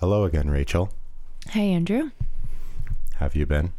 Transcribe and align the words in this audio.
Hello 0.00 0.24
again, 0.24 0.48
Rachel. 0.48 0.90
Hey, 1.50 1.72
Andrew. 1.72 2.10
Have 3.16 3.36
you 3.36 3.44
been? 3.44 3.72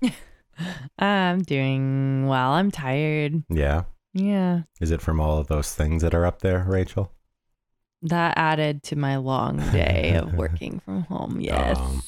I'm 0.98 1.42
doing 1.42 2.26
well. 2.26 2.52
I'm 2.52 2.70
tired. 2.70 3.42
Yeah. 3.50 3.82
Yeah. 4.14 4.62
Is 4.80 4.90
it 4.90 5.02
from 5.02 5.20
all 5.20 5.36
of 5.36 5.48
those 5.48 5.74
things 5.74 6.00
that 6.02 6.14
are 6.14 6.24
up 6.24 6.40
there, 6.40 6.64
Rachel? 6.66 7.12
That 8.00 8.38
added 8.38 8.82
to 8.84 8.96
my 8.96 9.16
long 9.16 9.58
day 9.70 10.14
of 10.14 10.32
working 10.38 10.80
from 10.82 11.02
home. 11.02 11.42
Yes. 11.42 11.76
Um, 11.78 12.02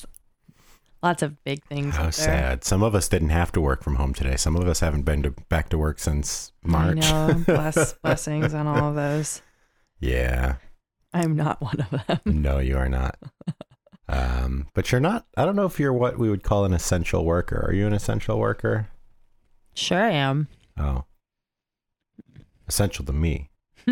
Lots 1.03 1.23
of 1.23 1.45
big 1.45 1.63
things. 1.65 1.97
How 1.97 2.05
up 2.05 2.15
there. 2.15 2.25
sad. 2.25 2.65
Some 2.65 2.83
of 2.83 2.95
us 2.95 3.07
didn't 3.07 3.31
have 3.31 3.53
to 3.53 3.61
work 3.61 3.83
from 3.83 3.97
home 3.97 4.15
today. 4.15 4.37
Some 4.37 4.57
of 4.57 4.67
us 4.67 4.81
haven't 4.81 5.03
been 5.03 5.23
to, 5.25 5.33
back 5.51 5.69
to 5.71 5.77
work 5.79 5.99
since 5.99 6.53
March. 6.65 7.05
I 7.05 7.27
know. 7.33 7.45
Bless, 7.45 7.93
blessings 8.03 8.55
on 8.55 8.67
all 8.67 8.89
of 8.91 8.95
those. 8.95 9.43
Yeah. 10.01 10.55
I'm 11.15 11.37
not 11.37 11.61
one 11.61 11.81
of 11.81 12.07
them. 12.07 12.21
No, 12.43 12.59
you 12.59 12.77
are 12.79 12.89
not. 12.89 13.19
Um, 14.09 14.69
but 14.75 14.91
you're 14.91 15.01
not. 15.01 15.27
I 15.37 15.45
don't 15.45 15.57
know 15.57 15.67
if 15.67 15.79
you're 15.79 15.93
what 15.93 16.19
we 16.19 16.29
would 16.31 16.43
call 16.43 16.65
an 16.65 16.73
essential 16.73 17.25
worker. 17.25 17.65
Are 17.67 17.73
you 17.73 17.87
an 17.87 17.93
essential 17.93 18.39
worker? 18.39 18.89
Sure, 19.75 20.03
I 20.03 20.11
am. 20.11 20.49
Oh, 20.79 21.05
essential 22.69 23.05
to 23.07 23.13
me. 23.13 23.51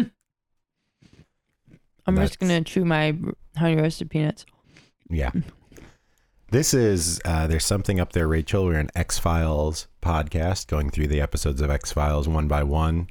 I'm 2.06 2.14
That's- 2.14 2.30
just 2.30 2.38
gonna 2.40 2.62
chew 2.62 2.84
my 2.84 3.16
honey 3.56 3.76
roasted 3.76 4.10
peanuts. 4.10 4.44
Yeah. 5.08 5.30
This 6.50 6.74
is 6.74 7.20
uh, 7.24 7.46
there's 7.46 7.64
something 7.64 8.00
up 8.00 8.12
there, 8.12 8.26
Rachel. 8.26 8.64
We're 8.64 8.78
an 8.80 8.90
X 8.96 9.18
Files 9.18 9.86
podcast, 10.02 10.66
going 10.66 10.90
through 10.90 11.06
the 11.06 11.20
episodes 11.20 11.60
of 11.60 11.70
X 11.70 11.92
Files 11.92 12.28
one 12.28 12.48
by 12.48 12.62
one. 12.64 13.08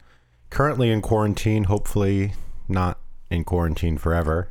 Currently 0.49 0.91
in 0.91 1.01
quarantine. 1.01 1.65
Hopefully 1.65 2.33
not 2.67 2.98
in 3.29 3.43
quarantine 3.43 3.97
forever. 3.97 4.49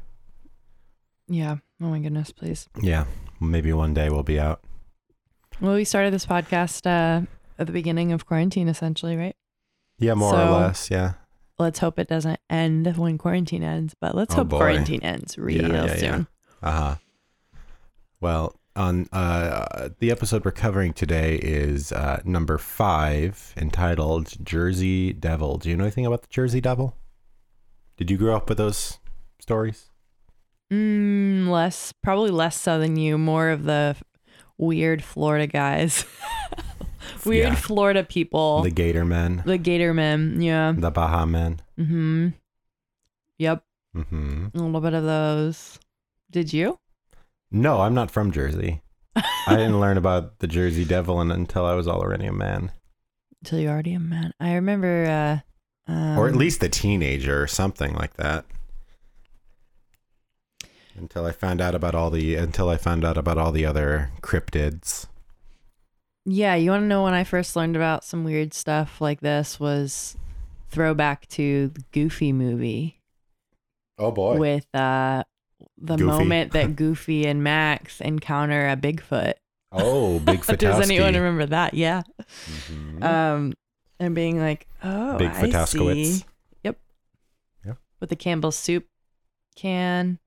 Yeah. 1.29 1.57
Oh 1.81 1.87
my 1.87 1.99
goodness, 1.99 2.31
please. 2.33 2.69
Yeah. 2.81 3.05
Maybe 3.41 3.73
one 3.73 3.95
day 3.95 4.09
we'll 4.11 4.23
be 4.23 4.41
out. 4.41 4.61
Well, 5.61 5.75
we 5.75 5.85
started 5.85 6.13
this 6.13 6.27
podcast 6.27 6.87
uh, 6.87 7.27
at 7.59 7.67
the 7.67 7.73
beginning 7.73 8.13
of 8.13 8.27
quarantine, 8.27 8.69
essentially, 8.69 9.17
right? 9.17 9.37
Yeah, 9.99 10.15
more 10.15 10.33
So- 10.33 10.49
or 10.49 10.61
less. 10.61 10.91
Yeah. 10.91 11.15
Let's 11.61 11.81
hope 11.81 11.99
it 11.99 12.07
doesn't 12.07 12.39
end 12.49 12.97
when 12.97 13.19
quarantine 13.19 13.65
ends, 13.65 13.93
but 14.01 14.15
let's 14.15 14.33
Oh, 14.35 14.39
hope 14.39 14.51
boy. 14.51 14.59
quarantine 14.59 15.03
ends 15.03 15.37
real 15.37 15.69
yeah, 15.69 15.87
yeah. 15.87 15.97
soon. 15.97 16.27
Uh 16.63 16.71
huh. 16.71 16.95
Well, 18.21 18.55
on 18.77 19.09
uh, 19.13 19.89
the 19.99 20.13
episode 20.13 20.45
we're 20.45 20.53
covering 20.53 20.93
today 20.93 21.35
is 21.37 21.91
uh, 21.91 22.21
number 22.25 22.59
five, 22.59 23.53
entitled 23.57 24.35
"Jersey 24.45 25.13
Devil." 25.13 25.59
Do 25.59 25.69
you 25.69 25.77
know 25.77 25.83
anything 25.83 26.07
about 26.07 26.23
the 26.23 26.29
Jersey 26.31 26.61
Devil? 26.61 26.97
Did 27.99 28.11
you 28.11 28.17
grow 28.17 28.35
up 28.37 28.49
with 28.49 28.57
those 28.59 28.99
stories? 29.41 29.91
Mm, 30.73 31.49
less, 31.49 31.93
probably 32.03 32.31
less 32.31 32.59
so 32.59 32.79
than 32.79 32.97
you. 32.97 33.19
More 33.19 33.51
of 33.51 33.65
the 33.65 33.97
weird 34.57 35.03
Florida 35.05 35.47
guys, 35.47 36.05
weird 37.27 37.49
Yeah. 37.49 37.55
Florida 37.55 38.05
people, 38.05 38.63
The 38.63 38.71
Gator 38.71 39.05
Men, 39.05 39.43
the 39.45 39.59
Gator 39.59 39.93
men. 39.95 40.41
Yeah. 40.41 40.73
the 40.77 40.91
Baha 40.91 41.27
Men. 41.27 41.61
Mm-hmm. 41.79 42.29
Yep. 43.39 43.63
hmm 43.95 44.47
A 44.55 44.59
little 44.59 44.81
bit 44.81 44.95
of 44.95 45.05
those. 45.05 45.79
Did 46.31 46.53
you? 46.53 46.79
No, 47.51 47.81
I'm 47.81 47.95
not 47.95 48.11
from 48.11 48.31
Jersey. 48.33 48.83
I 49.17 49.57
didn't 49.57 49.81
learn 49.81 49.97
about 49.97 50.39
the 50.41 50.47
Jersey 50.47 50.85
Devil 50.85 51.21
until 51.21 51.65
I 51.65 51.75
was 51.75 51.89
already 51.89 52.27
a 52.27 52.33
man, 52.33 52.71
Until 53.43 53.59
you're 53.59 53.73
already 53.73 53.95
a 53.95 53.99
man. 54.01 54.33
I 54.39 54.55
remember. 54.55 55.07
uh 55.07 55.48
um, 55.89 56.19
or 56.19 56.29
at 56.29 56.37
least 56.37 56.63
a 56.63 56.69
teenager, 56.69 57.43
or 57.43 57.47
something 57.47 57.95
like 57.95 58.15
that. 58.15 58.45
Until 60.97 61.25
I 61.27 61.33
found 61.33 61.61
out 61.61 61.75
about 61.75 61.95
all 61.95 62.11
the 62.11 62.35
until 62.35 62.69
I 62.69 62.77
found 62.77 63.05
out 63.05 63.17
about 63.17 63.39
all 63.39 63.53
the 63.53 63.65
other 63.65 64.11
cryptids. 64.21 65.07
Yeah, 66.27 66.57
you 66.57 66.71
want 66.71 66.83
to 66.83 66.87
know 66.87 67.05
when 67.05 67.15
I 67.15 67.25
first 67.25 67.55
learned 67.57 67.77
about 67.77 68.05
some 68.05 68.25
weird 68.25 68.53
stuff 68.53 69.01
like 69.01 69.21
this 69.21 69.59
was 69.61 70.17
throwback 70.71 71.27
to 71.29 71.69
the 71.69 71.83
Goofy 71.93 72.33
movie 72.33 73.01
Oh 73.97 74.11
boy! 74.11 74.37
with 74.39 74.67
uh 74.75 75.23
the 75.81 75.97
Goofy. 75.97 76.05
moment 76.11 76.53
that 76.53 76.75
Goofy 76.77 77.27
and 77.27 77.45
Max 77.45 78.01
encounter 78.01 78.69
a 78.69 78.77
Bigfoot. 78.77 79.35
Oh, 79.71 80.19
Big 80.19 80.41
Fatowski. 80.43 80.59
Does 80.59 80.91
anyone 80.91 81.15
remember 81.15 81.47
that? 81.47 81.75
Yeah. 81.75 82.03
Mhm. 82.71 83.03
Um, 83.05 83.53
and 83.99 84.15
being 84.15 84.39
like, 84.39 84.67
oh, 84.83 85.19
Big 85.19 85.31
I 85.31 85.65
see. 85.65 86.25
Yep. 86.65 86.79
Yeah. 87.67 87.73
With 88.01 88.11
the 88.11 88.17
Campbell's 88.17 88.57
soup 88.57 88.87
can 89.57 90.19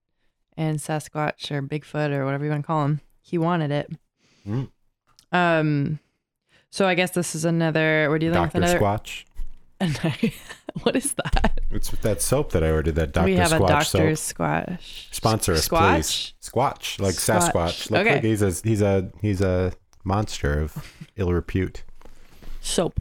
and 0.56 0.78
Sasquatch 0.78 1.50
or 1.50 1.62
Bigfoot 1.62 2.10
or 2.10 2.24
whatever 2.24 2.44
you 2.44 2.50
want 2.50 2.62
to 2.62 2.66
call 2.66 2.84
him. 2.84 3.00
He 3.22 3.38
wanted 3.38 3.70
it. 3.70 3.90
Mm. 4.46 4.68
Um, 5.30 5.98
so 6.70 6.86
I 6.86 6.94
guess 6.94 7.12
this 7.12 7.34
is 7.34 7.44
another. 7.44 8.08
We're 8.10 8.18
dealing 8.18 8.34
Doctor 8.34 8.60
with 8.60 8.70
another. 8.70 8.80
Squatch. 8.80 9.24
what 10.82 10.94
is 10.94 11.14
that? 11.14 11.60
It's 11.70 11.90
that 11.90 12.22
soap 12.22 12.52
that 12.52 12.62
I 12.62 12.70
ordered. 12.70 12.94
That 12.94 13.12
Doctor 13.12 13.30
we 13.30 13.36
have 13.36 13.50
Squatch 13.50 13.64
a 13.64 13.68
Doctor 13.68 14.16
soap. 14.16 14.18
Squash. 14.18 15.08
Sponsor 15.10 15.52
us, 15.54 15.68
Squatch? 15.68 15.94
please. 15.94 16.34
Squatch, 16.50 17.00
like 17.00 17.14
Squatch. 17.14 17.52
Sasquatch. 17.52 17.90
Look, 17.90 18.00
Okay. 18.00 18.14
look, 18.16 18.24
he's 18.24 18.42
a 18.42 18.52
he's 18.68 18.82
a 18.82 19.10
he's 19.20 19.40
a 19.40 19.72
monster 20.04 20.60
of 20.60 20.94
ill 21.16 21.32
repute. 21.32 21.84
Soap. 22.60 23.00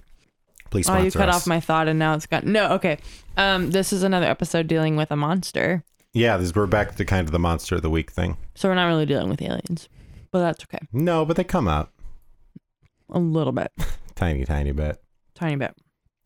Please 0.71 0.89
Oh, 0.89 0.97
you 0.97 1.11
cut 1.11 1.29
us. 1.29 1.35
off 1.35 1.47
my 1.47 1.59
thought 1.59 1.87
and 1.87 1.99
now 1.99 2.15
it's 2.15 2.25
gone. 2.25 2.43
No, 2.51 2.71
okay. 2.73 2.97
Um, 3.37 3.69
this 3.71 3.93
is 3.93 4.01
another 4.03 4.25
episode 4.25 4.65
dealing 4.67 4.95
with 4.95 5.11
a 5.11 5.15
monster. 5.15 5.83
yeah, 6.13 6.37
this 6.37 6.55
we're 6.55 6.65
back 6.65 6.95
to 6.95 7.05
kind 7.05 7.25
of 7.27 7.31
the 7.31 7.39
monster 7.39 7.75
of 7.75 7.81
the 7.83 7.89
week 7.89 8.09
thing. 8.11 8.37
So 8.55 8.67
we're 8.69 8.75
not 8.75 8.87
really 8.87 9.05
dealing 9.05 9.29
with 9.29 9.41
aliens, 9.41 9.87
but 10.31 10.39
that's 10.39 10.63
okay. 10.63 10.79
No, 10.91 11.23
but 11.25 11.35
they 11.37 11.43
come 11.43 11.67
out 11.67 11.91
A 13.11 13.19
little 13.19 13.53
bit, 13.53 13.71
tiny, 14.15 14.43
tiny 14.45 14.71
bit. 14.71 14.97
tiny 15.35 15.55
bit. 15.57 15.75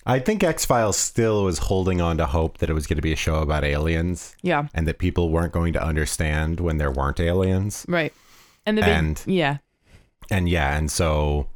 I 0.08 0.20
think 0.20 0.44
X 0.44 0.66
Files 0.66 0.98
still 0.98 1.44
was 1.44 1.58
holding 1.58 2.00
on 2.00 2.18
to 2.18 2.28
hope 2.28 2.60
that 2.60 2.70
it 2.70 2.74
was 2.74 2.86
going 2.86 2.98
to 2.98 3.02
be 3.02 3.14
a 3.14 3.16
show 3.16 3.36
about 3.42 3.64
aliens 3.64 4.36
Yeah, 4.44 4.68
and 4.76 4.88
that 4.88 5.00
people 5.00 5.30
weren't 5.32 5.52
going 5.54 5.74
to 5.74 5.84
understand 5.84 6.60
when 6.60 6.78
there 6.78 6.92
weren't 6.92 7.20
aliens. 7.20 7.86
right. 7.90 8.14
And 8.68 8.78
the 8.78 8.84
big, 8.84 8.90
And- 8.92 9.24
yeah, 9.26 9.58
and 10.30 10.48
yeah, 10.48 10.78
and 10.78 10.92
so 10.92 11.48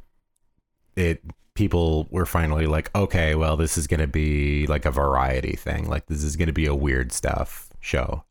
it 0.96 1.22
people 1.54 2.06
were 2.10 2.26
finally 2.26 2.66
like, 2.66 2.94
okay, 2.94 3.34
well, 3.34 3.56
this 3.56 3.76
is 3.76 3.86
going 3.86 4.00
to 4.00 4.06
be 4.06 4.66
like 4.66 4.84
a 4.84 4.90
variety 4.90 5.56
thing. 5.56 5.88
Like 5.88 6.06
this 6.06 6.22
is 6.22 6.36
going 6.36 6.46
to 6.46 6.52
be 6.52 6.66
a 6.66 6.74
weird 6.74 7.12
stuff 7.12 7.68
show. 7.80 8.24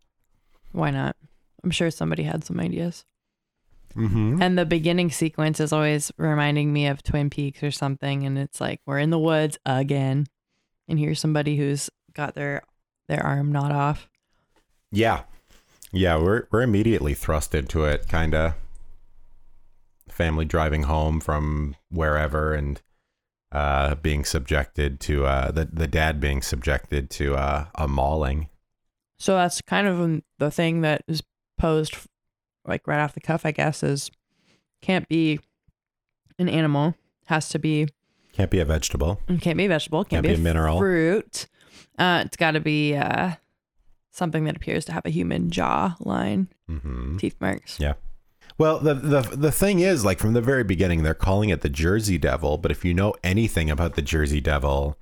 why 0.72 0.92
not? 0.92 1.16
I'm 1.64 1.72
sure 1.72 1.92
somebody 1.92 2.24
had 2.24 2.44
some 2.44 2.60
ideas. 2.60 3.06
Mm-hmm. 3.96 4.42
And 4.42 4.58
the 4.58 4.66
beginning 4.66 5.12
sequence 5.12 5.60
is 5.60 5.74
always 5.74 6.12
reminding 6.18 6.72
me 6.72 6.88
of 6.88 7.04
Twin 7.04 7.30
Peaks 7.30 7.64
or 7.64 7.72
something. 7.72 8.26
And 8.26 8.38
it's 8.38 8.62
like 8.62 8.82
we're 8.86 9.00
in 9.00 9.10
the 9.10 9.20
woods 9.20 9.58
again, 9.66 10.28
and 10.88 11.00
here's 11.00 11.20
somebody 11.20 11.58
who's 11.58 11.90
got 12.14 12.36
their 12.36 12.62
their 13.08 13.26
arm 13.26 13.52
not 13.52 13.72
off. 13.72 14.08
Yeah, 14.92 15.24
yeah, 15.92 16.18
we're 16.18 16.48
we're 16.52 16.62
immediately 16.62 17.14
thrust 17.14 17.56
into 17.56 17.84
it, 17.86 18.08
kind 18.08 18.36
of. 18.36 18.54
Family 20.08 20.46
driving 20.46 20.84
home 20.84 21.20
from 21.20 21.76
wherever 21.90 22.54
and 22.54 22.82
uh, 23.52 23.96
being 23.96 24.24
subjected 24.26 25.00
to 25.02 25.26
uh, 25.26 25.52
the 25.52 25.66
the 25.72 25.88
dad 25.88 26.20
being 26.20 26.42
subjected 26.42 27.10
to 27.12 27.36
uh, 27.36 27.66
a 27.76 27.88
mauling. 27.88 28.48
So 29.18 29.36
that's 29.36 29.62
kind 29.62 29.88
of 29.88 30.22
the 30.38 30.50
thing 30.52 30.82
that 30.82 31.04
is 31.08 31.22
posed, 31.58 31.96
like 32.66 32.88
right 32.88 33.00
off 33.02 33.14
the 33.14 33.20
cuff, 33.22 33.46
I 33.46 33.52
guess, 33.52 33.84
is 33.84 34.10
can't 34.82 35.08
be 35.10 35.40
an 36.38 36.48
animal, 36.48 36.96
has 37.26 37.50
to 37.50 37.60
be 37.60 37.88
Can't 38.32 38.50
be 38.52 38.60
a 38.60 38.66
vegetable. 38.66 39.20
can't 39.42 39.58
be 39.58 39.66
a 39.66 39.70
vegetable, 39.70 40.06
can't, 40.06 40.24
Can't 40.26 40.38
be 40.38 40.42
a 40.42 40.44
mineral. 40.44 40.78
fruit. 40.80 41.48
Uh, 41.98 42.24
it's 42.26 42.38
got 42.38 42.52
to 42.52 42.62
be 42.62 42.96
uh, 42.96 43.32
something 44.12 44.46
that 44.46 44.56
appears 44.56 44.86
to 44.86 44.94
have 44.94 45.06
a 45.06 45.10
human 45.10 45.50
jaw 45.50 45.96
line, 46.00 46.48
Mm-hmm. 46.70 47.18
teeth 47.18 47.36
marks. 47.42 47.78
Yeah. 47.80 47.94
Well, 48.60 48.78
the, 48.80 48.94
the 48.94 49.22
the 49.22 49.52
thing 49.52 49.80
is, 49.80 50.04
like 50.06 50.20
from 50.20 50.34
the 50.34 50.42
very 50.42 50.64
beginning, 50.66 51.02
they're 51.04 51.14
calling 51.14 51.50
it 51.50 51.62
the 51.62 51.70
Jersey 51.70 52.18
Devil. 52.18 52.58
But 52.58 52.72
if 52.72 52.84
you 52.86 52.94
know 52.94 53.16
anything 53.24 53.72
about 53.72 53.96
the 53.96 54.02
Jersey 54.02 54.42
Devil, 54.42 54.98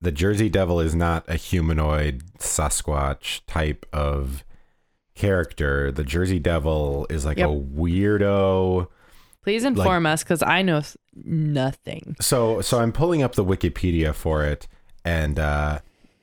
the 0.00 0.12
Jersey 0.12 0.48
Devil 0.50 0.78
is 0.78 0.94
not 0.94 1.24
a 1.26 1.36
humanoid 1.36 2.22
Sasquatch 2.38 3.40
type 3.46 3.86
of 3.94 4.44
character. 5.14 5.90
The 5.90 6.04
Jersey 6.04 6.38
Devil 6.38 7.06
is 7.10 7.24
like 7.24 7.38
Yep. 7.38 7.48
a 7.48 7.52
weirdo. 7.52 8.88
Please 9.42 9.64
inform 9.64 10.04
us 10.04 10.22
because 10.22 10.42
I 10.42 10.60
know 10.60 10.82
nothing. 11.24 12.14
So 12.20 12.60
so 12.60 12.78
I'm 12.80 12.92
pulling 12.92 13.22
up 13.22 13.34
the 13.36 13.44
Wikipedia 13.44 14.14
for 14.14 14.44
it, 14.44 14.68
and 15.04 15.38
uh, 15.38 15.78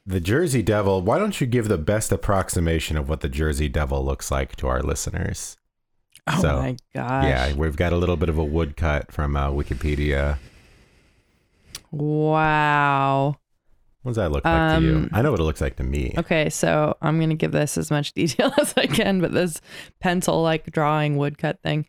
the 0.06 0.20
Jersey 0.20 0.62
Devil. 0.62 1.02
Why 1.02 1.18
don't 1.18 1.42
you 1.42 1.48
give 1.48 1.68
the 1.68 1.80
best 1.80 2.12
approximation 2.12 2.96
of 2.96 3.10
what 3.10 3.22
the 3.22 3.30
Jersey 3.30 3.70
Devil 3.70 4.06
looks 4.06 4.30
like 4.30 4.56
to 4.58 4.68
our 4.68 4.84
listeners? 4.84 5.58
Oh 6.27 6.42
So, 6.42 6.60
my 6.60 6.75
gosh. 6.94 7.24
Yeah, 7.25 7.54
we've 7.54 7.75
got 7.75 7.94
a 7.94 7.98
little 7.98 8.18
bit 8.18 8.30
of 8.30 8.38
a 8.38 8.44
woodcut 8.44 9.12
from 9.12 9.36
uh, 9.36 9.50
Wikipedia. 9.51 10.38
Wow. 11.92 13.38
What 14.01 14.10
does 14.12 14.16
that 14.18 14.31
look 14.31 14.45
like 14.45 14.80
to 14.80 14.86
you? 14.86 14.95
Um, 14.98 15.10
I 15.13 15.22
know 15.22 15.31
what 15.31 15.39
it 15.39 15.44
looks 15.44 15.62
like 15.62 15.77
to 15.77 15.83
me. 15.83 16.13
Okay, 16.18 16.50
so 16.50 16.95
I'm 17.01 17.19
gonna 17.19 17.36
give 17.36 17.51
this 17.51 17.77
as 17.77 17.89
much 17.89 18.13
detail 18.16 18.51
as 18.60 18.74
I 18.77 18.86
can, 18.88 19.19
but 19.22 19.33
this 19.33 19.62
pencil 20.00 20.42
like 20.44 20.72
drawing 20.72 21.18
woodcut 21.18 21.62
thing. 21.63 21.88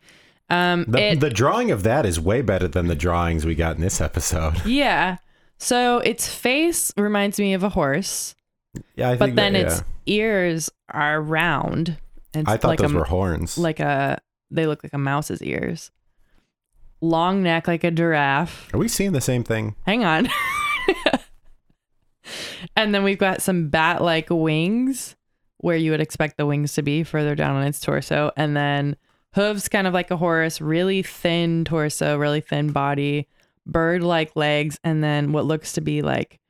Um, 0.48 0.84
The, 0.88 1.12
it, 1.12 1.20
the 1.20 1.30
drawing 1.30 1.70
of 1.72 1.82
that 1.82 2.06
is 2.06 2.20
way 2.20 2.40
better 2.40 2.68
than 2.68 2.86
the 2.86 2.94
drawings 2.94 3.44
we 3.44 3.54
got 3.54 3.76
in 3.76 3.82
this 3.82 4.00
episode. 4.00 4.64
yeah. 4.64 5.16
So 5.58 5.98
its 5.98 6.28
face 6.28 6.92
reminds 6.98 7.38
me 7.38 7.54
of 7.54 7.62
a 7.62 7.70
horse, 7.70 8.34
Yeah, 8.94 9.10
I 9.10 9.16
but 9.16 9.34
then 9.36 9.54
that, 9.54 9.66
its 9.66 9.82
ears 10.04 10.70
are 10.90 11.20
round. 11.20 11.96
And 12.34 12.46
I 12.46 12.58
thought 12.58 12.68
like 12.68 12.78
those 12.80 12.92
a, 12.92 12.96
were 12.96 13.04
horns. 13.04 13.56
like 13.56 13.80
a 13.80 14.20
they 14.50 14.66
look 14.66 14.82
like 14.82 14.92
a 14.92 14.98
mouse's 14.98 15.42
ears. 15.42 15.90
Long 17.00 17.42
neck 17.42 17.68
like 17.68 17.84
a 17.84 17.90
giraffe. 17.90 18.72
Are 18.74 18.78
we 18.78 18.88
seeing 18.88 19.12
the 19.12 19.20
same 19.20 19.44
thing? 19.44 19.76
Hang 19.84 20.04
on. 20.04 20.28
and 22.76 22.94
then 22.94 23.02
we've 23.02 23.18
got 23.18 23.42
some 23.42 23.68
bat 23.68 24.02
like 24.02 24.28
wings 24.30 25.16
where 25.58 25.76
you 25.76 25.90
would 25.90 26.00
expect 26.00 26.36
the 26.36 26.46
wings 26.46 26.74
to 26.74 26.82
be 26.82 27.02
further 27.02 27.34
down 27.34 27.56
on 27.56 27.66
its 27.66 27.80
torso. 27.80 28.30
And 28.36 28.56
then 28.56 28.96
hooves 29.34 29.68
kind 29.68 29.86
of 29.86 29.94
like 29.94 30.10
a 30.10 30.16
horse, 30.16 30.60
really 30.60 31.02
thin 31.02 31.64
torso, 31.64 32.16
really 32.16 32.40
thin 32.40 32.72
body, 32.72 33.28
bird 33.66 34.02
like 34.02 34.34
legs, 34.36 34.78
and 34.82 35.04
then 35.04 35.32
what 35.32 35.44
looks 35.44 35.72
to 35.74 35.80
be 35.80 36.02
like 36.02 36.40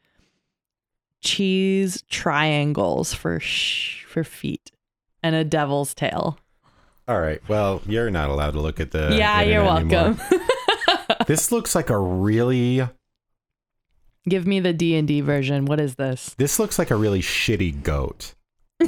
cheese 1.22 2.04
triangles 2.08 3.12
for 3.12 3.40
sh- 3.40 4.04
for 4.04 4.22
feet 4.22 4.70
and 5.22 5.34
a 5.34 5.44
devil's 5.44 5.94
tail. 5.94 6.38
All 7.08 7.20
right. 7.20 7.40
Well, 7.48 7.82
you're 7.86 8.10
not 8.10 8.30
allowed 8.30 8.52
to 8.52 8.60
look 8.60 8.80
at 8.80 8.90
the. 8.90 9.14
yeah, 9.16 9.40
you're 9.42 9.62
welcome. 9.62 10.20
this 11.26 11.52
looks 11.52 11.74
like 11.74 11.90
a 11.90 11.98
really. 11.98 12.86
Give 14.28 14.44
me 14.46 14.58
the 14.58 14.72
D&D 14.72 15.20
version. 15.20 15.66
What 15.66 15.80
is 15.80 15.94
this? 15.94 16.34
This 16.36 16.58
looks 16.58 16.80
like 16.80 16.90
a 16.90 16.96
really 16.96 17.20
shitty 17.20 17.82
goat. 17.84 18.34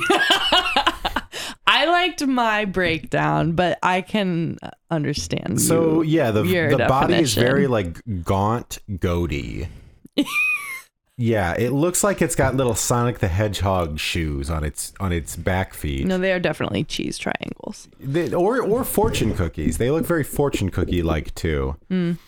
I 1.71 1.85
liked 1.85 2.27
my 2.27 2.65
breakdown, 2.65 3.53
but 3.53 3.79
I 3.83 4.01
can 4.01 4.59
understand. 4.91 5.61
So 5.61 6.03
you. 6.03 6.17
yeah, 6.17 6.31
the 6.33 6.43
the 6.43 6.87
body 6.89 7.15
is 7.15 7.35
very 7.35 7.69
like 7.69 8.01
gaunt, 8.25 8.79
goaty. 8.99 9.69
yeah, 11.21 11.53
it 11.59 11.71
looks 11.73 12.05
like 12.05 12.23
it's 12.23 12.37
got 12.37 12.55
little 12.55 12.77
Sonic 12.77 13.19
the 13.19 13.27
Hedgehog 13.27 13.99
shoes 13.99 14.49
on 14.49 14.63
its 14.63 14.93
on 15.01 15.13
its 15.13 15.35
back 15.35 15.75
feet. 15.75 16.07
no, 16.07 16.17
they 16.17 16.33
are 16.33 16.39
definitely 16.39 16.85
cheese 16.85 17.19
triangles. 17.19 17.89
They- 17.99 18.33
or 18.33 18.63
or 18.63 18.85
fortune 18.85 19.35
cookies. 19.35 19.79
They 19.79 19.91
look 19.91 20.07
very 20.07 20.23
fortune 20.25 20.71
cookie 20.71 21.03
like 21.03 21.35
too. 21.35 21.77
Mm. 21.91 22.19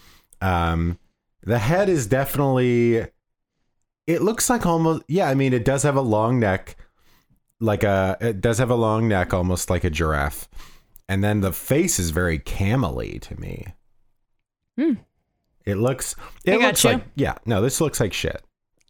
Um, 0.43 0.99
the 1.43 1.59
head 1.59 1.89
is 1.89 2.07
definitely. 2.09 3.07
It 4.09 4.23
looks 4.23 4.51
like 4.51 4.67
almost 4.67 5.05
yeah. 5.07 5.29
I 5.29 5.35
mean, 5.35 5.53
it 5.53 5.65
does 5.65 5.85
have 5.85 5.95
a 5.97 6.01
long 6.01 6.41
neck, 6.41 6.77
like 7.61 7.85
a. 7.85 8.17
It 8.21 8.41
does 8.41 8.59
have 8.59 8.71
a 8.71 8.75
long 8.75 9.07
neck, 9.07 9.33
almost 9.33 9.71
like 9.71 9.85
a 9.85 9.91
giraffe, 9.91 10.49
and 11.09 11.23
then 11.23 11.43
the 11.43 11.53
face 11.53 12.01
is 12.01 12.11
very 12.11 12.41
camely 12.41 13.21
to 13.21 13.41
me. 13.41 13.67
Hmm. 14.77 14.95
It 15.65 15.77
looks. 15.77 16.17
I 16.19 16.51
It 16.51 16.59
got 16.59 16.67
looks 16.67 16.85
like 16.85 17.05
yeah. 17.15 17.35
No, 17.47 17.63
this 17.63 17.81
looks 17.81 18.01
like 18.01 18.13
shit. 18.13 18.43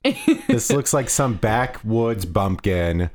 This 0.02 0.70
looks 0.70 0.93
like 0.94 1.11
some 1.11 1.35
backwoods 1.35 2.25
bumpkin 2.25 3.11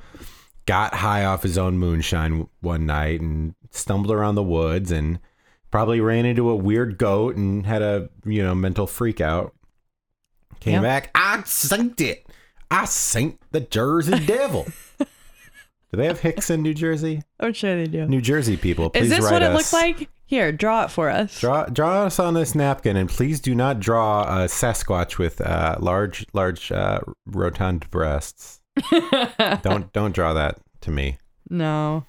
got 0.65 0.93
high 0.95 1.25
off 1.25 1.43
his 1.43 1.57
own 1.57 1.77
moonshine 1.77 2.47
one 2.61 2.85
night 2.85 3.21
and 3.21 3.55
stumbled 3.71 4.11
around 4.13 4.35
the 4.35 4.43
woods 4.43 4.91
and 4.91 5.19
probably 5.71 5.99
ran 5.99 6.25
into 6.25 6.49
a 6.49 6.55
weird 6.55 6.97
goat 6.97 7.35
and 7.35 7.65
had 7.65 7.81
a 7.81 8.09
you 8.25 8.43
know 8.43 8.55
mental 8.55 8.87
freak 8.87 9.19
out. 9.21 9.53
Came 10.59 10.75
Yep. 10.75 10.83
back. 10.83 11.11
I 11.15 11.37
synced 11.39 12.01
it. 12.01 12.25
I 12.71 12.83
synced 12.85 13.37
the 13.51 13.59
jersey 13.61 14.19
devil 14.25 14.65
do 15.91 15.97
they 15.97 16.05
have 16.07 16.19
hicks 16.19 16.49
in 16.49 16.61
new 16.61 16.73
jersey 16.73 17.21
I'm 17.39 17.53
sure 17.53 17.75
they 17.75 17.87
do. 17.87 18.05
new 18.07 18.21
jersey 18.21 18.57
people 18.57 18.89
please 18.89 19.03
Is 19.03 19.09
this 19.09 19.19
write 19.21 19.33
what 19.33 19.41
it 19.43 19.49
us. 19.49 19.55
looks 19.55 19.73
like? 19.73 20.09
Here, 20.27 20.51
draw 20.51 20.85
it 20.85 20.89
for 20.91 21.11
us. 21.11 21.39
Draw, 21.39 21.65
draw 21.65 22.05
us 22.05 22.17
on 22.17 22.33
this 22.33 22.55
napkin, 22.55 22.97
and 22.97 23.07
please 23.07 23.39
do 23.39 23.53
not 23.53 23.79
draw 23.79 24.23
a 24.23 24.45
Sasquatch 24.47 25.19
with 25.19 25.39
uh, 25.39 25.75
large, 25.79 26.25
large, 26.33 26.71
uh, 26.71 27.01
rotund 27.27 27.87
breasts. 27.91 28.59
don't, 29.61 29.93
don't 29.93 30.15
draw 30.15 30.33
that 30.33 30.57
to 30.81 30.89
me. 30.89 31.19
no, 31.47 32.05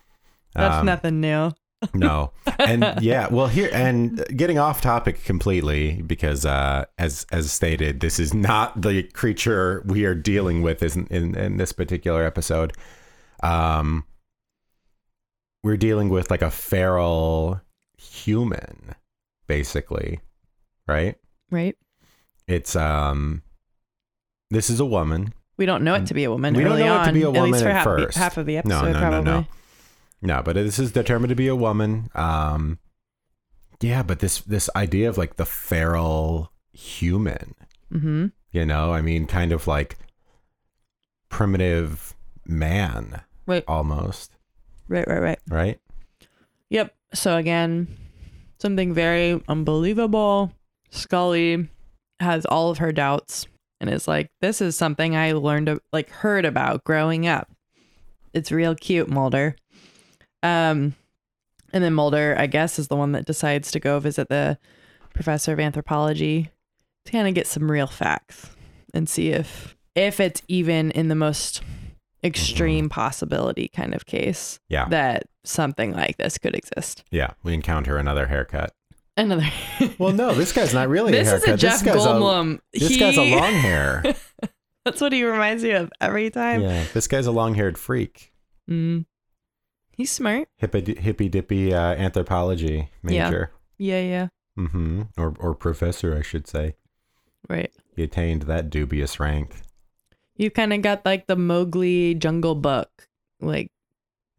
that's 0.54 0.76
Um, 0.76 0.86
nothing 0.86 1.20
new. 1.20 1.52
No, 1.92 2.32
and 2.58 2.94
yeah, 3.02 3.28
well, 3.28 3.48
here 3.48 3.68
and 3.70 4.24
getting 4.34 4.58
off 4.58 4.80
topic 4.80 5.22
completely 5.24 6.00
because, 6.00 6.46
uh, 6.46 6.86
as 6.96 7.26
as 7.30 7.52
stated, 7.52 8.00
this 8.00 8.18
is 8.18 8.32
not 8.32 8.80
the 8.80 9.02
creature 9.02 9.82
we 9.86 10.06
are 10.06 10.14
dealing 10.14 10.62
with 10.62 10.82
in, 10.82 11.06
in 11.36 11.58
this 11.58 11.72
particular 11.72 12.24
episode. 12.24 12.72
Um, 13.42 14.04
we're 15.62 15.76
dealing 15.76 16.08
with 16.08 16.30
like 16.30 16.42
a 16.42 16.50
feral 16.50 17.60
human, 17.98 18.94
basically, 19.46 20.20
right? 20.86 21.16
Right? 21.50 21.76
It's 22.46 22.76
um, 22.76 23.42
this 24.50 24.70
is 24.70 24.80
a 24.80 24.84
woman. 24.86 25.32
We 25.58 25.66
don't 25.66 25.82
know 25.84 25.94
it 25.94 26.06
to 26.06 26.14
be 26.14 26.24
a 26.24 26.30
woman. 26.30 26.54
We 26.54 26.62
don't 26.64 26.78
know 26.78 27.00
it 27.00 27.04
to 27.04 27.08
on, 27.08 27.14
be 27.14 27.22
a 27.22 27.28
at 27.28 27.32
least 27.32 27.44
woman 27.44 27.60
for 27.60 27.68
at 27.68 27.74
half, 27.76 27.84
first. 27.84 28.18
Half 28.18 28.36
of 28.36 28.46
the 28.46 28.54
No, 28.56 28.58
episode, 28.58 28.84
no, 28.86 28.92
no, 28.92 28.98
probably. 29.00 29.30
no. 29.32 29.46
No, 30.22 30.42
but 30.42 30.54
this 30.54 30.78
is 30.78 30.92
determined 30.92 31.30
to 31.30 31.34
be 31.34 31.48
a 31.48 31.56
woman. 31.56 32.10
Um, 32.14 32.78
yeah, 33.80 34.02
but 34.02 34.20
this 34.20 34.40
this 34.40 34.68
idea 34.76 35.08
of 35.08 35.18
like 35.18 35.36
the 35.36 35.46
feral 35.46 36.52
human, 36.72 37.54
Mm-hmm. 37.92 38.26
you 38.50 38.66
know, 38.66 38.92
I 38.92 39.00
mean, 39.02 39.26
kind 39.26 39.52
of 39.52 39.66
like 39.66 39.96
primitive 41.28 42.14
man, 42.48 43.22
Right. 43.46 43.64
almost, 43.68 44.32
Right, 44.88 45.06
right, 45.06 45.20
right. 45.20 45.38
right? 45.48 45.80
Yep. 46.70 46.94
So 47.14 47.36
again, 47.36 47.88
something 48.58 48.92
very 48.92 49.40
unbelievable. 49.48 50.52
Scully 50.90 51.68
has 52.20 52.46
all 52.46 52.70
of 52.70 52.78
her 52.78 52.92
doubts 52.92 53.46
and 53.80 53.90
is 53.90 54.08
like, 54.08 54.30
"This 54.40 54.60
is 54.60 54.76
something 54.76 55.14
I 55.16 55.32
learned, 55.32 55.78
like, 55.92 56.08
heard 56.10 56.44
about 56.44 56.84
growing 56.84 57.26
up. 57.26 57.50
It's 58.32 58.50
real 58.52 58.74
cute, 58.74 59.08
Mulder." 59.08 59.56
Um, 60.42 60.94
and 61.72 61.82
then 61.84 61.92
Mulder, 61.94 62.34
I 62.38 62.46
guess, 62.46 62.78
is 62.78 62.88
the 62.88 62.96
one 62.96 63.12
that 63.12 63.26
decides 63.26 63.70
to 63.72 63.80
go 63.80 63.98
visit 64.00 64.28
the 64.28 64.58
professor 65.14 65.52
of 65.52 65.60
anthropology 65.60 66.50
to 67.04 67.12
kind 67.12 67.28
of 67.28 67.34
get 67.34 67.46
some 67.46 67.70
real 67.70 67.86
facts 67.86 68.50
and 68.94 69.08
see 69.08 69.30
if 69.30 69.76
if 69.94 70.20
it's 70.20 70.42
even 70.48 70.90
in 70.90 71.08
the 71.08 71.14
most 71.14 71.62
extreme 72.26 72.88
possibility 72.88 73.68
kind 73.68 73.94
of 73.94 74.04
case 74.06 74.58
Yeah, 74.68 74.88
that 74.90 75.24
something 75.44 75.92
like 75.92 76.16
this 76.18 76.36
could 76.38 76.54
exist. 76.54 77.04
yeah. 77.10 77.30
We 77.42 77.54
encounter 77.54 77.96
another 77.96 78.26
haircut. 78.26 78.72
Another. 79.16 79.46
Well, 79.98 80.12
no, 80.12 80.34
this 80.34 80.52
guy's 80.52 80.74
not 80.74 80.88
really 80.88 81.12
this 81.12 81.28
a 81.30 81.36
is 81.36 81.44
a 81.44 81.56
Jeff 81.56 81.80
this 81.80 81.82
guy's 81.82 81.96
Goldblum. 81.96 82.56
A, 82.56 82.78
this 82.78 82.88
He- 82.90 82.98
guy's 82.98 83.16
a 83.16 83.34
long 83.34 83.52
hair. 83.68 84.02
That's 84.84 85.00
what 85.00 85.12
he 85.12 85.24
reminds 85.24 85.62
me 85.62 85.70
of 85.70 85.90
every 86.00 86.28
time. 86.30 86.60
yeah, 86.62 86.84
this 86.92 87.08
guy's 87.08 87.26
a 87.26 87.32
long-haired 87.32 87.76
freak. 87.78 88.32
Mm. 88.70 89.06
He's 89.92 90.12
smart. 90.12 90.48
Hippy 90.56 90.94
hippy 91.00 91.28
dippy 91.28 91.72
uh, 91.74 91.94
anthropology 91.94 92.90
Yeah. 93.02 93.24
major. 93.24 93.50
Yeah, 93.78 94.00
yeah. 94.00 94.28
Mm-hmm. 94.58 95.02
Or 95.16 95.34
or 95.40 95.54
professor, 95.54 96.16
I 96.16 96.22
should 96.22 96.46
say. 96.46 96.74
Right. 97.48 97.72
He 97.96 98.02
attained 98.02 98.42
that 98.42 98.68
dubious 98.70 99.18
rank. 99.18 99.56
You 100.36 100.50
kind 100.50 100.72
of 100.72 100.82
got 100.82 101.04
like 101.04 101.26
the 101.26 101.36
Mowgli 101.36 102.14
Jungle 102.14 102.54
Book 102.54 103.08
like 103.40 103.70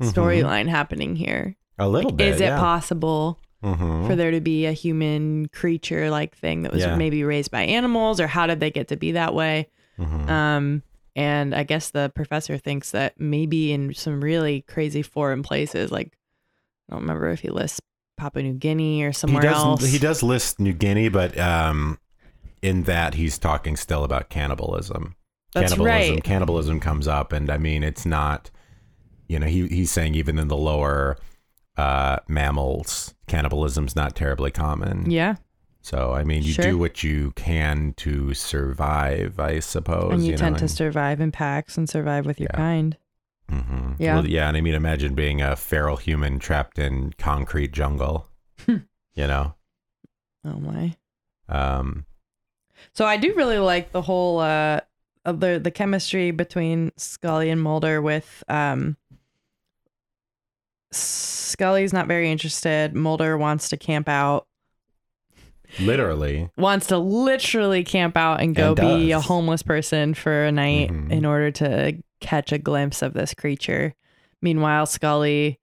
Mhm. 0.02 0.14
storyline 0.14 0.68
happening 0.68 1.16
here. 1.16 1.56
A 1.80 1.88
little 1.90 2.12
bit. 2.12 2.28
Is 2.36 2.42
it 2.42 2.46
yeah. 2.46 2.60
possible 2.60 3.40
Mhm. 3.64 4.08
for 4.08 4.16
there 4.16 4.32
to 4.32 4.40
be 4.42 4.66
a 4.66 4.72
human 4.72 5.48
creature 5.50 6.10
like 6.12 6.36
thing 6.38 6.62
that 6.64 6.72
was 6.72 6.84
Yeah. 6.84 6.96
maybe 6.96 7.24
raised 7.24 7.50
by 7.52 7.62
animals, 7.64 8.20
or 8.20 8.28
how 8.28 8.46
did 8.48 8.60
they 8.60 8.70
get 8.72 8.88
to 8.90 8.96
be 8.98 9.14
that 9.14 9.34
way? 9.34 9.68
Mhm. 10.00 10.30
Um, 10.30 10.84
and 11.16 11.56
I 11.56 11.64
guess 11.64 11.90
the 11.90 12.12
professor 12.14 12.58
thinks 12.60 12.92
that 12.92 13.20
maybe 13.20 13.72
in 13.72 13.94
some 13.96 14.22
really 14.24 14.62
crazy 14.68 15.02
foreign 15.02 15.42
places, 15.42 15.92
like 15.92 16.16
I 16.90 16.94
don't 16.94 17.02
remember 17.02 17.30
if 17.30 17.40
he 17.42 17.50
lists 17.50 17.82
Papua 18.18 18.44
New 18.44 18.54
Guinea 18.54 19.04
or 19.04 19.08
he 19.10 19.14
somewhere 19.14 19.42
does. 19.42 19.56
else. 19.58 19.86
He 19.92 19.98
does 20.00 20.22
list 20.24 20.60
New 20.60 20.74
Guinea, 20.74 21.10
but 21.10 21.38
um, 21.40 21.98
in 22.62 22.84
that 22.84 23.16
he's 23.16 23.38
talking 23.40 23.76
still 23.76 24.04
about 24.04 24.30
cannibalism. 24.30 25.16
That's 25.62 25.74
cannibalism. 25.74 26.16
right. 26.16 26.24
Cannibalism 26.24 26.80
comes 26.80 27.08
up, 27.08 27.32
and 27.34 27.50
I 27.50 27.58
mean, 27.58 27.84
it's 27.84 28.06
not. 28.06 28.50
You 29.28 29.40
know, 29.40 29.48
he 29.48 29.68
he's 29.68 29.92
saying 29.92 30.16
even 30.16 30.40
in 30.40 30.48
the 30.48 30.56
lower 30.58 31.18
uh, 31.78 32.18
mammals, 32.28 33.14
cannibalism's 33.28 33.96
not 33.96 34.16
terribly 34.16 34.52
common. 34.52 35.12
Yeah, 35.12 35.36
So 35.82 36.14
I 36.14 36.24
mean, 36.24 36.44
you 36.44 36.54
Sure. 36.54 36.66
do 36.66 36.78
what 36.78 37.04
you 37.04 37.32
can 37.36 37.94
to 37.98 38.34
survive, 38.34 39.40
I 39.40 39.60
suppose. 39.60 40.14
and 40.14 40.26
you, 40.26 40.32
know, 40.32 40.38
tend 40.38 40.58
to 40.58 40.64
and- 40.64 40.72
survive 40.72 41.20
in 41.22 41.32
packs 41.32 41.78
and 41.78 41.90
survive 41.90 42.26
with 42.26 42.40
your 42.40 42.50
Yeah. 42.54 42.58
kind. 42.58 42.98
Mhm. 43.52 43.96
Yeah. 44.00 44.16
Well, 44.16 44.28
yeah, 44.28 44.48
and 44.48 44.58
I 44.58 44.62
mean, 44.62 44.74
imagine 44.76 45.14
being 45.14 45.42
a 45.42 45.56
feral 45.56 45.98
human 45.98 46.40
trapped 46.40 46.80
in 46.80 47.14
concrete 47.18 47.72
jungle. 47.74 48.28
Hmm. 48.66 48.78
you 49.14 49.28
know, 49.28 49.56
Oh 50.46 50.60
my! 50.60 50.96
um, 51.50 52.06
So 52.94 53.06
I 53.06 53.18
do 53.18 53.34
really 53.36 53.58
like 53.60 53.92
the 53.92 54.02
whole 54.02 54.40
uh, 54.40 54.82
the 55.34 55.60
the 55.64 55.72
chemistry 55.72 56.32
between 56.32 56.92
Scully 56.98 57.50
and 57.50 57.62
Mulder 57.62 58.02
with 58.02 58.44
um 58.48 58.98
Scully's 60.92 61.94
not 61.94 62.08
very 62.08 62.32
interested. 62.32 62.96
Mulder 62.96 63.38
wants 63.38 63.70
to 63.70 63.78
camp 63.78 64.08
out, 64.08 64.48
Literally. 65.82 66.50
wants 66.58 66.88
to 66.88 66.98
literally 66.98 67.84
camp 67.84 68.16
out 68.16 68.42
and 68.42 68.56
go 68.56 68.70
And 68.70 68.76
be 68.78 69.12
a 69.12 69.20
homeless 69.20 69.64
person 69.64 70.14
for 70.14 70.46
a 70.46 70.52
night 70.52 70.90
Mhm. 70.92 71.12
in 71.12 71.26
order 71.26 71.52
to 71.52 71.98
catch 72.22 72.52
a 72.52 72.58
glimpse 72.58 73.02
of 73.02 73.14
this 73.14 73.34
creature. 73.34 73.94
Meanwhile, 74.42 74.86
Scully 74.86 75.60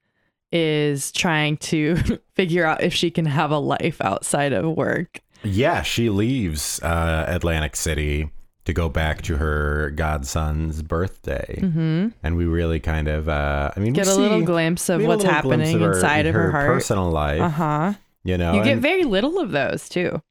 is 0.53 1.11
trying 1.11 1.57
to 1.57 1.97
figure 2.35 2.65
out 2.67 2.83
if 2.83 2.93
she 2.93 3.11
can 3.11 3.25
have 3.25 3.51
a 3.51 3.59
life 3.59 4.01
outside 4.03 4.53
of 4.53 4.77
work. 4.77 5.21
Yeah, 5.43 5.83
she 5.83 6.11
leaves 6.11 6.81
uh, 6.83 7.25
Atlantic 7.29 7.77
City 7.77 8.31
to 8.65 8.73
go 8.73 8.89
back 8.89 9.23
to 9.23 9.37
her 9.37 9.91
godson's 9.91 10.83
birthday, 10.83 11.59
hmm 11.61 12.09
and 12.23 12.37
we 12.37 12.45
really 12.47 12.81
kind 12.81 13.09
of, 13.09 13.29
uh, 13.29 13.71
I 13.77 13.81
mean, 13.81 13.93
Get 13.93 14.07
a 14.09 14.15
little 14.15 14.43
glimpse 14.43 14.89
of 14.89 14.99
we 14.99 15.05
get 15.05 15.07
a 15.07 15.17
what's 15.17 15.25
happening 15.25 15.81
her- 15.81 15.93
inside 15.93 16.27
of 16.27 16.35
her, 16.35 16.51
heart. 16.51 16.69
personal 16.69 17.11
life. 17.11 17.41
Uh 17.41 17.49
huh. 17.49 17.93
You 18.25 18.39
know, 18.39 18.55
You 18.55 18.65
get 18.65 18.79
very 18.79 19.05
little 19.05 19.39
of 19.39 19.51
those 19.51 19.89
too. 19.89 20.23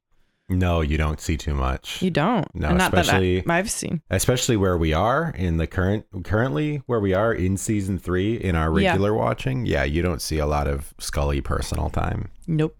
no, 0.48 0.80
you 0.82 0.98
don't 0.98 1.20
see 1.20 1.36
too 1.36 1.54
much. 1.54 2.02
You 2.02 2.10
don't. 2.10 2.52
No, 2.54 2.68
And 2.68 2.82
especially- 2.82 3.44
I, 3.48 3.58
I've 3.58 3.70
seen. 3.70 4.02
especially 4.10 4.56
where 4.56 4.76
we 4.76 4.92
are 4.92 5.32
in 5.36 5.56
the 5.56 5.66
current 5.66 6.04
currently 6.24 6.82
where 6.86 7.00
we 7.00 7.14
are 7.14 7.32
in 7.32 7.56
season 7.56 7.98
three 7.98 8.34
in 8.34 8.54
our 8.56 8.78
Yeah. 8.78 8.90
regular 8.90 9.14
watching 9.14 9.64
yeah 9.64 9.84
you 9.84 10.02
don't 10.02 10.20
see 10.20 10.38
a 10.38 10.46
lot 10.46 10.66
of 10.66 10.92
scully 10.98 11.40
personal 11.40 11.88
time 11.88 12.28
Nope. 12.46 12.76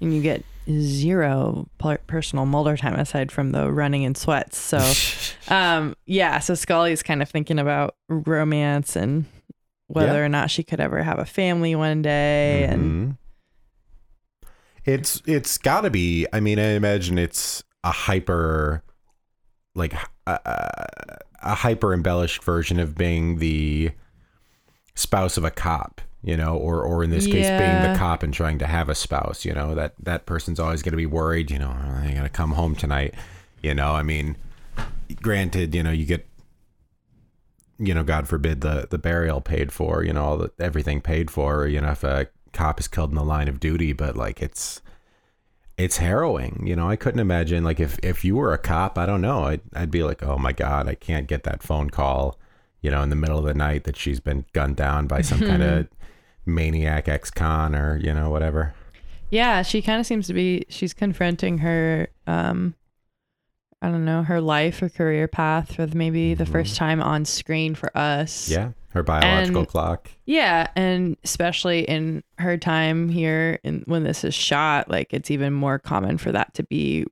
And 0.00 0.14
you 0.14 0.22
get 0.22 0.44
zero 0.70 1.68
personal 2.06 2.46
Mulder 2.46 2.76
time 2.76 2.94
aside 2.94 3.32
from 3.32 3.52
the 3.52 3.72
running 3.72 4.02
in 4.02 4.14
sweats. 4.14 4.56
So, 4.58 4.78
um, 5.54 5.96
yeah. 6.06 6.38
So 6.40 6.54
Scully's 6.54 7.02
kind 7.02 7.22
of 7.22 7.28
thinking 7.28 7.58
about 7.58 7.96
romance 8.08 8.94
and 8.96 9.24
whether 9.88 10.12
Yeah. 10.18 10.24
or 10.24 10.28
not 10.28 10.50
she 10.50 10.62
could 10.62 10.80
ever 10.80 11.02
have 11.02 11.18
a 11.18 11.24
family 11.24 11.74
one 11.74 12.02
day. 12.02 12.64
And 12.64 12.82
Mhm. 13.12 13.16
it's 14.84 15.20
it's 15.26 15.58
gotta 15.58 15.90
be 15.90 16.26
i 16.32 16.40
mean 16.40 16.58
i 16.58 16.68
imagine 16.72 17.18
it's 17.18 17.62
a 17.84 17.90
hyper 17.90 18.82
like 19.74 19.92
a, 20.26 20.40
a 21.42 21.54
hyper 21.54 21.92
embellished 21.92 22.42
version 22.42 22.78
of 22.78 22.94
being 22.96 23.38
the 23.38 23.90
spouse 24.94 25.36
of 25.36 25.44
a 25.44 25.50
cop 25.50 26.00
you 26.22 26.36
know 26.36 26.56
or 26.56 26.82
or 26.82 27.04
in 27.04 27.10
this 27.10 27.26
case 27.26 27.48
being 27.48 27.92
the 27.92 27.94
cop 27.96 28.22
and 28.22 28.34
trying 28.34 28.58
to 28.58 28.66
have 28.66 28.88
a 28.88 28.94
spouse 28.94 29.44
you 29.44 29.52
know 29.52 29.74
that 29.74 29.94
that 30.00 30.26
person's 30.26 30.58
always 30.58 30.82
going 30.82 30.92
to 30.92 30.96
be 30.96 31.06
worried 31.06 31.50
you 31.50 31.58
know 31.58 31.68
are 31.68 32.02
they 32.04 32.12
going 32.12 32.22
to 32.22 32.28
come 32.28 32.52
home 32.52 32.74
tonight 32.74 33.14
you 33.62 33.74
know? 33.74 33.92
I 33.92 34.02
mean 34.02 34.36
granted 35.22 35.74
you 35.74 35.82
know 35.82 35.90
you 35.90 36.04
get 36.04 36.26
you 37.78 37.94
know 37.94 38.02
god 38.02 38.28
forbid 38.28 38.60
the 38.60 38.86
the 38.90 38.98
burial 38.98 39.40
paid 39.40 39.72
for 39.72 40.02
you 40.02 40.12
know 40.12 40.24
all 40.24 40.36
the 40.36 40.50
everything 40.58 41.00
paid 41.00 41.30
for 41.30 41.66
you 41.66 41.80
know 41.80 41.90
if 41.90 42.04
a 42.04 42.28
cop 42.52 42.80
is 42.80 42.88
killed 42.88 43.10
in 43.10 43.16
the 43.16 43.24
line 43.24 43.48
of 43.48 43.60
duty 43.60 43.92
but 43.92 44.16
like 44.16 44.42
it's 44.42 44.82
it's 45.76 45.98
harrowing 45.98 46.64
you 46.66 46.74
know? 46.74 46.90
I 46.90 46.96
couldn't 46.96 47.20
imagine 47.20 47.62
like 47.62 47.78
if 47.78 47.98
if 48.02 48.24
you 48.24 48.36
were 48.36 48.52
a 48.52 48.58
cop 48.58 48.98
i 48.98 49.06
don't 49.06 49.20
know 49.20 49.44
i'd, 49.44 49.60
I'd 49.74 49.90
be 49.90 50.02
like 50.02 50.22
oh 50.22 50.36
my 50.36 50.52
god 50.52 50.88
i 50.88 50.94
can't 50.94 51.28
get 51.28 51.44
that 51.44 51.62
phone 51.62 51.88
call 51.90 52.36
you 52.82 52.90
know 52.90 53.02
in 53.02 53.10
the 53.10 53.16
middle 53.16 53.38
of 53.38 53.44
the 53.44 53.54
night 53.54 53.84
that 53.84 53.96
she's 53.96 54.20
been 54.20 54.44
gunned 54.52 54.76
down 54.76 55.06
by 55.06 55.22
some 55.22 55.40
kind 55.40 55.62
of 55.62 55.88
maniac 56.48 57.08
ex-con 57.08 57.74
or 57.74 57.96
you 57.98 58.12
know 58.12 58.30
whatever 58.30 58.74
yeah, 59.30 59.60
she 59.60 59.82
kind 59.82 60.00
of 60.00 60.06
seems 60.06 60.26
to 60.28 60.32
be, 60.32 60.64
she's 60.70 60.94
confronting 60.94 61.58
her, 61.58 62.08
um, 62.26 62.74
I 63.82 63.88
don't 63.90 64.06
know, 64.06 64.22
her 64.22 64.40
life 64.40 64.80
or 64.80 64.88
career 64.88 65.28
path 65.28 65.74
for 65.74 65.86
maybe 65.88 66.32
the 66.32 66.44
Mhm. 66.44 66.52
first 66.52 66.76
time 66.76 67.02
on 67.02 67.26
screen 67.26 67.74
for 67.74 67.94
us. 67.94 68.48
yeah 68.50 68.70
her 68.94 69.02
biological 69.02 69.58
And- 69.60 69.68
clock 69.68 70.10
Yeah, 70.24 70.68
and 70.74 71.18
especially 71.24 71.80
in 71.80 72.22
her 72.38 72.56
time 72.56 73.10
here 73.10 73.58
and 73.62 73.82
when 73.84 74.02
this 74.04 74.24
is 74.24 74.34
shot, 74.34 74.88
like 74.90 75.12
it's 75.12 75.30
even 75.30 75.52
more 75.52 75.78
common 75.78 76.16
for 76.16 76.32
that 76.32 76.54
to 76.54 76.62
be 76.62 77.04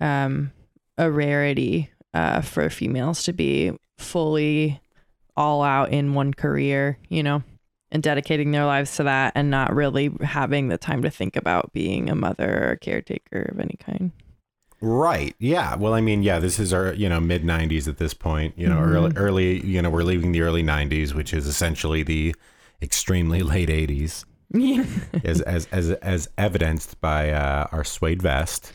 um 0.00 0.50
a 0.98 1.08
rarity 1.10 1.90
uh 2.14 2.40
for 2.40 2.68
females 2.68 3.22
to 3.24 3.32
be 3.32 3.72
fully 3.96 4.80
all 5.36 5.62
out 5.62 5.90
in 5.92 6.14
one 6.14 6.34
career, 6.34 6.98
you 7.08 7.22
know, 7.22 7.42
and 7.92 8.02
dedicating 8.02 8.50
their 8.50 8.64
lives 8.66 8.96
to 8.96 9.04
that 9.04 9.32
and 9.34 9.50
not 9.50 9.74
really 9.74 10.10
having 10.22 10.68
the 10.68 10.78
time 10.78 11.02
to 11.02 11.10
think 11.10 11.36
about 11.36 11.72
being 11.72 12.10
a 12.10 12.14
mother 12.14 12.64
or 12.64 12.70
a 12.72 12.78
caretaker 12.78 13.50
of 13.52 13.60
any 13.60 13.76
kind. 13.78 14.10
Right. 14.80 15.34
Yeah. 15.38 15.74
Well, 15.76 15.94
I 15.94 16.00
mean, 16.00 16.22
yeah, 16.22 16.38
this 16.38 16.58
is 16.58 16.72
our, 16.72 16.92
you 16.92 17.08
know, 17.08 17.18
mid 17.20 17.44
90s 17.44 17.88
at 17.88 17.96
this 17.96 18.12
point, 18.12 18.54
you 18.58 18.66
know, 18.68 18.76
Mhm. 18.76 18.86
early, 18.94 19.12
early, 19.16 19.66
you 19.66 19.80
know, 19.80 19.88
we're 19.88 20.02
leaving 20.02 20.32
the 20.32 20.42
early 20.42 20.62
90s, 20.62 21.14
which 21.14 21.32
is 21.32 21.46
essentially 21.46 22.02
the 22.02 22.34
extremely 22.82 23.42
late 23.54 23.70
80s, 23.70 24.24
as, 25.24 25.40
as, 25.42 25.66
as, 25.72 25.90
as 25.92 26.28
evidenced 26.36 27.00
by 27.00 27.30
uh, 27.30 27.66
our 27.72 27.84
suede 27.84 28.20
vest 28.20 28.72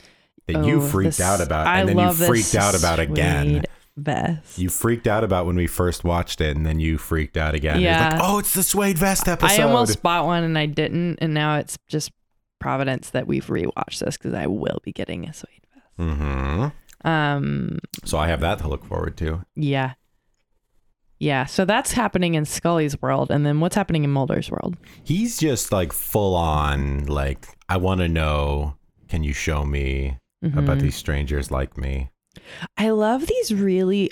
that 0.48 0.66
you 0.66 0.78
Oh, 0.78 0.82
freaked 0.82 1.18
this- 1.18 1.22
out 1.22 1.40
about. 1.40 1.68
I 1.68 1.82
And 1.82 1.90
then 1.90 2.00
you 2.00 2.12
freaked 2.14 2.56
out 2.56 2.74
about 2.78 3.00
again. 3.00 3.64
Vest. 3.98 4.58
You 4.58 4.70
freaked 4.70 5.08
out 5.08 5.24
about 5.24 5.46
when 5.46 5.56
we 5.56 5.68
first 5.68 6.04
watched 6.04 6.42
it, 6.42 6.56
and 6.56 6.66
then 6.66 6.80
you 6.80 6.98
freaked 6.98 7.38
out 7.38 7.54
again. 7.56 7.82
Yeah. 7.82 8.12
like, 8.14 8.22
oh, 8.24 8.40
it's 8.40 8.54
the 8.54 8.64
suede 8.64 8.98
vest 8.98 9.28
episode. 9.28 9.60
I 9.60 9.64
almost 9.64 10.02
bought 10.02 10.26
one 10.26 10.44
and 10.44 10.58
I 10.58 10.66
didn't, 10.66 11.18
and 11.22 11.34
now 11.34 11.58
it's 11.58 11.78
just 11.88 12.12
providence 12.60 13.10
that 13.12 13.28
we've 13.28 13.46
rewatched 13.48 14.00
this 14.00 14.18
because 14.18 14.34
I 14.34 14.48
will 14.48 14.80
be 14.84 14.92
getting 14.92 15.28
a 15.28 15.34
suede 15.34 15.66
vest. 15.74 15.88
hmm 15.98 16.68
Um, 17.08 17.80
So 18.06 18.18
I 18.18 18.28
have 18.28 18.40
that 18.42 18.60
to 18.60 18.68
look 18.68 18.86
forward 18.86 19.18
to. 19.18 19.46
yeah, 19.56 19.94
yeah. 21.20 21.46
So 21.46 21.66
that's 21.66 21.92
happening 21.92 22.34
in 22.36 22.46
Scully's 22.46 23.00
world, 23.02 23.30
and 23.32 23.46
then 23.46 23.60
what's 23.60 23.76
happening 23.76 24.04
in 24.04 24.10
Mulder's 24.12 24.50
world? 24.50 24.78
He's 25.04 25.38
just 25.38 25.72
like 25.72 25.92
full 25.94 26.36
on, 26.36 27.06
like, 27.08 27.48
I 27.70 27.78
want 27.78 28.02
to 28.02 28.08
know, 28.08 28.76
can 29.08 29.24
you 29.24 29.34
show 29.34 29.66
me 29.66 30.18
about 30.44 30.78
Mhm. 30.78 30.82
these 30.82 30.96
strangers 30.96 31.52
like 31.52 31.78
me? 31.78 32.10
I 32.78 32.90
love 32.92 33.28
these 33.28 33.54
really. 33.54 34.12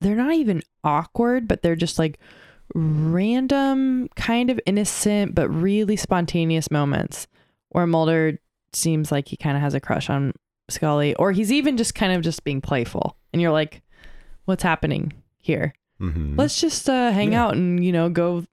They're 0.00 0.16
not 0.16 0.32
even 0.34 0.62
awkward, 0.82 1.46
but 1.46 1.60
they're 1.62 1.76
just 1.76 1.98
like 1.98 2.18
random, 2.74 4.08
kind 4.16 4.50
of 4.50 4.60
innocent, 4.66 5.34
but 5.34 5.48
really 5.48 5.96
spontaneous 5.96 6.70
moments 6.70 7.26
where 7.70 7.86
Mulder 7.86 8.38
seems 8.72 9.12
like 9.12 9.28
he 9.28 9.36
kind 9.36 9.56
of 9.56 9.62
has 9.62 9.74
a 9.74 9.80
crush 9.80 10.08
on 10.08 10.32
Scully, 10.68 11.14
or 11.16 11.32
he's 11.32 11.52
even 11.52 11.76
just 11.76 11.94
kind 11.94 12.12
of 12.12 12.22
just 12.22 12.44
being 12.44 12.60
playful. 12.60 13.16
And 13.32 13.42
you're 13.42 13.52
like, 13.52 13.82
what's 14.44 14.62
happening 14.62 15.12
here? 15.38 15.74
Mm-hmm. 16.00 16.36
Let's 16.38 16.60
just 16.60 16.88
uh, 16.88 17.10
hang 17.12 17.32
Yeah. 17.32 17.44
out 17.46 17.54
and, 17.54 17.84
you 17.84 17.92
know, 17.92 18.08
go 18.08 18.44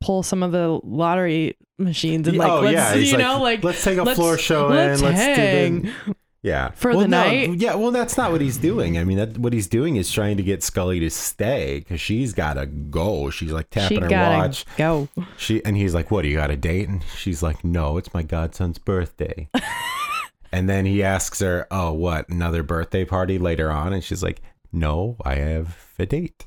pull 0.00 0.22
some 0.22 0.42
of 0.42 0.52
the 0.52 0.78
lottery 0.84 1.56
machines 1.78 2.28
and 2.28 2.36
like, 2.36 2.48
oh 2.50 2.60
let's, 2.60 2.72
yeah, 2.74 2.94
you 2.94 3.16
know, 3.16 3.40
like, 3.42 3.64
let's 3.64 3.82
take 3.82 3.98
a 3.98 4.02
let's- 4.02 4.18
floor 4.18 4.38
show 4.38 4.68
let's 4.68 5.00
in. 5.00 5.06
Let's 5.06 5.20
hang. 5.20 5.80
do 5.80 5.88
the 6.06 6.14
yeah 6.46 6.70
For 6.70 6.92
well, 6.92 7.00
the 7.00 7.08
no, 7.08 7.24
night? 7.24 7.54
Yeah, 7.56 7.74
well, 7.74 7.90
that's 7.90 8.16
not 8.16 8.30
what 8.32 8.40
he's 8.40 8.56
doing. 8.56 8.96
I 8.98 9.04
mean, 9.04 9.18
that 9.18 9.36
what 9.36 9.52
he's 9.52 9.66
doing 9.66 9.96
is 9.96 10.10
trying 10.10 10.36
to 10.36 10.42
get 10.42 10.62
Scully 10.62 11.00
to 11.00 11.10
stay 11.10 11.80
because 11.80 12.00
she's 12.00 12.32
got 12.32 12.54
to 12.54 12.66
go. 12.66 13.30
She's 13.30 13.50
like 13.52 13.66
she 13.72 13.80
tapping 13.80 14.02
her 14.02 14.08
gotta 14.08 14.38
watch. 14.38 14.64
go. 14.76 15.08
She 15.36 15.64
and 15.64 15.76
he's 15.76 15.94
like, 15.94 16.10
"What? 16.10 16.22
Do 16.22 16.28
you 16.28 16.36
got 16.36 16.50
a 16.50 16.56
date?" 16.56 16.88
And 16.88 17.02
she's 17.16 17.42
like, 17.42 17.64
"No, 17.64 17.96
it's 17.96 18.14
my 18.14 18.22
godson's 18.22 18.78
birthday." 18.78 19.48
and 20.52 20.68
then 20.68 20.86
he 20.86 21.02
asks 21.02 21.40
her, 21.40 21.66
"Oh, 21.70 21.92
what? 21.92 22.28
Another 22.28 22.62
birthday 22.62 23.04
party 23.04 23.38
later 23.38 23.70
on?" 23.70 23.92
And 23.92 24.02
she's 24.04 24.22
like, 24.22 24.40
"No, 24.72 25.16
I 25.24 25.34
have 25.34 25.76
a 25.98 26.06
date." 26.06 26.46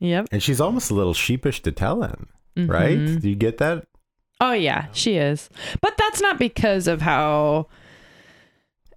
Yep. 0.00 0.28
And 0.32 0.42
she's 0.42 0.60
almost 0.60 0.90
a 0.90 0.94
little 0.94 1.14
sheepish 1.14 1.62
to 1.62 1.72
tell 1.72 2.02
him, 2.02 2.28
right? 2.56 2.98
Mhm. 2.98 3.20
Do 3.20 3.28
you 3.28 3.36
get 3.36 3.58
that? 3.58 3.86
Oh 4.40 4.52
yeah, 4.52 4.86
she 4.92 5.16
is. 5.16 5.48
But 5.80 5.96
that's 5.96 6.20
not 6.20 6.38
because 6.38 6.86
of 6.86 7.00
how 7.00 7.68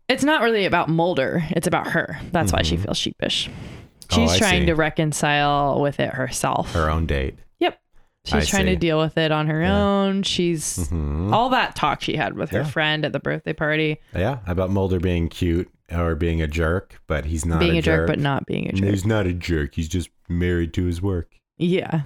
it's 0.09 0.23
not 0.23 0.41
really 0.41 0.65
about 0.65 0.89
Mulder. 0.89 1.43
It's 1.51 1.67
about 1.67 1.87
her. 1.91 2.19
That's 2.31 2.51
why 2.51 2.63
she 2.63 2.75
Mhm. 2.77 2.83
feels 2.83 2.97
sheepish. 2.97 3.49
Oh, 3.49 4.15
She's 4.15 4.31
I 4.31 4.37
trying 4.39 4.61
see. 4.63 4.65
to 4.67 4.75
reconcile 4.75 5.79
with 5.79 5.99
it 5.99 6.13
herself. 6.15 6.73
Her 6.73 6.89
own 6.89 7.05
date. 7.05 7.35
Yep. 7.59 7.79
She's 8.25 8.33
I 8.33 8.45
trying 8.45 8.65
to 8.65 8.75
deal 8.75 8.99
with 8.99 9.17
it 9.17 9.31
on 9.31 9.47
her 9.47 9.61
Yeah. 9.61 9.77
own. 9.77 10.23
She's 10.23 10.89
Mhm. 10.89 11.31
all 11.31 11.49
that 11.49 11.75
talk 11.75 12.01
she 12.01 12.15
had 12.15 12.35
with 12.35 12.49
her 12.51 12.59
Yeah. 12.59 12.65
friend 12.65 13.05
at 13.05 13.13
the 13.13 13.19
birthday 13.19 13.53
party, 13.53 13.97
Yeah, 14.15 14.39
about 14.47 14.71
Mulder 14.71 14.99
being 14.99 15.29
cute 15.29 15.69
or 15.93 16.15
being 16.15 16.41
a 16.41 16.47
jerk, 16.47 16.99
but 17.07 17.25
he's 17.25 17.45
not 17.45 17.59
being 17.59 17.75
a, 17.75 17.79
a 17.79 17.81
jerk, 17.81 18.07
but 18.07 18.19
not 18.19 18.45
being 18.45 18.67
a 18.67 18.73
jerk. 18.73 18.89
He's 18.89 19.05
not 19.05 19.25
a 19.27 19.33
jerk. 19.33 19.75
He's 19.75 19.87
just 19.89 20.09
married 20.27 20.73
to 20.73 20.85
his 20.85 21.01
work. 21.01 21.29
Yeah. 21.57 22.01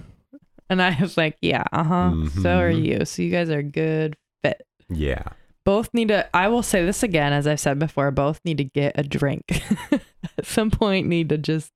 And 0.69 0.81
I 0.81 0.97
was 0.99 1.17
like, 1.17 1.37
yeah, 1.41 1.63
uh 1.71 1.83
huh. 1.83 2.11
So 2.41 2.57
are 2.59 2.71
Mhm. 2.71 2.85
you. 2.99 3.05
So 3.05 3.21
you 3.21 3.29
guys 3.31 3.49
are 3.49 3.61
good 3.63 4.15
fit. 4.43 4.61
Yeah. 4.89 5.23
Both 5.65 5.93
need 5.93 6.07
to 6.09 6.27
i 6.35 6.47
will 6.47 6.63
say 6.63 6.85
this 6.85 7.03
again 7.03 7.31
as 7.33 7.47
i've 7.47 7.59
said 7.59 7.79
before 7.79 8.09
both 8.11 8.39
need 8.45 8.57
to 8.57 8.63
get 8.63 8.91
a 8.95 9.03
drink 9.03 9.61
at 9.91 10.45
some 10.45 10.69
point 10.71 11.07
need 11.07 11.29
to 11.29 11.37
just 11.37 11.71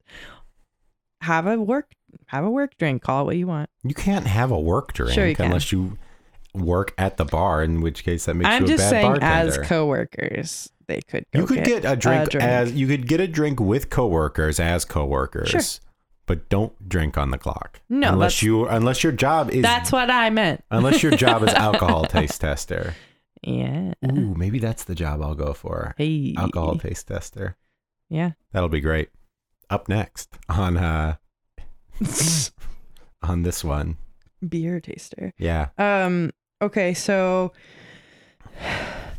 have 1.22 1.48
a 1.48 1.58
work 1.58 1.92
have 2.28 2.44
a 2.44 2.50
work 2.50 2.78
drink 2.78 3.02
call 3.02 3.22
it 3.22 3.26
what 3.26 3.38
you 3.38 3.48
want 3.48 3.70
You 3.84 3.94
can't 3.94 4.28
have 4.28 4.52
a 4.52 4.60
work 4.60 4.94
drink 4.94 5.14
Sure 5.14 5.28
you 5.28 5.36
unless 5.40 5.72
you 5.72 5.98
work 6.54 6.94
at 6.98 7.18
the 7.18 7.26
bar, 7.26 7.62
in 7.64 7.82
which 7.82 8.04
case 8.04 8.26
that 8.26 8.34
makes 8.34 8.50
I'm 8.50 8.64
you 8.64 8.66
a 8.66 8.70
just 8.78 8.84
bad 8.86 8.90
saying, 8.90 9.06
bartender. 9.06 9.62
as 9.62 9.68
coworkers, 9.68 10.72
they 10.88 11.02
could. 11.08 11.26
Go 11.32 11.42
you 11.42 11.46
could 11.46 11.64
get, 11.64 11.86
a 11.86 11.96
drink, 11.96 12.32
drink. 12.32 12.44
as 12.44 12.72
you 12.72 12.88
could 12.88 13.08
get 13.08 13.20
a 13.20 13.28
drink 13.28 13.60
with 13.60 13.92
coworkers 13.92 14.60
as 14.60 14.84
coworkers. 14.84 15.50
Sure. 15.50 15.62
But 16.26 16.50
don't 16.50 16.90
drink 16.90 17.16
on 17.16 17.30
the 17.30 17.38
clock. 17.38 17.80
No, 17.90 18.12
unless 18.14 18.42
you 18.42 18.66
unless 18.68 19.04
your 19.04 19.12
job 19.12 19.52
is 19.52 19.62
That's 19.62 19.92
what 19.92 20.10
I 20.10 20.30
meant. 20.32 20.64
unless 20.72 21.04
your 21.04 21.12
job 21.16 21.44
is 21.44 21.54
alcohol 21.54 22.06
taste 22.06 22.42
tester. 22.42 22.96
Yeah. 23.44 23.94
Ooh, 24.06 24.34
maybe 24.36 24.60
that's 24.60 24.84
the 24.84 24.96
job 24.96 25.22
I'll 25.22 25.36
go 25.36 25.54
for. 25.54 25.94
Hey. 25.98 26.34
Alcohol 26.38 26.78
taste 26.78 27.08
tester. 27.08 27.56
Yeah. 28.10 28.32
That'll 28.52 28.70
be 28.70 28.82
great. 28.82 29.10
Up 29.70 29.88
next 29.90 30.38
on 30.50 30.78
uh 30.78 31.16
on 33.24 33.44
this 33.44 33.64
one. 33.64 33.98
Beer 34.48 34.80
taster. 34.80 35.34
Yeah. 35.38 35.70
Um. 35.78 36.32
Okay. 36.62 36.94
So 36.94 37.52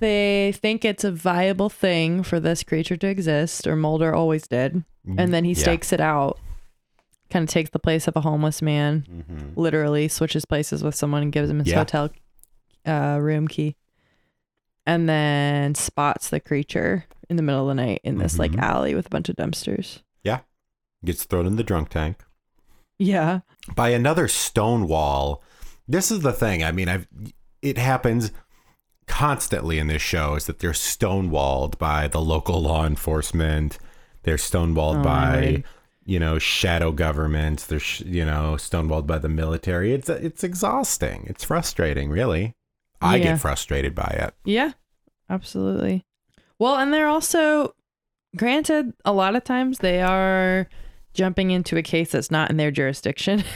they 0.00 0.52
think 0.56 0.84
it's 0.84 1.04
a 1.04 1.10
viable 1.12 1.68
thing 1.68 2.22
for 2.22 2.38
this 2.40 2.62
creature 2.62 2.96
to 2.96 3.06
exist, 3.08 3.66
or 3.66 3.76
Mulder 3.76 4.14
always 4.14 4.46
did, 4.46 4.84
and 5.16 5.32
then 5.34 5.44
he 5.44 5.52
Yeah. 5.52 5.58
stakes 5.62 5.92
it 5.92 6.00
out. 6.00 6.38
Kind 7.30 7.42
of 7.42 7.50
takes 7.50 7.70
the 7.70 7.78
place 7.78 8.08
of 8.08 8.16
a 8.16 8.20
homeless 8.22 8.62
man. 8.62 9.04
Mhm. 9.10 9.56
Literally 9.56 10.08
switches 10.08 10.44
places 10.44 10.82
with 10.82 10.94
someone 10.94 11.22
and 11.22 11.32
gives 11.32 11.50
him 11.50 11.58
his 11.58 11.68
Yeah. 11.68 11.78
hotel 11.78 12.10
uh, 12.87 13.18
room 13.20 13.48
key, 13.48 13.76
and 14.88 15.09
then 15.09 15.75
spots 15.75 16.30
the 16.30 16.40
creature 16.40 17.04
in 17.28 17.37
the 17.37 17.42
middle 17.42 17.68
of 17.71 17.76
the 17.76 17.83
night 17.83 18.00
in 18.04 18.16
this 18.18 18.38
like 18.38 18.52
Mhm. 18.52 18.61
alley 18.62 18.95
with 18.95 19.07
a 19.07 19.11
bunch 19.11 19.28
of 19.28 19.37
dumpsters. 19.37 20.00
Yeah. 20.25 20.40
Gets 21.04 21.25
thrown 21.25 21.47
in 21.47 21.57
the 21.57 21.62
drunk 21.62 21.90
tank. 21.90 22.25
Yeah. 22.99 23.40
by 23.76 23.90
another 23.90 24.28
stone 24.28 24.88
wall. 24.88 25.42
This 25.87 26.11
is 26.11 26.21
the 26.21 26.33
thing. 26.33 26.64
I 26.64 26.73
mean, 26.73 26.88
I've 26.88 27.07
it 27.61 27.76
happens 27.76 28.33
constantly 29.07 29.78
in 29.78 29.87
this 29.88 30.02
show 30.02 30.35
is 30.37 30.47
that 30.47 30.59
they're 30.59 30.73
stonewalled 30.73 31.78
by 31.78 32.09
the 32.09 32.21
local 32.21 32.61
law 32.62 32.87
enforcement. 32.87 33.78
They're 34.23 34.37
stonewalled 34.37 35.00
Oh, 35.00 35.04
by 35.04 35.64
you 36.04 36.18
know 36.18 36.38
shadow 36.38 36.92
governments. 36.92 37.66
They're 37.66 37.78
sh- 37.78 38.00
you 38.07 38.25
know 38.25 38.54
stonewalled 38.59 39.07
by 39.07 39.18
the 39.18 39.28
military. 39.28 39.92
It's 39.92 40.09
it's 40.09 40.42
exhausting. 40.42 41.25
It's 41.28 41.45
frustrating, 41.45 42.11
really. 42.11 42.54
I 43.00 43.17
Yeah. 43.17 43.25
get 43.25 43.40
frustrated 43.40 43.95
by 43.95 44.17
it. 44.21 44.35
Yeah, 44.45 44.73
absolutely. 45.31 46.05
Well, 46.59 46.76
and 46.76 46.93
they're 46.93 47.07
also, 47.09 47.75
granted, 48.37 48.93
a 49.05 49.12
lot 49.12 49.37
of 49.37 49.45
times 49.45 49.78
they 49.78 50.00
are 50.02 50.69
jumping 51.14 51.50
into 51.50 51.76
a 51.76 51.83
case 51.83 52.12
that's 52.12 52.31
not 52.31 52.50
in 52.50 52.57
their 52.57 52.71
jurisdiction. 52.71 53.45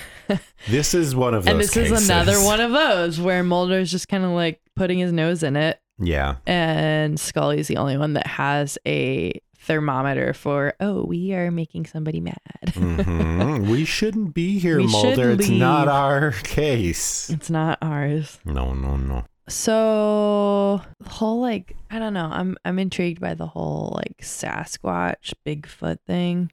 This 0.70 0.94
is 0.94 1.14
one 1.14 1.34
of 1.34 1.44
those 1.44 1.50
and 1.52 1.60
this 1.60 1.74
cases. 1.74 2.02
is 2.02 2.08
another 2.08 2.36
one 2.42 2.60
of 2.60 2.70
those 2.72 3.20
where 3.20 3.42
Mulder's 3.42 3.90
just 3.90 4.08
kind 4.08 4.24
of 4.24 4.30
like 4.30 4.60
putting 4.76 4.98
his 4.98 5.12
nose 5.12 5.42
in 5.42 5.56
it, 5.56 5.78
Yeah. 5.98 6.36
and 6.46 7.20
Scully's 7.20 7.66
the 7.68 7.76
only 7.76 7.98
one 7.98 8.14
that 8.14 8.26
has 8.26 8.78
a 8.86 9.38
thermometer 9.58 10.32
for, 10.32 10.72
oh, 10.80 11.04
we 11.04 11.34
are 11.34 11.50
making 11.50 11.84
somebody 11.86 12.20
mad. 12.20 12.38
Mhm. 12.66 13.68
we 13.68 13.84
shouldn't 13.84 14.32
be 14.32 14.58
here, 14.58 14.78
We 14.78 14.86
Mulder. 14.86 15.30
It's 15.32 15.48
not 15.50 15.88
our 15.88 16.30
case. 16.44 17.28
it's 17.28 17.50
not 17.50 17.76
ours. 17.82 18.38
No, 18.46 18.72
no, 18.72 18.96
no. 18.96 19.24
So 19.48 20.80
the 21.00 21.08
whole 21.10 21.40
like 21.40 21.76
I 21.90 21.98
don't 21.98 22.14
know, 22.14 22.28
I'm 22.32 22.56
I'm 22.64 22.78
intrigued 22.78 23.20
by 23.20 23.34
the 23.34 23.46
whole 23.46 23.92
like 23.96 24.18
Sasquatch 24.22 25.34
Bigfoot 25.44 25.98
thing 26.06 26.50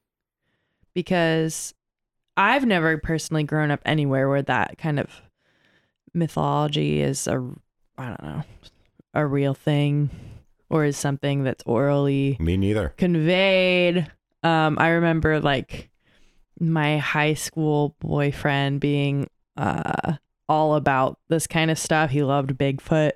because 0.93 1.73
I've 2.35 2.65
never 2.65 2.97
personally 2.97 3.43
grown 3.43 3.71
up 3.71 3.81
anywhere 3.85 4.27
where 4.29 4.41
that 4.43 4.77
kind 4.77 4.99
of 4.99 5.21
mythology 6.13 7.01
is 7.01 7.27
a 7.27 7.33
I 7.97 8.07
don't 8.07 8.23
know, 8.23 8.43
a 9.13 9.25
real 9.25 9.53
thing 9.53 10.09
or 10.69 10.85
is 10.85 10.97
something 10.97 11.43
that's 11.43 11.63
orally 11.65 12.37
Me 12.39 12.57
neither. 12.57 12.89
conveyed. 12.97 14.11
Um, 14.43 14.77
I 14.79 14.89
remember 14.89 15.39
like 15.39 15.89
my 16.59 16.97
high 16.97 17.33
school 17.33 17.95
boyfriend 17.99 18.79
being 18.81 19.29
uh 19.57 20.13
all 20.49 20.75
about 20.75 21.19
this 21.29 21.47
kind 21.47 21.71
of 21.71 21.79
stuff. 21.79 22.09
He 22.09 22.23
loved 22.23 22.57
Bigfoot 22.57 23.11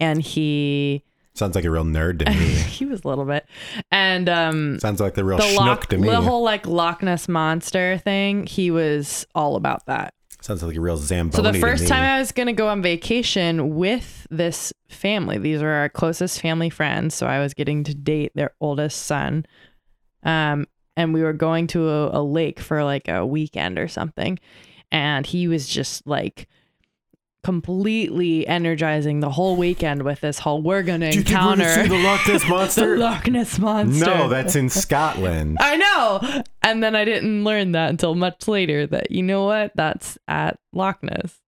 and 0.00 0.22
he 0.22 1.04
Sounds 1.34 1.54
like 1.54 1.64
a 1.64 1.70
real 1.70 1.84
nerd 1.84 2.18
to 2.24 2.30
me. 2.30 2.36
he 2.36 2.84
was 2.84 3.04
a 3.04 3.08
little 3.08 3.24
bit. 3.24 3.46
And 3.92 4.28
um 4.28 4.78
Sounds 4.80 5.00
like 5.00 5.14
the 5.14 5.24
real 5.24 5.38
the 5.38 5.44
schnook 5.44 5.56
Loch, 5.56 5.86
to 5.88 5.98
me. 5.98 6.08
the 6.08 6.20
whole 6.20 6.42
like 6.42 6.66
Loch 6.66 7.02
Ness 7.02 7.28
monster 7.28 7.98
thing, 7.98 8.46
he 8.46 8.70
was 8.70 9.26
all 9.34 9.56
about 9.56 9.86
that. 9.86 10.14
Sounds 10.40 10.62
like 10.62 10.76
a 10.76 10.80
real 10.80 10.96
Zamboni. 10.96 11.36
So 11.36 11.42
the 11.52 11.58
first 11.58 11.82
me. 11.82 11.88
time 11.88 12.04
I 12.04 12.18
was 12.18 12.32
gonna 12.32 12.52
go 12.52 12.68
on 12.68 12.80
vacation 12.80 13.74
with 13.74 14.26
this 14.30 14.72
family, 14.88 15.38
these 15.38 15.62
are 15.62 15.68
our 15.68 15.88
closest 15.88 16.40
family 16.40 16.70
friends. 16.70 17.14
So 17.14 17.26
I 17.26 17.40
was 17.40 17.54
getting 17.54 17.84
to 17.84 17.94
date 17.94 18.32
their 18.34 18.52
oldest 18.60 19.02
son, 19.02 19.46
um, 20.22 20.66
and 20.96 21.12
we 21.12 21.22
were 21.22 21.32
going 21.32 21.66
to 21.68 21.88
a, 21.88 22.20
a 22.20 22.22
lake 22.22 22.60
for 22.60 22.84
like 22.84 23.08
a 23.08 23.26
weekend 23.26 23.78
or 23.78 23.88
something, 23.88 24.38
and 24.90 25.26
he 25.26 25.48
was 25.48 25.68
just 25.68 26.06
like 26.06 26.48
completely 27.44 28.46
energizing 28.46 29.20
the 29.20 29.30
whole 29.30 29.56
weekend 29.56 30.02
with 30.02 30.20
this 30.20 30.38
whole 30.40 30.60
we're 30.60 30.82
gonna 30.82 31.10
Do 31.10 31.18
you 31.18 31.22
think 31.24 31.36
we're 31.38 31.52
encounter 31.54 31.64
gonna 31.64 31.82
see 31.84 31.88
the 31.88 32.02
Loch 32.02 32.28
Ness 32.28 32.48
monster. 32.48 32.80
the 32.96 32.96
monster? 32.96 32.98
Loch 32.98 33.26
Ness 33.28 33.58
monster. 33.58 34.04
no, 34.04 34.28
that's 34.28 34.56
in 34.56 34.68
Scotland. 34.68 35.56
I 35.60 35.76
know. 35.76 36.42
And 36.62 36.82
then 36.82 36.94
I 36.96 37.04
didn't 37.04 37.44
learn 37.44 37.72
that 37.72 37.90
until 37.90 38.14
much 38.14 38.48
later 38.48 38.86
that 38.88 39.10
you 39.10 39.22
know 39.22 39.44
what? 39.44 39.72
That's 39.74 40.18
at 40.28 40.58
Loch 40.72 41.02
Ness. 41.02 41.38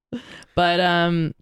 But 0.54 0.80
um 0.80 1.34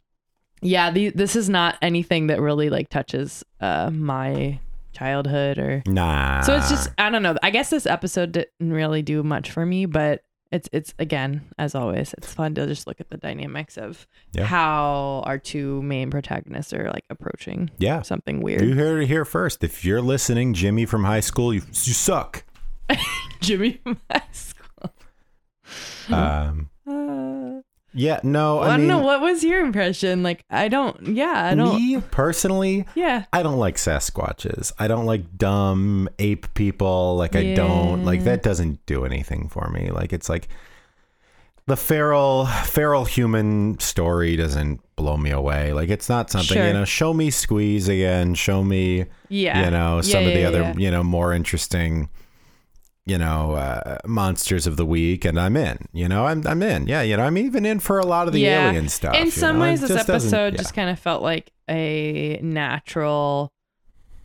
yeah, 0.61 0.91
the, 0.91 1.11
this 1.11 1.37
is 1.37 1.49
not 1.49 1.77
anything 1.81 2.27
that 2.29 2.41
really 2.41 2.69
like 2.71 2.89
touches 2.89 3.45
uh 3.61 3.91
my 3.91 4.59
childhood 4.93 5.59
or 5.59 5.83
Nah. 5.87 6.41
so 6.41 6.57
it's 6.57 6.69
just 6.69 6.91
I 6.99 7.11
don't 7.11 7.23
know. 7.23 7.37
I 7.43 7.51
guess 7.51 7.71
this 7.71 7.87
episode 7.87 8.33
didn't 8.33 8.73
really 8.73 9.03
do 9.03 9.23
much 9.23 9.51
for 9.51 9.65
me, 9.65 9.87
but 9.87 10.23
it's 10.51 10.69
it's 10.73 10.95
again 10.99 11.43
as 11.59 11.75
always 11.75 12.15
it's 12.15 12.33
fun 12.33 12.55
to 12.55 12.67
just 12.67 12.87
look 12.87 13.01
at 13.01 13.11
the 13.11 13.19
dynamics 13.19 13.77
of 13.77 14.07
Yeah. 14.33 14.45
how 14.45 15.23
our 15.27 15.39
two 15.39 15.83
main 15.83 16.11
protagonists 16.11 16.73
are 16.73 16.91
like 16.91 17.05
approaching 17.11 17.71
yeah. 17.79 18.01
something 18.03 18.41
weird. 18.41 18.63
You 18.63 18.75
heard 18.75 19.03
it 19.03 19.07
here 19.09 19.25
first. 19.27 19.63
If 19.63 19.85
you're 19.85 20.01
listening, 20.03 20.55
Jimmy 20.55 20.87
from 20.87 21.05
high 21.05 21.21
school, 21.21 21.53
you, 21.53 21.61
you 21.61 21.93
suck. 21.93 22.45
Jimmy 23.41 23.81
from 23.83 23.99
high 24.11 24.23
school. 24.33 24.93
Um, 26.11 26.71
yeah, 27.95 28.21
no, 28.23 28.59
I, 28.61 28.75
I, 28.75 28.77
don't 28.77 28.87
know. 28.87 28.99
What 29.01 29.21
was 29.21 29.43
your 29.43 29.61
impression? 29.65 30.23
Like, 30.23 30.45
I 30.51 30.69
don't. 30.69 31.09
Yeah, 31.09 31.33
I 31.51 31.55
don't. 31.55 31.75
me 31.77 32.01
personally, 32.11 32.87
Yeah. 32.95 33.25
I 33.33 33.43
don't 33.43 33.59
like 33.59 33.77
Sasquatches. 33.77 34.73
I 34.79 34.89
don't 34.89 35.07
like 35.07 35.37
dumb 35.37 36.09
ape 36.19 36.53
people. 36.55 37.17
Like 37.17 37.35
I 37.35 37.55
don't 37.55 38.05
like 38.05 38.25
that 38.25 38.43
doesn't 38.43 38.85
do 38.87 39.05
anything 39.05 39.49
for 39.49 39.69
me. 39.71 39.91
Like 39.91 40.13
it's 40.13 40.29
like 40.29 40.49
the 41.67 41.77
feral 41.77 42.47
feral 42.47 43.05
human 43.05 43.79
story 43.79 44.37
doesn't 44.37 44.81
blow 44.97 45.17
me 45.17 45.31
away. 45.31 45.73
Like 45.73 45.89
it's 45.91 46.09
not 46.09 46.31
something, 46.31 46.57
Sure. 46.57 46.67
you 46.67 46.73
know, 46.73 46.85
show 46.85 47.13
me 47.13 47.31
squeeze 47.31 47.89
again, 47.89 48.35
show 48.35 48.63
me, 48.65 49.05
Yeah. 49.29 49.65
you 49.65 49.71
know, 49.71 49.97
Yeah, 49.97 50.01
some 50.03 50.27
of 50.27 50.33
the 50.33 50.41
yeah, 50.41 50.49
other, 50.49 50.61
yeah. 50.63 50.75
you 50.77 50.91
know, 50.91 51.03
more 51.03 51.33
interesting 51.35 52.09
you 53.09 53.17
know, 53.17 53.53
uh, 53.53 53.99
monsters 54.07 54.67
of 54.67 54.77
the 54.77 54.85
week, 54.85 55.25
and 55.25 55.41
I'm 55.41 55.57
in. 55.57 55.89
You 55.93 56.09
know, 56.09 56.27
I'm 56.27 56.47
I'm 56.47 56.63
in. 56.63 56.87
Yeah, 56.87 57.03
you 57.03 57.17
know, 57.17 57.25
I'm 57.25 57.39
even 57.39 57.65
in 57.65 57.81
for 57.81 57.99
a 57.99 58.07
lot 58.07 58.27
of 58.27 58.35
the 58.35 58.41
Yeah. 58.41 58.69
alien 58.69 58.89
stuff. 58.89 59.15
In 59.17 59.31
some 59.31 59.59
know? 59.59 59.65
It 59.65 59.69
ways, 59.69 59.81
this 59.81 59.91
just 59.91 60.09
episode 60.09 60.53
yeah. 60.53 60.59
just 60.59 60.75
kind 60.75 60.91
of 60.91 60.99
felt 60.99 61.23
like 61.23 61.51
a 61.69 62.39
natural 62.43 63.53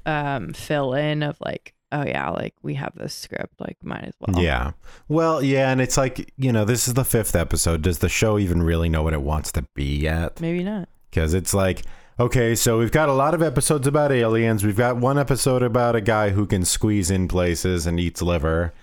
um 0.05 0.51
fill 0.53 0.93
in 0.93 1.23
of 1.23 1.37
like, 1.39 1.73
oh 1.93 2.03
yeah, 2.05 2.29
like 2.31 2.53
we 2.61 2.73
have 2.73 2.93
this 2.95 3.13
script, 3.13 3.59
like 3.59 3.77
might 3.83 4.03
as 4.03 4.13
well. 4.19 4.43
Yeah. 4.43 4.71
Well, 5.07 5.41
yeah, 5.41 5.71
and 5.71 5.79
it's 5.79 5.95
like, 5.95 6.33
you 6.37 6.51
know, 6.51 6.65
this 6.65 6.87
is 6.87 6.93
the 6.93 7.05
fifth 7.05 7.35
episode. 7.35 7.81
Does 7.83 7.99
the 7.99 8.09
show 8.09 8.37
even 8.37 8.61
really 8.61 8.89
know 8.89 9.01
what 9.03 9.13
it 9.13 9.21
wants 9.21 9.51
to 9.53 9.61
be 9.75 9.99
yet? 9.99 10.41
Maybe 10.41 10.63
not. 10.63 10.89
Because 11.09 11.33
it's 11.33 11.53
like, 11.53 11.83
okay, 12.19 12.55
so 12.55 12.79
we've 12.79 12.91
got 12.91 13.09
a 13.09 13.13
lot 13.13 13.33
of 13.33 13.41
episodes 13.41 13.87
about 13.87 14.11
aliens. 14.11 14.63
We've 14.63 14.77
got 14.77 14.97
one 14.97 15.17
episode 15.17 15.63
about 15.63 15.95
a 15.95 16.01
guy 16.01 16.29
who 16.29 16.45
can 16.45 16.65
squeeze 16.65 17.09
in 17.11 17.27
places 17.27 17.85
and 17.85 17.99
eats 17.99 18.21
liver. 18.21 18.73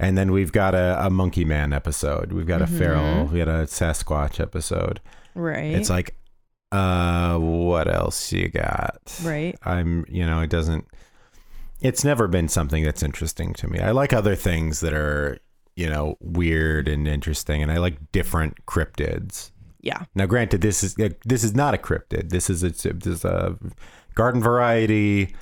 And 0.00 0.16
then 0.16 0.32
we've 0.32 0.52
got 0.52 0.74
a, 0.74 1.06
a 1.06 1.10
monkey 1.10 1.44
man 1.44 1.72
episode. 1.72 2.32
We've 2.32 2.46
got 2.46 2.62
a 2.62 2.66
feral, 2.66 3.26
we 3.26 3.38
got 3.38 3.48
a 3.48 3.64
Sasquatch 3.66 4.40
episode. 4.40 5.00
Right. 5.34 5.74
It's 5.74 5.90
like, 5.90 6.16
uh, 6.72 7.36
what 7.38 7.92
else 7.92 8.32
you 8.32 8.48
got? 8.48 9.00
right. 9.22 9.58
I'm, 9.62 10.06
you 10.08 10.24
know, 10.24 10.40
it 10.40 10.48
doesn't, 10.48 10.86
it's 11.80 12.04
never 12.04 12.28
been 12.28 12.48
something 12.48 12.82
that's 12.84 13.02
interesting 13.02 13.52
to 13.54 13.68
me. 13.68 13.80
I 13.80 13.90
like 13.90 14.12
other 14.12 14.34
things 14.34 14.80
that 14.80 14.94
are, 14.94 15.38
you 15.76 15.88
know, 15.88 16.16
weird 16.20 16.88
and 16.88 17.06
interesting, 17.08 17.62
and 17.62 17.70
I 17.72 17.78
like 17.78 18.12
different 18.12 18.66
cryptids. 18.66 19.50
Yeah. 19.80 20.04
Now, 20.14 20.26
granted, 20.26 20.60
this 20.60 20.82
is 20.82 20.94
this 21.24 21.42
is 21.44 21.54
not 21.54 21.74
a 21.74 21.78
cryptid. 21.78 22.30
This 22.30 22.50
is 22.50 22.62
it's 22.62 22.82
this 22.82 23.06
is 23.06 23.24
a 23.24 23.56
garden 24.14 24.42
variety 24.42 25.34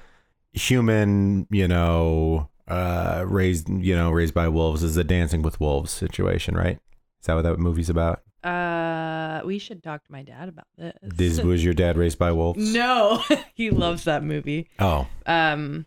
human, 0.53 1.47
you 1.51 1.69
know, 1.69 2.49
uh, 2.69 3.25
raised, 3.27 3.69
you 3.69 3.95
know, 3.95 4.11
raised 4.11 4.35
by 4.35 4.49
wolves. 4.49 4.83
This 4.83 4.91
is 4.93 4.97
a 4.97 5.05
Dancing 5.05 5.43
with 5.43 5.61
Wolves 5.61 5.91
situation, 5.91 6.57
right? 6.57 6.79
Is 7.21 7.27
that 7.27 7.35
what 7.35 7.43
that 7.43 7.59
movie's 7.59 7.91
about? 7.91 8.23
Uh, 8.45 9.41
we 9.45 9.59
should 9.59 9.83
talk 9.83 10.05
to 10.05 10.13
my 10.13 10.23
dad 10.23 10.49
about 10.49 10.67
this. 10.77 10.95
This 11.03 11.41
was 11.43 11.65
your 11.65 11.75
dad 11.75 11.97
raised 11.97 12.19
by 12.19 12.33
wolves? 12.33 12.73
no, 12.73 13.23
he 13.55 13.71
loves 13.71 14.05
that 14.05 14.23
movie. 14.23 14.69
Oh. 14.79 15.07
Um, 15.27 15.87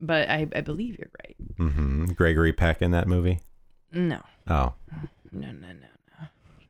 but 0.00 0.28
I, 0.28 0.46
I 0.54 0.60
believe 0.60 0.96
you're 0.98 1.10
right. 1.22 1.36
hmm 1.58 2.06
Gregory 2.06 2.52
Peck 2.52 2.82
in 2.82 2.90
that 2.92 3.06
movie? 3.08 3.40
No, 3.92 4.20
Oh. 4.48 4.74
no, 4.90 4.98
no, 5.32 5.52
no, 5.52 5.68
no, 5.68 5.86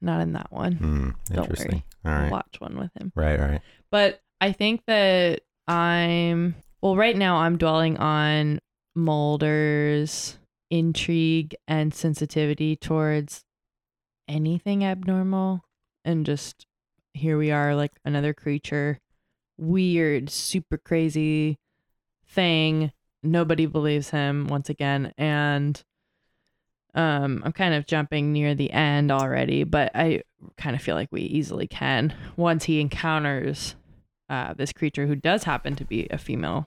not 0.04 0.20
in 0.20 0.32
that 0.34 0.52
one. 0.52 0.72
Hmm, 0.72 1.10
Don't 1.32 1.44
Interesting. 1.44 1.82
All 2.04 2.12
I'll 2.12 2.30
watch 2.30 2.56
one 2.58 2.76
with 2.76 2.90
him. 3.00 3.12
Right, 3.14 3.38
right. 3.38 3.60
But 3.90 4.20
I 4.40 4.52
think 4.52 4.82
that 4.86 5.40
I'm 5.66 6.54
well 6.82 6.96
right 6.96 7.16
now 7.16 7.36
I'm 7.38 7.56
dwelling 7.56 7.96
on 7.96 8.60
Mulder's 8.94 10.38
intrigue 10.70 11.54
and 11.66 11.94
sensitivity 11.94 12.76
towards 12.76 13.44
anything 14.28 14.84
abnormal 14.84 15.62
and 16.04 16.24
just 16.26 16.66
here 17.12 17.38
we 17.38 17.50
are 17.50 17.74
like 17.74 17.92
another 18.04 18.32
creature 18.32 18.98
weird 19.58 20.30
super 20.30 20.78
crazy 20.78 21.58
thing 22.26 22.90
nobody 23.22 23.66
believes 23.66 24.10
him 24.10 24.46
once 24.46 24.68
again 24.68 25.12
and 25.16 25.84
um 26.94 27.42
i'm 27.44 27.52
kind 27.52 27.74
of 27.74 27.86
jumping 27.86 28.32
near 28.32 28.54
the 28.54 28.70
end 28.70 29.10
already 29.10 29.64
but 29.64 29.90
i 29.94 30.20
kind 30.56 30.76
of 30.76 30.82
feel 30.82 30.94
like 30.94 31.08
we 31.10 31.22
easily 31.22 31.66
can 31.66 32.14
once 32.36 32.64
he 32.64 32.80
encounters 32.80 33.74
uh, 34.30 34.54
this 34.54 34.72
creature 34.72 35.06
who 35.06 35.14
does 35.14 35.44
happen 35.44 35.76
to 35.76 35.84
be 35.84 36.06
a 36.10 36.16
female 36.18 36.66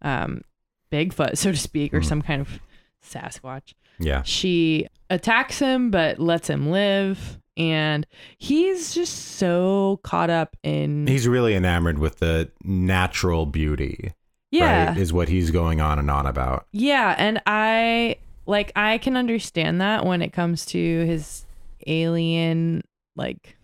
um, 0.00 0.42
Bigfoot, 0.90 1.36
so 1.38 1.52
to 1.52 1.56
speak, 1.56 1.92
or 1.94 2.00
Mm. 2.00 2.04
some 2.04 2.22
kind 2.22 2.40
of 2.40 2.58
Sasquatch. 3.04 3.74
Yeah. 3.98 4.22
She 4.22 4.86
attacks 5.10 5.58
him, 5.58 5.90
but 5.90 6.18
lets 6.18 6.48
him 6.48 6.70
live. 6.70 7.38
And 7.56 8.06
he's 8.38 8.94
just 8.94 9.36
so 9.36 10.00
caught 10.02 10.30
up 10.30 10.56
in. 10.62 11.06
He's 11.06 11.28
really 11.28 11.54
enamored 11.54 11.98
with 11.98 12.18
the 12.18 12.50
natural 12.64 13.44
beauty. 13.46 14.12
yeah. 14.50 14.88
Right, 14.88 14.96
is 14.98 15.12
what 15.12 15.28
he's 15.28 15.50
going 15.50 15.80
on 15.80 15.98
and 15.98 16.10
on 16.10 16.26
about. 16.26 16.66
Yeah. 16.72 17.14
And 17.18 17.40
I, 17.46 18.16
like, 18.46 18.72
I 18.76 18.98
can 18.98 19.16
understand 19.16 19.80
that 19.80 20.04
when 20.04 20.22
it 20.22 20.32
comes 20.32 20.66
to 20.66 20.78
his 21.06 21.46
alien, 21.86 22.82
like, 23.16 23.56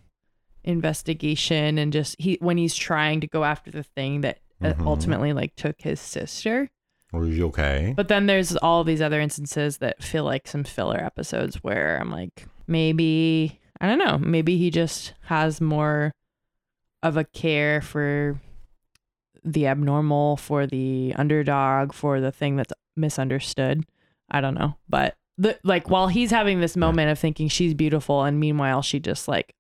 investigation 0.64 1.78
and 1.78 1.92
just 1.92 2.14
he 2.18 2.36
when 2.40 2.58
he's 2.58 2.74
trying 2.74 3.20
to 3.20 3.26
go 3.26 3.42
after 3.44 3.70
the 3.70 3.82
thing 3.82 4.20
that 4.20 4.38
uh 4.62 4.74
Mhm. 4.74 4.86
ultimately 4.86 5.32
like 5.32 5.54
took 5.56 5.80
his 5.80 5.98
sister 6.00 6.68
Are 7.14 7.24
you 7.24 7.46
okay? 7.46 7.94
But 7.96 8.08
then 8.08 8.26
there's 8.26 8.54
all 8.56 8.84
these 8.84 9.00
other 9.00 9.18
instances 9.18 9.78
that 9.78 10.02
feel 10.02 10.24
like 10.24 10.46
some 10.46 10.64
filler 10.64 10.98
episodes 11.02 11.56
where 11.64 11.96
I'm 11.98 12.10
like, 12.10 12.46
maybe, 12.66 13.58
I 13.80 13.86
don't 13.86 13.98
know, 13.98 14.18
maybe 14.18 14.58
he 14.58 14.70
just 14.70 15.14
has 15.22 15.58
more 15.58 16.12
of 17.02 17.16
a 17.16 17.24
care 17.24 17.80
for 17.80 18.38
the 19.42 19.66
abnormal, 19.68 20.36
for 20.36 20.66
the 20.66 21.14
underdog, 21.16 21.94
for 21.94 22.20
the 22.20 22.32
thing 22.32 22.56
that's 22.56 22.74
misunderstood. 22.94 23.86
I 24.30 24.40
don't 24.40 24.54
know. 24.54 24.76
But 24.88 25.16
the, 25.36 25.58
like 25.64 25.88
while 25.90 26.08
he's 26.08 26.30
having 26.30 26.60
this 26.60 26.76
moment 26.76 27.10
of 27.10 27.18
thinking 27.18 27.48
she's 27.48 27.74
beautiful 27.74 28.24
and 28.24 28.40
meanwhile 28.40 28.82
she 28.82 28.98
just 29.00 29.28
like 29.28 29.54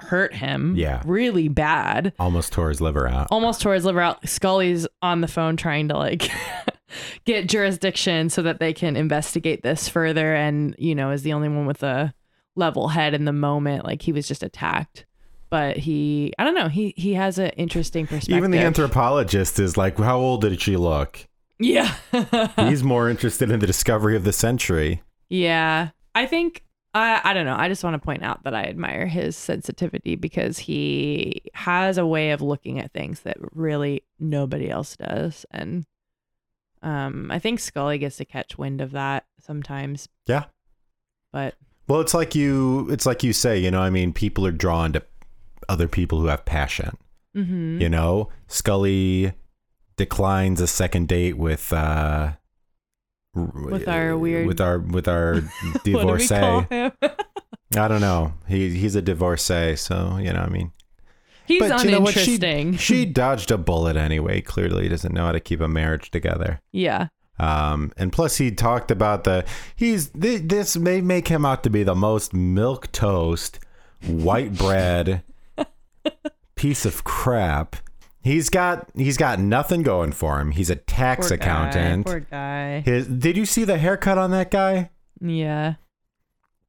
hurt 0.00 0.34
him 0.34 0.74
Yeah. 0.76 1.02
really 1.04 1.48
bad 1.48 2.12
Almost 2.18 2.52
tore 2.52 2.70
his 2.70 2.80
liver 2.80 3.06
out. 3.06 3.28
almost 3.30 3.60
tore 3.60 3.74
his 3.74 3.84
liver 3.84 4.00
out. 4.00 4.26
Scully's 4.28 4.86
on 5.02 5.20
the 5.20 5.28
phone 5.28 5.56
trying 5.56 5.88
to 5.88 5.96
like 5.96 6.30
get 7.24 7.48
jurisdiction 7.48 8.30
so 8.30 8.42
that 8.42 8.58
they 8.60 8.72
can 8.72 8.96
investigate 8.96 9.62
this 9.62 9.88
further 9.88 10.34
and, 10.34 10.74
you 10.78 10.94
know, 10.94 11.10
is 11.10 11.22
the 11.22 11.32
only 11.32 11.48
one 11.48 11.66
with 11.66 11.82
a 11.82 12.12
level 12.56 12.88
head 12.88 13.14
in 13.14 13.24
the 13.24 13.32
moment. 13.32 13.84
Like 13.84 14.02
he 14.02 14.12
was 14.12 14.26
just 14.26 14.42
attacked. 14.42 15.06
But 15.50 15.76
he 15.76 16.32
I 16.38 16.44
don't 16.44 16.54
know, 16.54 16.68
he 16.68 16.94
he 16.96 17.14
has 17.14 17.38
an 17.38 17.50
interesting 17.50 18.06
perspective. 18.06 18.36
Even 18.36 18.52
the 18.52 18.58
anthropologist 18.58 19.58
is 19.58 19.76
like, 19.76 19.98
how 19.98 20.18
old 20.18 20.42
did 20.42 20.60
she 20.60 20.76
look? 20.76 21.26
Yeah. 21.60 21.94
He's 22.68 22.82
more 22.82 23.08
interested 23.10 23.50
in 23.50 23.60
the 23.60 23.66
discovery 23.66 24.16
of 24.16 24.24
the 24.24 24.32
century. 24.32 25.02
Yeah. 25.28 25.90
I 26.14 26.26
think 26.26 26.64
I 26.94 27.20
I 27.22 27.32
don't 27.34 27.44
know. 27.46 27.54
I 27.56 27.68
just 27.68 27.84
want 27.84 27.94
to 27.94 28.04
point 28.04 28.22
out 28.24 28.42
that 28.44 28.54
I 28.54 28.64
admire 28.64 29.06
his 29.06 29.36
sensitivity 29.36 30.16
because 30.16 30.58
he 30.58 31.42
has 31.54 31.98
a 31.98 32.06
way 32.06 32.32
of 32.32 32.40
looking 32.42 32.80
at 32.80 32.92
things 32.92 33.20
that 33.20 33.36
really 33.52 34.02
nobody 34.18 34.68
else 34.70 34.96
does 34.96 35.46
and 35.52 35.84
um 36.82 37.30
I 37.30 37.38
think 37.38 37.60
Scully 37.60 37.98
gets 37.98 38.16
to 38.16 38.24
catch 38.24 38.58
wind 38.58 38.80
of 38.80 38.92
that 38.92 39.26
sometimes. 39.38 40.08
Yeah. 40.26 40.44
But 41.32 41.54
Well, 41.86 42.00
it's 42.00 42.14
like 42.14 42.34
you 42.34 42.88
it's 42.90 43.06
like 43.06 43.22
you 43.22 43.32
say, 43.32 43.58
you 43.58 43.70
know, 43.70 43.82
I 43.82 43.90
mean, 43.90 44.12
people 44.12 44.46
are 44.46 44.52
drawn 44.52 44.92
to 44.94 45.02
other 45.68 45.86
people 45.86 46.20
who 46.20 46.26
have 46.26 46.44
passion. 46.44 46.96
mhm. 47.36 47.80
You 47.80 47.88
know, 47.88 48.30
Scully 48.48 49.32
declines 50.04 50.60
a 50.60 50.66
second 50.66 51.06
date 51.08 51.36
with 51.36 51.72
uh 51.72 52.32
With 53.34 53.86
our 53.86 54.16
weird- 54.18 54.46
with 54.46 54.60
our 54.60 54.78
with 54.78 55.06
our 55.06 55.40
do 55.84 55.92
divorcee. 55.92 56.34
him? 56.34 56.92
I 57.76 57.86
don't 57.86 58.00
know. 58.00 58.32
He 58.48 58.70
he's 58.70 58.96
a 58.96 59.02
divorcee, 59.02 59.76
so 59.76 60.16
you 60.18 60.32
know, 60.32 60.40
I 60.40 60.48
mean, 60.48 60.72
He's 61.46 61.60
But 61.60 61.84
you 61.84 61.90
know 61.90 62.00
what? 62.00 62.14
She- 62.14 62.36
uninteresting. 62.36 62.76
she 62.78 63.04
dodged 63.04 63.50
a 63.50 63.58
bullet 63.58 63.96
anyway. 63.96 64.40
Clearly, 64.40 64.88
doesn't 64.88 65.12
know 65.12 65.26
how 65.26 65.32
to 65.32 65.40
keep 65.40 65.60
a 65.60 65.68
marriage 65.68 66.10
together. 66.10 66.60
yeah. 66.72 67.08
Um, 67.38 67.90
and 67.96 68.12
plus, 68.12 68.36
he 68.36 68.50
talked 68.50 68.90
about 68.90 69.24
the 69.24 69.44
he's 69.74 70.10
th- 70.10 70.42
this 70.44 70.76
may 70.76 71.00
make 71.00 71.28
him 71.28 71.46
out 71.46 71.62
to 71.64 71.70
be 71.70 71.82
the 71.84 71.94
most 71.94 72.34
milk 72.34 72.92
toast, 72.92 73.58
white 74.06 74.52
bread 74.58 75.22
piece 76.54 76.84
of 76.84 77.02
crap. 77.04 77.76
He's 78.22 78.50
got 78.50 78.88
he's 78.94 79.16
got 79.16 79.38
nothing 79.38 79.82
going 79.82 80.12
for 80.12 80.40
him. 80.40 80.50
He's 80.50 80.68
a 80.70 80.76
tax 80.76 81.28
Poor 81.28 81.36
guy, 81.38 81.44
accountant. 81.44 82.06
Poor 82.06 82.20
guy. 82.20 82.80
His, 82.80 83.06
did 83.06 83.36
you 83.36 83.46
see 83.46 83.64
the 83.64 83.78
haircut 83.78 84.18
on 84.18 84.30
that 84.32 84.50
guy? 84.50 84.90
Yeah. 85.20 85.74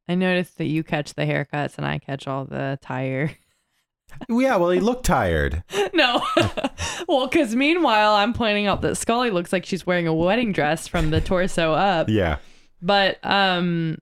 I 0.07 0.15
noticed 0.15 0.57
that 0.57 0.65
you 0.65 0.83
catch 0.83 1.13
the 1.13 1.23
haircuts 1.23 1.77
and 1.77 1.85
I 1.85 1.99
catch 1.99 2.27
all 2.27 2.45
the 2.45 2.79
tire. 2.81 3.31
Yeah, 4.27 4.57
well, 4.57 4.71
he 4.71 4.81
looked 4.81 5.05
tired. 5.05 5.63
No. 5.93 6.21
well, 7.07 7.27
because 7.27 7.55
meanwhile, 7.55 8.13
I'm 8.13 8.33
pointing 8.33 8.67
out 8.67 8.81
that 8.81 8.95
Scully 8.95 9.29
looks 9.31 9.53
like 9.53 9.65
she's 9.65 9.85
wearing 9.85 10.05
a 10.05 10.13
wedding 10.13 10.51
dress 10.51 10.85
from 10.87 11.11
the 11.11 11.21
torso 11.21 11.71
up. 11.73 12.09
Yeah, 12.09 12.37
But 12.81 13.19
um, 13.23 13.97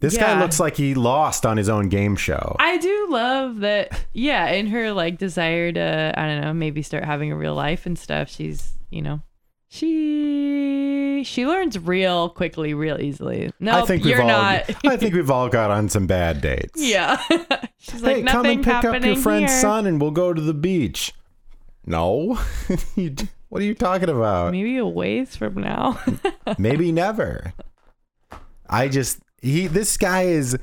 this 0.00 0.16
guy 0.16 0.40
looks 0.40 0.60
like 0.60 0.76
he 0.76 0.94
lost 0.94 1.44
on 1.44 1.56
his 1.56 1.68
own 1.68 1.88
game 1.88 2.16
show. 2.16 2.56
I 2.58 2.78
do 2.78 3.06
love 3.10 3.58
that. 3.60 4.04
Yeah, 4.12 4.48
in 4.50 4.66
her 4.68 4.92
like 4.92 5.18
desire 5.18 5.72
to, 5.72 6.12
I 6.16 6.26
don't 6.26 6.40
know, 6.40 6.52
maybe 6.54 6.82
start 6.82 7.04
having 7.04 7.32
a 7.32 7.36
real 7.36 7.54
life 7.54 7.86
and 7.86 7.98
stuff. 7.98 8.30
She's, 8.30 8.72
you 8.90 9.02
know, 9.02 9.20
she 9.68 11.22
she 11.24 11.46
learns 11.46 11.78
real 11.78 12.28
quickly, 12.30 12.74
real 12.74 13.00
easily. 13.00 13.52
No, 13.60 13.82
I 13.82 13.86
think 13.86 14.04
we've 14.04 14.12
you're 14.12 14.22
all. 14.22 14.28
not. 14.28 14.64
I 14.86 14.96
think 14.96 15.14
we've 15.14 15.30
all 15.30 15.48
got 15.48 15.70
on 15.70 15.88
some 15.88 16.06
bad 16.06 16.40
dates. 16.40 16.72
yeah. 16.82 17.22
she's 17.78 18.00
Hey, 18.00 18.22
like 18.22 18.26
come 18.26 18.46
and 18.46 18.62
pick 18.64 18.84
up 18.84 19.04
your 19.04 19.16
friend's 19.16 19.52
here. 19.52 19.60
son, 19.60 19.86
and 19.86 20.00
we'll 20.00 20.10
go 20.10 20.32
to 20.32 20.40
the 20.40 20.54
beach. 20.54 21.12
No, 21.84 22.34
what 23.48 23.62
are 23.62 23.64
you 23.64 23.74
talking 23.74 24.08
about? 24.10 24.52
Maybe 24.52 24.76
a 24.76 24.86
ways 24.86 25.36
from 25.36 25.54
now. 25.54 25.98
Maybe 26.58 26.92
never. 26.92 27.52
I 28.68 28.88
just 28.88 29.20
he. 29.42 29.66
This 29.66 29.96
guy 29.96 30.22
is. 30.22 30.56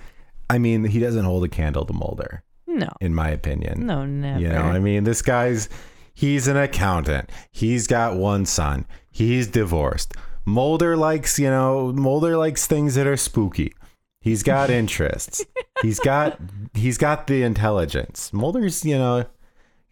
I 0.50 0.58
mean, 0.60 0.86
he 0.86 1.00
doesn't 1.00 1.26
hold 1.26 1.44
a 1.44 1.48
candle 1.48 1.86
to 1.86 1.94
Mulder, 1.94 2.44
no, 2.68 2.90
in 3.02 3.14
my 3.16 3.30
opinion. 3.30 3.86
no, 3.86 4.06
never. 4.06 4.40
You 4.40 4.50
know, 4.50 4.62
I 4.62 4.80
mean, 4.80 5.04
this 5.04 5.22
guy's 5.22 5.70
he's 6.14 6.48
an 6.48 6.58
accountant. 6.58 7.30
He's 7.52 7.88
got 7.88 8.16
one 8.16 8.46
son. 8.46 8.86
He's 9.12 9.48
divorced. 9.48 10.14
Mulder 10.46 10.96
likes, 10.96 11.40
you 11.40 11.50
know, 11.50 11.92
Mulder 11.94 12.38
likes 12.38 12.68
things 12.68 12.94
that 12.96 13.08
are 13.08 13.18
spooky. 13.18 13.74
He's 14.22 14.44
got 14.44 14.70
interests. 14.82 15.44
he's 15.82 16.00
got 16.00 16.40
he's 16.74 16.98
got 16.98 17.26
the 17.28 17.42
intelligence. 17.44 18.32
Mulder's, 18.32 18.86
you 18.86 18.98
know, 18.98 19.26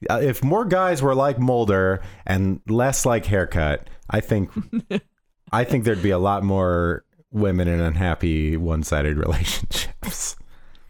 uh, 0.10 0.20
if 0.22 0.44
more 0.44 0.66
guys 0.66 1.02
were 1.02 1.16
like 1.16 1.40
Mulder 1.40 2.02
and 2.28 2.60
less 2.68 3.06
like 3.06 3.26
haircut, 3.26 3.90
I 4.10 4.20
think 4.20 4.52
I 5.52 5.64
think 5.64 5.84
there'd 5.84 6.04
be 6.04 6.12
a 6.12 6.20
lot 6.20 6.44
more 6.44 7.06
women 7.34 7.68
in 7.68 7.80
unhappy 7.80 8.58
one-sided 8.58 9.18
relationships. 9.18 10.36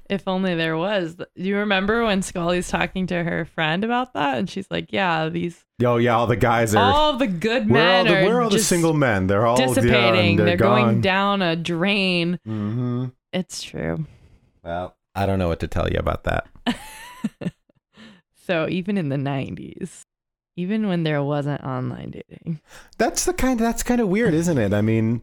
If 0.09 0.27
only 0.27 0.53
there 0.53 0.77
was. 0.77 1.15
Do 1.15 1.25
you 1.35 1.57
remember 1.57 2.03
when 2.03 2.21
Scully's 2.21 2.69
talking 2.69 3.07
to 3.07 3.23
her 3.23 3.45
friend 3.45 3.83
about 3.83 4.13
that? 4.13 4.37
And 4.37 4.49
she's 4.49 4.69
like, 4.69 4.91
Yeah, 4.91 5.29
these 5.29 5.63
Oh 5.83 5.97
yeah, 5.97 6.15
all 6.15 6.27
the 6.27 6.35
guys 6.35 6.75
are 6.75 6.83
all 6.83 7.17
the 7.17 7.27
good 7.27 7.69
Where 7.69 7.81
are 7.81 7.97
all 7.97 8.03
men 8.03 8.13
the, 8.13 8.27
where 8.27 8.37
are 8.37 8.41
all 8.41 8.49
the 8.49 8.59
single 8.59 8.93
men? 8.93 9.27
They're 9.27 9.45
all 9.45 9.57
dissipating. 9.57 10.35
They're 10.35 10.45
they're, 10.45 10.57
going 10.57 11.01
down 11.01 11.41
a 11.41 11.55
drain. 11.55 12.39
Mm-hmm. 12.47 13.05
It's 13.31 13.63
true. 13.63 14.05
Well, 14.63 14.95
I 15.15 15.25
don't 15.25 15.39
know 15.39 15.47
what 15.47 15.61
to 15.61 15.67
tell 15.67 15.89
you 15.89 15.97
about 15.97 16.25
that. 16.25 16.47
So 18.45 18.67
even 18.67 18.97
in 18.97 19.09
the 19.09 19.15
90s, 19.15 20.01
even 20.57 20.87
when 20.87 21.03
there 21.03 21.23
wasn't 21.23 21.63
online 21.63 22.11
dating, 22.11 22.59
That's 22.97 23.25
the 23.25 23.33
kind. 23.33 23.59
That's 23.59 23.83
kind 23.83 24.01
of 24.01 24.09
weird, 24.09 24.33
isn't 24.33 24.57
it? 24.57 24.73
I 24.73 24.81
mean, 24.81 25.21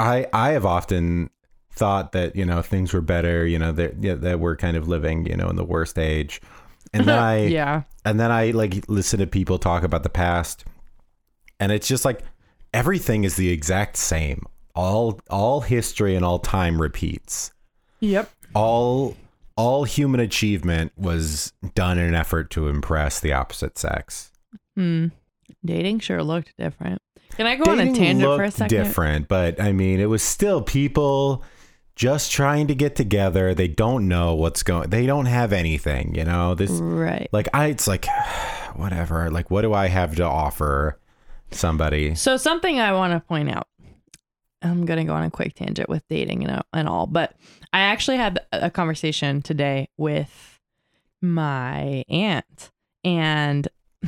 I 0.00 0.26
I 0.32 0.50
have 0.52 0.64
often 0.64 1.30
thought 1.72 2.12
that 2.12 2.34
you 2.34 2.44
know 2.44 2.62
things 2.62 2.92
were 2.92 3.02
better. 3.02 3.46
You 3.46 3.58
know 3.58 3.72
that 3.72 4.02
yeah, 4.02 4.14
that 4.14 4.40
we're 4.40 4.56
kind 4.56 4.76
of 4.76 4.88
living 4.88 5.26
you 5.26 5.36
know 5.36 5.48
in 5.48 5.56
the 5.56 5.64
worst 5.64 5.98
age, 5.98 6.40
and 6.92 7.06
then 7.06 7.18
I 7.32 7.46
yeah. 7.46 7.82
and 8.04 8.18
then 8.18 8.32
I 8.32 8.50
like 8.50 8.84
listen 8.88 9.20
to 9.20 9.26
people 9.26 9.58
talk 9.58 9.82
about 9.82 10.02
the 10.02 10.08
past, 10.08 10.64
and 11.60 11.70
it's 11.70 11.86
just 11.86 12.04
like 12.04 12.22
everything 12.72 13.24
is 13.24 13.36
the 13.36 13.50
exact 13.50 13.96
same. 13.96 14.46
All 14.74 15.20
all 15.28 15.60
history 15.60 16.14
and 16.16 16.24
all 16.24 16.38
time 16.38 16.80
repeats. 16.80 17.52
Yep. 18.00 18.30
All 18.54 19.16
all 19.56 19.84
human 19.84 20.20
achievement 20.20 20.92
was 20.96 21.52
done 21.74 21.98
in 21.98 22.06
an 22.06 22.14
effort 22.14 22.50
to 22.50 22.68
impress 22.68 23.20
the 23.20 23.34
opposite 23.34 23.76
sex. 23.76 24.32
Hmm. 24.74 25.08
Dating 25.62 25.98
sure 25.98 26.22
looked 26.22 26.54
different. 26.56 27.02
Can 27.36 27.46
I 27.46 27.56
go 27.56 27.70
on 27.70 27.80
a 27.80 27.92
tangent 27.92 28.22
for 28.22 28.42
a 28.42 28.50
second? 28.50 28.68
different, 28.68 29.28
but 29.28 29.60
I 29.60 29.72
mean, 29.72 30.00
it 30.00 30.06
was 30.06 30.22
still 30.22 30.62
people 30.62 31.42
just 31.96 32.32
trying 32.32 32.66
to 32.68 32.74
get 32.74 32.96
together. 32.96 33.54
They 33.54 33.68
don't 33.68 34.08
know 34.08 34.34
what's 34.34 34.62
going. 34.62 34.90
They 34.90 35.06
don't 35.06 35.26
have 35.26 35.52
anything, 35.52 36.14
you 36.14 36.24
know. 36.24 36.54
This 36.54 36.70
Right. 36.70 37.28
like 37.32 37.48
I. 37.54 37.66
It's 37.66 37.86
like 37.86 38.06
whatever. 38.74 39.30
Like, 39.30 39.50
what 39.50 39.62
do 39.62 39.72
I 39.74 39.88
have 39.88 40.16
to 40.16 40.24
offer 40.24 40.98
somebody? 41.50 42.14
So 42.14 42.36
something 42.36 42.78
I 42.80 42.92
want 42.92 43.12
to 43.12 43.20
point 43.20 43.50
out. 43.50 43.66
I'm 44.62 44.84
gonna 44.84 45.04
go 45.06 45.14
on 45.14 45.24
a 45.24 45.30
quick 45.30 45.54
tangent 45.54 45.88
with 45.88 46.06
dating 46.08 46.44
and, 46.44 46.58
uh, 46.58 46.62
and 46.74 46.86
all, 46.86 47.06
but 47.06 47.34
I 47.72 47.80
actually 47.80 48.18
had 48.18 48.40
a 48.52 48.70
conversation 48.70 49.40
today 49.40 49.88
with 49.96 50.58
my 51.22 52.04
aunt, 52.10 52.70
and 53.04 53.66
I 54.02 54.06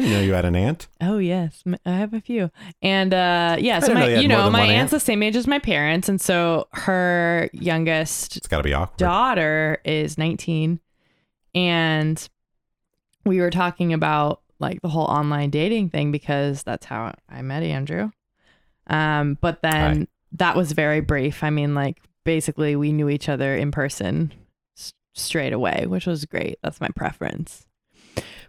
didn't 0.00 0.10
know 0.10 0.20
you 0.20 0.34
had 0.34 0.44
an 0.44 0.54
aunt. 0.56 0.86
oh 1.00 1.18
yes, 1.18 1.62
I 1.86 1.92
have 1.92 2.12
a 2.12 2.20
few, 2.20 2.50
and 2.82 3.14
uh, 3.14 3.56
yeah, 3.58 3.78
so 3.80 3.88
didn't 3.94 4.00
know 4.00 4.06
my 4.06 4.14
you 4.16 4.20
you 4.22 4.28
know 4.28 4.50
my 4.50 4.62
aunt's 4.64 4.92
aunt. 4.92 5.00
the 5.02 5.04
same 5.04 5.22
age 5.22 5.36
as 5.36 5.46
my 5.46 5.58
parents, 5.58 6.08
and 6.08 6.20
so 6.20 6.68
her 6.72 7.48
youngest 7.52 8.36
It's 8.36 8.46
got 8.48 8.58
to 8.58 8.62
be 8.62 8.74
awkward. 8.74 8.98
daughter 8.98 9.78
is 9.84 10.18
19 10.18 10.80
and 11.54 12.28
we 13.24 13.40
were 13.40 13.50
talking 13.50 13.92
about 13.92 14.42
like 14.58 14.82
the 14.82 14.88
whole 14.88 15.04
online 15.06 15.50
dating 15.50 15.88
thing 15.90 16.10
because 16.12 16.62
that's 16.62 16.84
how 16.86 17.14
I 17.28 17.42
met 17.42 17.62
Andrew. 17.62 18.10
Um 18.88 19.38
but 19.40 19.62
then 19.62 19.98
Hi. 20.00 20.06
that 20.32 20.56
was 20.56 20.72
very 20.72 21.00
brief. 21.00 21.42
I 21.42 21.50
mean 21.50 21.74
like 21.74 21.98
basically 22.24 22.76
we 22.76 22.92
knew 22.92 23.08
each 23.08 23.28
other 23.28 23.54
in 23.56 23.70
person 23.70 24.32
s- 24.76 24.92
straight 25.14 25.52
away, 25.52 25.84
which 25.86 26.06
was 26.06 26.24
great. 26.26 26.58
That's 26.62 26.80
my 26.80 26.88
preference. 26.94 27.64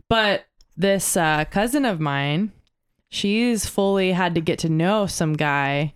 But 0.10 0.46
this 0.78 1.16
uh 1.18 1.46
cousin 1.46 1.86
of 1.86 2.00
mine, 2.00 2.52
she's 3.10 3.66
fully 3.66 4.12
had 4.12 4.36
to 4.36 4.42
get 4.42 4.60
to 4.60 4.70
know 4.70 5.06
some 5.08 5.34
guy 5.34 5.94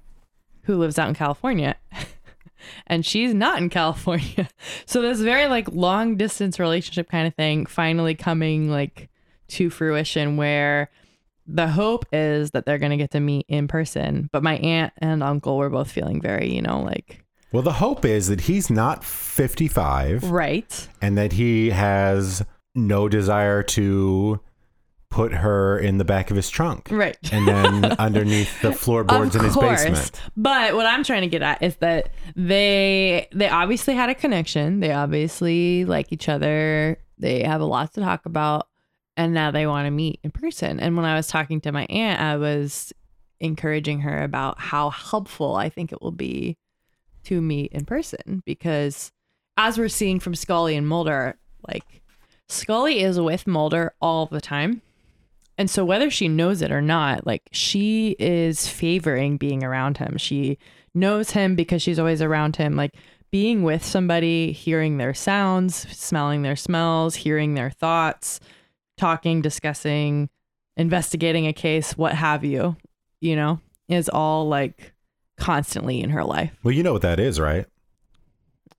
who 0.63 0.77
lives 0.77 0.99
out 0.99 1.09
in 1.09 1.15
California. 1.15 1.75
and 2.87 3.05
she's 3.05 3.33
not 3.33 3.61
in 3.61 3.69
California. 3.69 4.47
So 4.85 5.01
this 5.03 5.19
very 5.19 5.47
like 5.47 5.67
long 5.71 6.15
distance 6.17 6.59
relationship 6.59 7.09
kind 7.09 7.27
of 7.27 7.35
thing 7.35 7.65
finally 7.67 8.15
coming 8.15 8.69
like 8.71 9.09
to 9.49 9.69
fruition 9.69 10.35
where 10.35 10.89
the 11.45 11.67
hope 11.67 12.05
is 12.11 12.51
that 12.51 12.65
they're 12.65 12.77
going 12.79 12.91
to 12.91 12.97
get 12.97 13.11
to 13.11 13.19
meet 13.19 13.45
in 13.47 13.67
person. 13.67 14.29
But 14.31 14.43
my 14.43 14.57
aunt 14.57 14.93
and 14.97 15.21
uncle 15.23 15.57
were 15.57 15.69
both 15.69 15.91
feeling 15.91 16.21
very, 16.21 16.51
you 16.53 16.61
know, 16.61 16.81
like 16.81 17.23
Well, 17.51 17.61
the 17.63 17.73
hope 17.73 18.03
is 18.05 18.27
that 18.27 18.41
he's 18.41 18.69
not 18.69 19.03
55 19.03 20.29
right. 20.31 20.87
and 21.01 21.17
that 21.17 21.33
he 21.33 21.69
has 21.69 22.43
no 22.75 23.07
desire 23.09 23.61
to 23.63 24.39
put 25.09 25.33
her 25.33 25.77
in 25.79 25.97
the 25.97 26.05
back 26.05 26.29
of 26.29 26.35
his 26.35 26.49
trunk 26.49 26.87
Right. 26.91 27.17
and 27.31 27.47
then 27.47 27.85
underneath 27.99 28.61
the 28.61 28.71
floorboards 28.71 29.35
in 29.35 29.43
his 29.43 29.57
basement. 29.57 30.21
But 30.37 30.75
what 30.75 30.85
I'm 30.85 31.03
trying 31.03 31.21
to 31.21 31.27
get 31.27 31.41
at 31.41 31.61
is 31.63 31.75
that 31.77 32.09
they 32.35 33.27
they 33.33 33.49
obviously 33.49 33.95
had 33.95 34.09
a 34.09 34.15
connection. 34.15 34.79
They 34.81 34.91
obviously 34.91 35.85
like 35.85 36.11
each 36.11 36.29
other. 36.29 36.97
They 37.17 37.43
have 37.43 37.59
a 37.61 37.65
lot 37.65 37.93
to 37.95 38.01
talk 38.01 38.25
about 38.25 38.67
and 39.17 39.33
now 39.33 39.51
they 39.51 39.65
want 39.67 39.87
to 39.87 39.91
meet 39.91 40.19
in 40.23 40.31
person. 40.31 40.79
And 40.79 40.95
when 40.95 41.05
I 41.05 41.15
was 41.15 41.27
talking 41.27 41.59
to 41.61 41.71
my 41.71 41.85
aunt, 41.85 42.21
I 42.21 42.37
was 42.37 42.93
encouraging 43.39 44.01
her 44.01 44.23
about 44.23 44.59
how 44.59 44.89
helpful 44.91 45.55
I 45.55 45.69
think 45.69 45.91
it 45.91 46.01
will 46.01 46.11
be 46.11 46.57
to 47.23 47.41
meet 47.41 47.71
in 47.71 47.85
person 47.85 48.41
because 48.45 49.11
as 49.57 49.77
we're 49.77 49.89
seeing 49.89 50.19
from 50.19 50.35
Scully 50.35 50.75
and 50.75 50.87
Mulder, 50.87 51.37
like 51.67 51.83
Scully 52.47 52.99
is 53.01 53.19
with 53.19 53.47
Mulder 53.47 53.93
all 54.01 54.25
the 54.27 54.39
time. 54.41 54.81
And 55.59 55.69
so 55.69 55.83
whether 55.83 56.09
she 56.09 56.29
knows 56.29 56.61
it 56.61 56.71
or 56.71 56.81
not, 56.81 57.27
like 57.27 57.49
she 57.51 58.15
is 58.17 58.65
favoring 58.69 59.35
being 59.35 59.61
around 59.61 59.97
him. 59.97 60.17
She 60.17 60.57
knows 60.95 61.31
him 61.31 61.55
because 61.55 61.81
she's 61.81 61.99
always 61.99 62.21
around 62.21 62.55
him. 62.55 62.77
Like 62.77 62.95
being 63.29 63.63
with 63.63 63.83
somebody, 63.83 64.53
hearing 64.53 64.97
their 64.97 65.13
sounds, 65.13 65.75
smelling 65.75 66.43
their 66.43 66.55
smells, 66.55 67.15
hearing 67.15 67.55
their 67.55 67.69
thoughts, 67.69 68.39
talking, 68.97 69.41
discussing, 69.41 70.29
investigating 70.77 71.45
a 71.45 71.51
case, 71.51 71.97
what 71.97 72.15
have 72.15 72.45
you, 72.45 72.77
you 73.19 73.35
know, 73.35 73.59
is 73.89 74.07
all 74.07 74.47
like 74.47 74.93
constantly 75.37 76.01
in 76.01 76.11
her 76.11 76.23
life. 76.23 76.57
Well, 76.63 76.73
you 76.73 76.83
know 76.83 76.93
what 76.93 77.01
that 77.01 77.19
is, 77.19 77.37
right? 77.37 77.65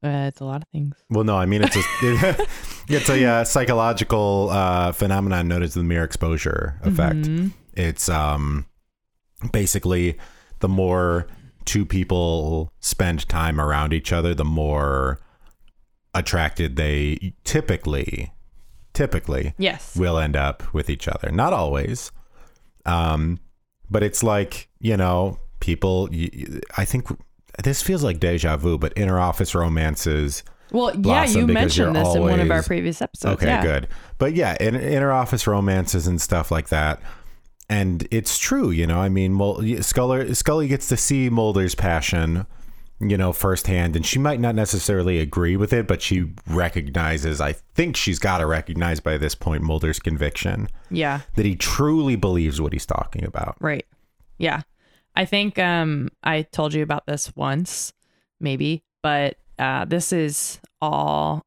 Uh, 0.02 0.26
it's 0.28 0.40
a 0.40 0.44
lot 0.44 0.62
of 0.62 0.68
things. 0.68 0.96
Well, 1.10 1.24
no, 1.24 1.36
I 1.36 1.46
mean 1.46 1.62
it's 1.62 1.76
a 1.76 2.46
it's 2.88 3.10
a 3.10 3.24
uh, 3.24 3.44
psychological 3.44 4.48
uh, 4.50 4.92
phenomenon 4.92 5.48
known 5.48 5.62
as 5.62 5.74
the 5.74 5.82
mere 5.82 6.04
exposure 6.04 6.78
effect. 6.82 7.16
Mhm. 7.16 7.52
It's 7.74 8.08
um 8.08 8.66
basically 9.52 10.16
the 10.60 10.68
more 10.68 11.26
two 11.64 11.84
people 11.84 12.72
spend 12.80 13.28
time 13.28 13.60
around 13.60 13.92
each 13.92 14.12
other, 14.12 14.34
the 14.34 14.44
more 14.44 15.20
attracted 16.14 16.76
they 16.76 17.34
typically 17.44 18.32
typically 18.92 19.54
Yes. 19.58 19.94
will 19.96 20.18
end 20.18 20.34
up 20.36 20.74
with 20.74 20.90
each 20.90 21.06
other. 21.06 21.30
Not 21.30 21.52
always. 21.52 22.10
Um, 22.84 23.38
but 23.88 24.02
it's 24.02 24.22
like, 24.22 24.68
you 24.80 24.96
know, 24.96 25.38
people, 25.60 26.08
I 26.76 26.84
think 26.84 27.06
this 27.62 27.82
feels 27.82 28.02
like 28.02 28.20
deja 28.20 28.56
vu, 28.56 28.78
but 28.78 28.92
inner 28.96 29.18
office 29.18 29.54
romances. 29.54 30.42
Well, 30.72 30.94
yeah, 31.00 31.26
you 31.26 31.46
mentioned 31.46 31.96
this 31.96 32.14
in 32.14 32.22
one 32.22 32.40
of 32.40 32.50
our 32.50 32.62
previous 32.62 33.02
episodes. 33.02 33.34
Okay, 33.34 33.46
yeah. 33.46 33.62
good. 33.62 33.88
But 34.18 34.34
yeah, 34.34 34.56
in, 34.60 34.76
inner 34.76 35.10
office 35.12 35.46
romances 35.46 36.06
and 36.06 36.20
stuff 36.20 36.50
like 36.50 36.68
that. 36.68 37.00
And 37.68 38.06
it's 38.10 38.38
true, 38.38 38.70
you 38.70 38.86
know. 38.86 39.00
I 39.00 39.08
mean, 39.08 39.32
Mul- 39.32 39.62
Scully, 39.82 40.34
Scully 40.34 40.68
gets 40.68 40.88
to 40.88 40.96
see 40.96 41.28
Mulder's 41.30 41.74
passion, 41.76 42.46
you 43.00 43.16
know, 43.16 43.32
firsthand, 43.32 43.94
and 43.96 44.04
she 44.04 44.18
might 44.18 44.40
not 44.40 44.54
necessarily 44.56 45.20
agree 45.20 45.56
with 45.56 45.72
it, 45.72 45.86
but 45.86 46.02
she 46.02 46.32
recognizes. 46.48 47.40
I 47.40 47.52
think 47.52 47.96
she's 47.96 48.18
got 48.18 48.38
to 48.38 48.46
recognize 48.46 48.98
by 49.00 49.18
this 49.18 49.34
point 49.36 49.62
Mulder's 49.62 50.00
conviction 50.00 50.68
Yeah. 50.90 51.20
that 51.36 51.46
he 51.46 51.54
truly 51.56 52.16
believes 52.16 52.60
what 52.60 52.72
he's 52.72 52.86
talking 52.86 53.24
about. 53.24 53.56
Right. 53.60 53.86
Yeah. 54.38 54.62
I 55.14 55.24
think 55.24 55.58
um 55.58 56.08
I 56.22 56.42
told 56.42 56.74
you 56.74 56.82
about 56.82 57.06
this 57.06 57.34
once, 57.36 57.92
maybe, 58.40 58.84
but 59.02 59.36
uh 59.58 59.84
this 59.84 60.12
is 60.12 60.60
all 60.80 61.42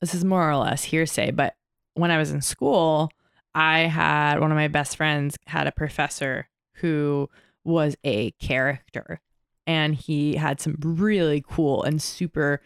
this 0.00 0.14
is 0.14 0.24
more 0.24 0.48
or 0.50 0.56
less 0.56 0.84
hearsay, 0.84 1.30
but 1.30 1.54
when 1.94 2.10
I 2.10 2.18
was 2.18 2.30
in 2.30 2.40
school, 2.40 3.10
I 3.54 3.80
had 3.80 4.38
one 4.40 4.52
of 4.52 4.56
my 4.56 4.68
best 4.68 4.96
friends 4.96 5.36
had 5.46 5.66
a 5.66 5.72
professor 5.72 6.48
who 6.74 7.28
was 7.64 7.96
a 8.04 8.30
character 8.32 9.20
and 9.66 9.94
he 9.94 10.36
had 10.36 10.60
some 10.60 10.76
really 10.80 11.44
cool 11.46 11.82
and 11.82 12.00
super 12.00 12.62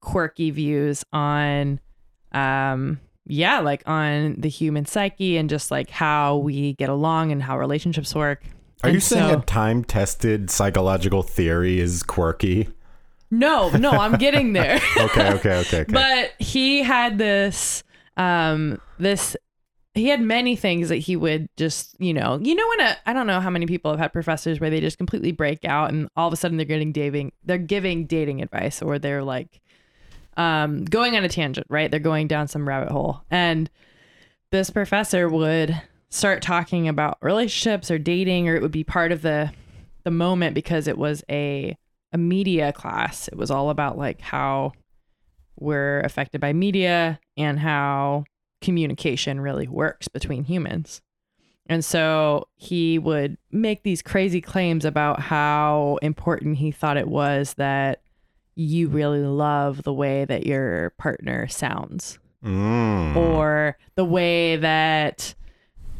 quirky 0.00 0.50
views 0.50 1.04
on 1.12 1.80
um 2.32 3.00
yeah, 3.26 3.60
like 3.60 3.82
on 3.86 4.34
the 4.38 4.50
human 4.50 4.84
psyche 4.84 5.38
and 5.38 5.48
just 5.48 5.70
like 5.70 5.88
how 5.88 6.36
we 6.36 6.74
get 6.74 6.90
along 6.90 7.32
and 7.32 7.42
how 7.42 7.58
relationships 7.58 8.14
work. 8.14 8.42
Are 8.84 8.88
And 8.88 8.94
you 8.94 9.00
saying 9.00 9.30
so- 9.32 9.38
a 9.38 9.42
time 9.42 9.82
tested 9.84 10.50
psychological 10.50 11.22
theory 11.22 11.80
is 11.80 12.02
quirky? 12.02 12.68
No, 13.30 13.70
no, 13.70 13.90
I'm 13.90 14.16
getting 14.16 14.52
there. 14.52 14.78
Okay, 14.96 15.32
okay, 15.32 15.56
okay, 15.60 15.80
okay. 15.80 15.92
but 15.92 16.32
he 16.38 16.82
had 16.82 17.18
this 17.18 17.82
um 18.16 18.80
this 18.98 19.36
he 19.94 20.08
had 20.08 20.20
many 20.20 20.54
things 20.54 20.88
that 20.88 20.96
he 20.96 21.16
would 21.16 21.48
just 21.56 21.96
you 21.98 22.12
know 22.14 22.38
you 22.42 22.54
know 22.54 22.68
when 22.68 22.80
a 22.82 22.96
i 23.06 23.12
don't 23.12 23.26
know 23.26 23.40
how 23.40 23.50
many 23.50 23.66
people 23.66 23.90
have 23.90 23.98
had 23.98 24.12
professors 24.12 24.60
where 24.60 24.70
they 24.70 24.80
just 24.80 24.98
completely 24.98 25.32
break 25.32 25.64
out 25.64 25.90
and 25.90 26.08
all 26.16 26.28
of 26.28 26.32
a 26.32 26.36
sudden 26.36 26.56
they're 26.56 26.64
getting 26.66 26.92
dating 26.92 27.32
they're 27.44 27.58
giving 27.58 28.06
dating 28.06 28.40
advice 28.40 28.80
or 28.82 29.00
they're 29.00 29.24
like 29.24 29.60
um 30.36 30.84
going 30.84 31.16
on 31.16 31.24
a 31.24 31.28
tangent 31.28 31.66
right 31.70 31.90
they're 31.90 31.98
going 32.00 32.28
down 32.28 32.46
some 32.46 32.68
rabbit 32.68 32.90
hole 32.92 33.22
and 33.32 33.68
this 34.50 34.70
professor 34.70 35.28
would 35.28 35.80
start 36.14 36.42
talking 36.42 36.86
about 36.88 37.18
relationships 37.20 37.90
or 37.90 37.98
dating 37.98 38.48
or 38.48 38.54
it 38.54 38.62
would 38.62 38.70
be 38.70 38.84
part 38.84 39.10
of 39.12 39.22
the 39.22 39.50
the 40.04 40.10
moment 40.10 40.54
because 40.54 40.86
it 40.86 40.96
was 40.96 41.24
a 41.30 41.76
a 42.12 42.18
media 42.18 42.72
class 42.72 43.26
it 43.28 43.36
was 43.36 43.50
all 43.50 43.68
about 43.70 43.98
like 43.98 44.20
how 44.20 44.72
we're 45.58 46.00
affected 46.00 46.40
by 46.40 46.52
media 46.52 47.18
and 47.36 47.58
how 47.58 48.24
communication 48.60 49.40
really 49.40 49.68
works 49.68 50.08
between 50.08 50.44
humans. 50.44 51.00
And 51.66 51.84
so 51.84 52.48
he 52.56 52.98
would 52.98 53.38
make 53.50 53.82
these 53.82 54.02
crazy 54.02 54.40
claims 54.40 54.84
about 54.84 55.20
how 55.20 55.98
important 56.02 56.56
he 56.58 56.70
thought 56.70 56.96
it 56.96 57.08
was 57.08 57.54
that 57.54 58.02
you 58.56 58.88
really 58.88 59.22
love 59.22 59.82
the 59.82 59.92
way 59.92 60.24
that 60.24 60.46
your 60.46 60.90
partner 60.98 61.48
sounds 61.48 62.18
Mm. 62.44 63.16
or 63.16 63.78
the 63.94 64.04
way 64.04 64.56
that 64.56 65.34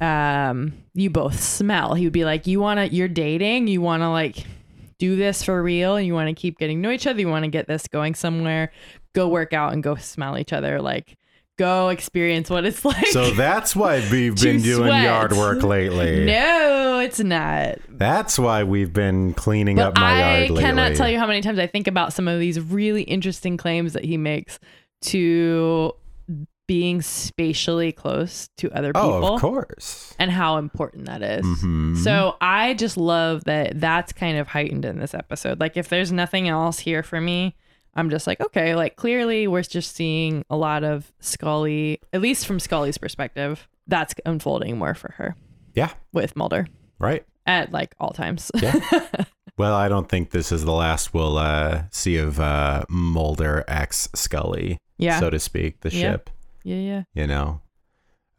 um 0.00 0.72
you 0.94 1.10
both 1.10 1.40
smell. 1.40 1.94
He 1.94 2.04
would 2.04 2.12
be 2.12 2.24
like, 2.24 2.46
"You 2.46 2.60
want 2.60 2.78
to 2.78 2.88
you're 2.94 3.08
dating, 3.08 3.68
you 3.68 3.80
want 3.80 4.02
to 4.02 4.08
like 4.10 4.44
do 4.98 5.16
this 5.16 5.42
for 5.42 5.62
real 5.62 5.96
and 5.96 6.06
you 6.06 6.14
want 6.14 6.28
to 6.28 6.34
keep 6.40 6.58
getting 6.58 6.78
to 6.78 6.82
know 6.88 6.92
each 6.92 7.06
other, 7.06 7.18
you 7.20 7.28
want 7.28 7.44
to 7.44 7.50
get 7.50 7.66
this 7.66 7.88
going 7.88 8.14
somewhere, 8.14 8.70
go 9.12 9.28
work 9.28 9.52
out 9.52 9.72
and 9.72 9.82
go 9.82 9.96
smell 9.96 10.38
each 10.38 10.52
other 10.52 10.80
like 10.80 11.16
go 11.56 11.88
experience 11.88 12.50
what 12.50 12.64
it's 12.64 12.84
like." 12.84 13.06
so 13.08 13.30
that's 13.32 13.74
why 13.76 13.98
we've 14.10 14.34
been 14.40 14.60
doing 14.62 14.86
sweat. 14.88 15.04
yard 15.04 15.32
work 15.32 15.62
lately. 15.62 16.24
no, 16.24 16.98
it's 17.00 17.20
not. 17.20 17.78
That's 17.88 18.38
why 18.38 18.64
we've 18.64 18.92
been 18.92 19.34
cleaning 19.34 19.76
But 19.76 19.88
up 19.88 19.96
my 19.98 20.10
I 20.12 20.18
yard 20.38 20.40
lately. 20.50 20.62
cannot 20.62 20.94
tell 20.96 21.08
you 21.08 21.18
how 21.18 21.26
many 21.26 21.40
times 21.42 21.58
I 21.58 21.66
think 21.66 21.86
about 21.86 22.12
some 22.12 22.26
of 22.28 22.40
these 22.40 22.60
really 22.60 23.02
interesting 23.02 23.56
claims 23.56 23.92
that 23.94 24.04
he 24.04 24.16
makes 24.16 24.58
to 25.02 25.92
being 26.66 27.02
spatially 27.02 27.92
close 27.92 28.48
to 28.56 28.70
other 28.72 28.92
people 28.92 29.24
Oh, 29.24 29.34
of 29.34 29.40
course. 29.40 30.14
and 30.18 30.30
how 30.30 30.56
important 30.56 31.06
that 31.06 31.22
is. 31.22 31.44
Mhm. 31.44 31.96
So 31.98 32.36
I 32.40 32.74
just 32.74 32.96
love 32.96 33.44
that 33.44 33.78
that's 33.80 34.12
kind 34.12 34.38
of 34.38 34.48
heightened 34.48 34.84
in 34.84 34.98
this 34.98 35.14
episode. 35.14 35.60
Like 35.60 35.76
if 35.76 35.88
there's 35.88 36.10
nothing 36.12 36.48
else 36.48 36.78
here 36.78 37.02
for 37.02 37.20
me, 37.20 37.54
I'm 37.94 38.08
just 38.10 38.26
like, 38.26 38.40
okay, 38.40 38.74
like 38.74 38.96
clearly 38.96 39.46
we're 39.46 39.62
just 39.62 39.94
seeing 39.94 40.44
a 40.48 40.56
lot 40.56 40.84
of 40.84 41.12
Scully, 41.20 42.00
at 42.12 42.20
least 42.20 42.46
from 42.46 42.58
Scully's 42.58 42.98
perspective, 42.98 43.68
that's 43.86 44.14
unfolding 44.24 44.78
more 44.78 44.94
for 44.94 45.12
her 45.18 45.36
Yeah, 45.74 45.90
with 46.12 46.34
Mulder 46.34 46.66
right. 46.98 47.24
at 47.46 47.70
like 47.72 47.94
all 48.00 48.10
times. 48.10 48.50
Yeah. 48.60 48.80
Well, 49.56 49.74
I 49.74 49.88
don't 49.88 50.08
think 50.08 50.30
this 50.30 50.50
is 50.50 50.64
the 50.64 50.72
last 50.72 51.14
we'll 51.14 51.38
uh, 51.38 51.84
see 51.92 52.16
of 52.16 52.40
uh, 52.40 52.82
Mulder 52.88 53.62
X 53.68 54.08
Scully, 54.12 54.78
yeah. 54.98 55.20
so 55.20 55.30
to 55.30 55.38
speak, 55.38 55.78
the 55.82 55.90
Yeah. 55.94 56.00
ship. 56.10 56.30
Yeah, 56.64 56.76
yeah. 56.76 57.02
You 57.14 57.26
know, 57.28 57.60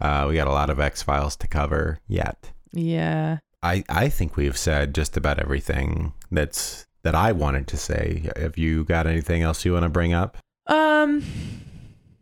uh, 0.01 0.25
we 0.27 0.35
got 0.35 0.47
a 0.47 0.51
lot 0.51 0.69
of 0.69 0.79
X 0.79 1.01
Files 1.01 1.35
to 1.37 1.47
cover 1.47 1.99
yet. 2.07 2.51
Yeah. 2.73 3.37
I, 3.63 3.83
I 3.87 4.09
think 4.09 4.35
we've 4.35 4.57
said 4.57 4.93
just 4.93 5.15
about 5.15 5.39
everything 5.39 6.13
that's 6.29 6.85
that 7.03 7.15
I 7.15 7.31
wanted 7.31 7.67
to 7.67 7.77
say. 7.77 8.29
Have 8.35 8.57
you 8.57 8.83
got 8.83 9.07
anything 9.07 9.41
else 9.41 9.63
you 9.63 9.73
want 9.73 9.83
to 9.83 9.89
bring 9.89 10.13
up? 10.13 10.37
Um 10.67 11.23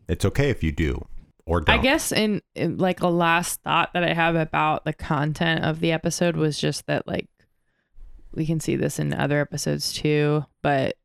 It's 0.07 0.25
okay 0.25 0.49
if 0.49 0.61
you 0.61 0.71
do 0.71 1.05
or 1.45 1.61
don't. 1.61 1.79
I 1.79 1.81
guess 1.81 2.11
in, 2.11 2.41
in 2.55 2.77
like 2.77 3.01
a 3.01 3.07
last 3.07 3.61
thought 3.63 3.93
that 3.93 4.03
I 4.03 4.13
have 4.13 4.35
about 4.35 4.85
the 4.85 4.93
content 4.93 5.63
of 5.63 5.79
the 5.79 5.91
episode 5.91 6.35
was 6.35 6.57
just 6.57 6.85
that 6.87 7.07
like 7.07 7.27
we 8.33 8.45
can 8.45 8.59
see 8.59 8.75
this 8.75 8.99
in 8.99 9.13
other 9.13 9.39
episodes 9.39 9.93
too, 9.93 10.45
but 10.61 10.95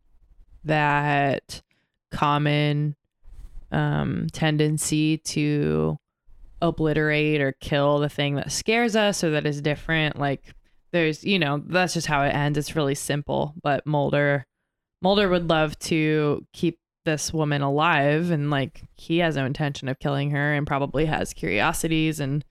that 0.65 1.63
common 2.11 2.97
um 3.73 4.27
tendency 4.33 5.19
to 5.19 5.97
obliterate 6.61 7.41
or 7.41 7.53
kill 7.61 7.99
the 7.99 8.09
thing 8.09 8.35
that 8.35 8.51
scares 8.51 8.97
us 8.97 9.23
or 9.23 9.31
that 9.31 9.47
is 9.47 9.61
different 9.61 10.19
like 10.19 10.43
there's 10.93 11.23
you 11.23 11.39
know 11.39 11.63
that's 11.67 11.95
just 11.95 12.07
how 12.07 12.23
it 12.23 12.31
ends 12.31 12.59
it's 12.59 12.75
really 12.75 12.95
simple 12.95 13.55
but 13.63 13.87
Mulder 13.87 14.45
Mulder 15.03 15.29
would 15.29 15.49
love 15.49 15.79
to 15.81 16.45
keep 16.53 16.79
this 17.05 17.33
woman 17.33 17.63
alive 17.63 18.31
and 18.31 18.51
like 18.51 18.83
he 18.95 19.19
has 19.19 19.37
no 19.37 19.47
intention 19.47 19.89
of 19.89 19.99
killing 19.99 20.31
her 20.31 20.55
and 20.55 20.67
probably 20.67 21.07
has 21.07 21.33
curiosities 21.33 22.21
and 22.21 22.45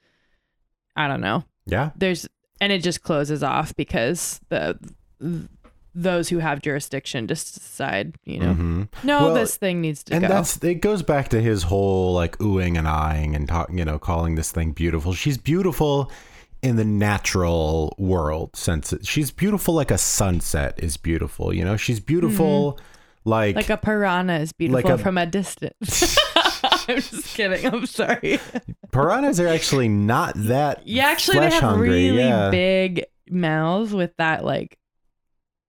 I 0.95 1.07
don't 1.07 1.21
know. 1.21 1.43
yeah. 1.67 1.91
There's 1.95 2.27
and 2.59 2.71
it 2.71 2.81
just 2.81 3.03
closes 3.03 3.43
off 3.43 3.75
because 3.75 4.39
the 4.49 4.79
those 5.99 6.29
who 6.29 6.37
have 6.37 6.61
jurisdiction 6.61 7.25
just 7.27 7.55
decide, 7.55 8.13
you 8.23 8.39
know, 8.39 8.53
Mhm. 8.53 8.87
no, 9.03 9.25
Well, 9.25 9.33
this 9.33 9.57
thing 9.57 9.81
needs 9.81 10.03
to 10.03 10.13
and 10.13 10.21
go. 10.21 10.27
that's 10.27 10.63
it 10.63 10.75
goes 10.75 11.01
back 11.01 11.29
to 11.29 11.41
his 11.41 11.63
whole 11.63 12.13
like 12.13 12.37
oohing 12.37 12.77
and 12.77 12.87
eyeing 12.87 13.35
and 13.35 13.47
talk, 13.47 13.69
you 13.73 13.83
know, 13.83 13.97
calling 13.97 14.35
this 14.35 14.51
thing 14.51 14.73
beautiful. 14.73 15.13
She's 15.13 15.39
beautiful 15.39 16.11
in 16.61 16.75
the 16.75 16.85
natural 16.85 17.95
world 17.97 18.55
sense. 18.55 18.93
She's 19.01 19.31
beautiful 19.31 19.73
like 19.73 19.89
a 19.89 19.97
sunset 19.97 20.75
is 20.77 20.97
beautiful. 20.97 21.51
You 21.51 21.65
know, 21.65 21.77
she's 21.77 21.99
beautiful 21.99 22.79
like, 23.25 23.55
like 23.55 23.69
a 23.71 23.77
piranha 23.77 24.39
is 24.39 24.51
beautiful 24.53 24.91
a- 24.91 24.97
from 24.99 25.17
a 25.17 25.25
distance. 25.25 26.15
I'm 26.63 27.01
just 27.01 27.35
kidding. 27.35 27.65
I'm 27.65 27.85
sorry. 27.87 28.39
piranhas 28.91 29.39
are 29.39 29.47
actually 29.47 29.89
not 29.89 30.33
that. 30.35 30.87
Yeah, 30.87 31.07
actually, 31.07 31.39
they 31.39 31.49
have 31.49 31.61
hungry, 31.63 31.89
really 31.89 32.17
yeah. 32.19 32.49
big 32.51 33.03
mouths 33.29 33.93
with 33.93 34.15
that 34.17 34.45
like 34.45 34.77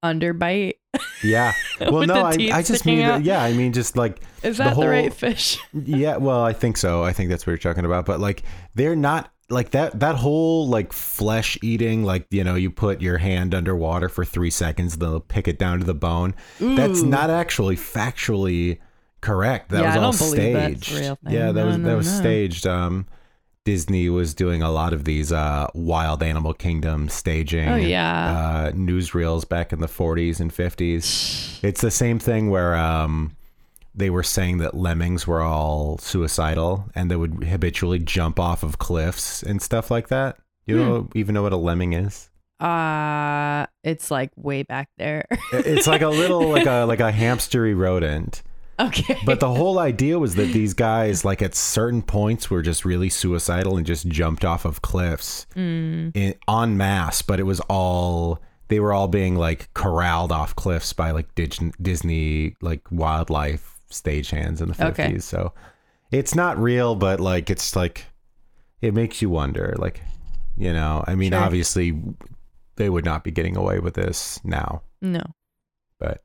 underbite. 0.05 0.75
Yeah. 1.23 1.53
Well, 1.81 2.05
no, 2.07 2.25
I, 2.25 2.31
I 2.53 2.63
just 2.63 2.85
mean 2.85 3.03
out. 3.03 3.23
yeah, 3.23 3.41
I 3.41 3.53
mean 3.53 3.73
just 3.73 3.97
like 3.97 4.21
Is 4.43 4.59
that 4.59 4.71
the, 4.71 4.75
whole- 4.75 4.89
right 4.89 5.15
fish? 5.15 5.59
yeah. 5.73 6.17
Well, 6.17 6.43
I 6.43 6.53
think 6.53 6.77
so. 6.77 7.05
I 7.05 7.13
think 7.13 7.31
that's 7.31 7.47
what 7.47 7.53
you're 7.53 7.59
talking 7.59 7.85
about. 7.85 8.05
But 8.05 8.19
like 8.19 8.43
they're 8.75 8.97
not 8.97 9.33
like 9.49 9.71
that. 9.71 10.01
That 10.01 10.17
whole 10.17 10.67
like 10.67 10.93
flesh 10.93 11.57
eating, 11.63 12.03
like 12.03 12.27
you 12.31 12.43
know, 12.43 12.57
you 12.57 12.73
put 12.73 13.01
your 13.01 13.19
hand 13.19 13.55
underwater 13.55 14.09
for 14.09 14.25
three 14.25 14.51
seconds, 14.51 14.97
they'll 14.97 15.21
pick 15.21 15.47
it 15.47 15.57
down 15.57 15.79
to 15.79 15.85
the 15.85 15.95
bone. 15.95 16.35
That's 16.59 17.03
not 17.03 17.31
actually 17.31 17.77
factually 17.77 18.79
correct. 19.21 19.69
That 19.71 19.83
Yeah, 19.83 19.95
was 19.99 20.21
all 20.21 20.29
staged. 20.33 20.93
a 20.97 21.01
real 21.01 21.19
thing. 21.25 21.33
Yeah, 21.33 21.53
that 21.53 21.61
No, 21.61 21.67
was 21.67 21.79
no, 21.79 21.89
that 21.91 21.97
was 21.97 22.13
no. 22.13 22.19
staged. 22.19 22.67
Um, 22.67 23.07
Disney 23.69 24.09
was 24.09 24.33
doing 24.33 24.63
a 24.63 24.71
lot 24.71 24.95
of 24.95 25.05
these 25.05 25.31
uh, 25.31 25.67
Wild 25.75 26.23
Animal 26.23 26.55
Kingdom 26.55 27.11
staging. 27.11 27.69
Oh 27.69 27.77
yeah. 27.77 28.31
uh, 28.71 28.73
newsreels 28.73 29.47
back 29.47 29.75
in 29.75 29.81
the 29.81 29.87
40s 29.87 30.41
and 30.41 30.51
50s. 30.51 31.63
It's 31.63 31.83
the 31.83 31.91
same 31.91 32.19
thing 32.19 32.49
where 32.49 32.75
um, 32.75 33.37
they 33.95 34.09
were 34.09 34.23
saying 34.23 34.57
that 34.59 34.75
lemmings 34.75 35.27
were 35.27 35.43
all 35.43 35.99
suicidal 35.99 36.89
and 36.95 37.11
they 37.11 37.17
would 37.17 37.45
habitually 37.45 37.99
jump 37.99 38.41
off 38.41 38.63
of 38.63 38.79
cliffs 38.79 39.43
and 39.43 39.61
stuff 39.61 39.91
like 39.91 40.09
that. 40.09 40.39
You 40.65 40.79
Hmm. 40.83 40.89
don't 40.89 41.13
even 41.17 41.35
know 41.35 41.43
what 41.43 41.53
a 41.53 41.59
lemming 41.59 41.93
is? 41.93 42.31
Uh 42.61 43.67
it's 43.85 44.11
like 44.11 44.31
way 44.37 44.63
back 44.63 44.89
there. 44.97 45.27
It's 45.53 45.87
like 45.87 46.01
a 46.03 46.09
little 46.09 46.49
like 46.57 46.67
a 46.67 46.85
like 46.87 47.01
a 47.01 47.13
hamstery 47.13 47.75
rodent. 47.75 48.43
Okay. 48.81 49.19
But 49.25 49.41
the 49.41 49.53
whole 49.53 49.79
idea 49.79 50.19
was 50.19 50.35
that 50.37 50.53
these 50.53 50.75
guys, 50.75 51.25
like 51.25 51.43
at 51.43 51.55
certain 51.55 52.03
points, 52.03 52.51
were 52.51 52.63
just 52.63 52.85
really 52.85 53.09
suicidal 53.09 53.77
and 53.77 53.85
just 53.87 54.07
jumped 54.09 54.45
off 54.45 54.65
of 54.65 54.83
cliffs 54.83 55.47
Mm, 55.57 56.13
in 56.15 56.35
en 56.49 56.77
masse. 56.77 57.23
But 57.23 57.41
it 57.41 57.45
was 57.45 57.61
all 57.69 58.41
they 58.69 58.81
were 58.81 58.93
all 58.93 59.09
being 59.09 59.37
like 59.37 59.73
corralled 59.75 60.31
off 60.33 60.55
cliffs 60.57 60.93
by 60.93 61.11
like 61.11 61.35
Dig- 61.35 61.75
Disney 61.81 62.55
like 62.61 62.83
wildlife 62.91 63.79
stagehands 63.91 64.61
in 64.61 64.69
the 64.69 64.87
Okay. 64.87 65.05
fifties. 65.05 65.25
So 65.25 65.53
it's 66.11 66.35
not 66.35 66.59
real, 66.59 66.95
but 66.95 67.21
like 67.21 67.49
it's 67.51 67.75
like 67.77 68.05
it 68.81 68.95
makes 68.95 69.21
you 69.23 69.31
wonder. 69.31 69.75
Like 69.79 70.03
you 70.57 70.73
know, 70.73 71.05
I 71.07 71.15
mean, 71.15 71.33
Sure. 71.33 71.41
obviously 71.41 72.01
they 72.77 72.91
would 72.91 73.05
not 73.05 73.25
be 73.25 73.31
getting 73.31 73.57
away 73.57 73.79
with 73.81 73.95
this 73.95 74.39
now. 74.45 74.83
no. 75.01 75.23
But 76.01 76.23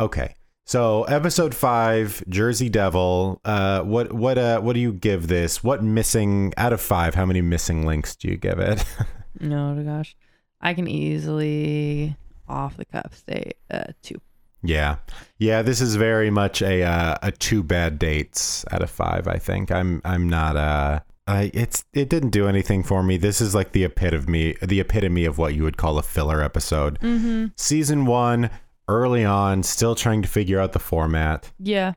okay. 0.00 0.34
So 0.68 1.04
episode 1.04 1.54
five, 1.54 2.24
Jersey 2.28 2.68
Devil. 2.68 3.40
Uh, 3.44 3.82
what 3.82 4.12
what 4.12 4.36
uh 4.36 4.60
what 4.60 4.72
do 4.72 4.80
you 4.80 4.92
give 4.92 5.28
this? 5.28 5.62
What 5.62 5.84
missing 5.84 6.52
out 6.56 6.72
of 6.72 6.80
five? 6.80 7.14
How 7.14 7.24
many 7.24 7.40
missing 7.40 7.86
links 7.86 8.16
do 8.16 8.28
you 8.28 8.36
give 8.36 8.58
it? 8.58 8.84
No 9.38 9.80
gosh. 9.84 10.16
I 10.62 10.72
can 10.72 10.88
easily 10.88 12.16
off 12.48 12.78
the 12.78 12.86
cuff 12.86 13.22
say 13.28 13.52
uh 13.70 13.84
two. 14.02 14.18
yeah, 14.62 14.96
yeah. 15.38 15.60
This 15.60 15.82
is 15.82 15.94
very 15.94 16.30
much 16.30 16.62
a 16.62 16.82
uh, 16.82 17.16
a 17.22 17.30
two 17.32 17.62
bad 17.62 17.98
dates 17.98 18.64
out 18.72 18.82
of 18.82 18.90
five. 18.90 19.28
I 19.28 19.36
think 19.38 19.70
I'm 19.70 20.00
I'm 20.04 20.28
not 20.28 20.56
uh. 20.56 21.00
I, 21.28 21.50
it's 21.52 21.84
it 21.92 22.08
didn't 22.08 22.30
do 22.30 22.46
anything 22.48 22.82
for 22.84 23.02
me. 23.02 23.16
This 23.18 23.40
is 23.40 23.54
like 23.54 23.72
the 23.72 23.84
epitome 23.84 24.56
the 24.62 24.80
epitome 24.80 25.24
of 25.26 25.38
what 25.38 25.54
you 25.54 25.64
would 25.64 25.76
call 25.76 25.98
a 25.98 26.02
filler 26.02 26.40
episode. 26.40 26.98
Mm-hmm. 27.00 27.46
Season 27.56 28.06
one, 28.06 28.48
early 28.88 29.24
on, 29.24 29.62
still 29.62 29.94
trying 29.94 30.22
to 30.22 30.28
figure 30.28 30.60
out 30.60 30.72
the 30.72 30.78
format. 30.78 31.50
Yeah. 31.58 31.94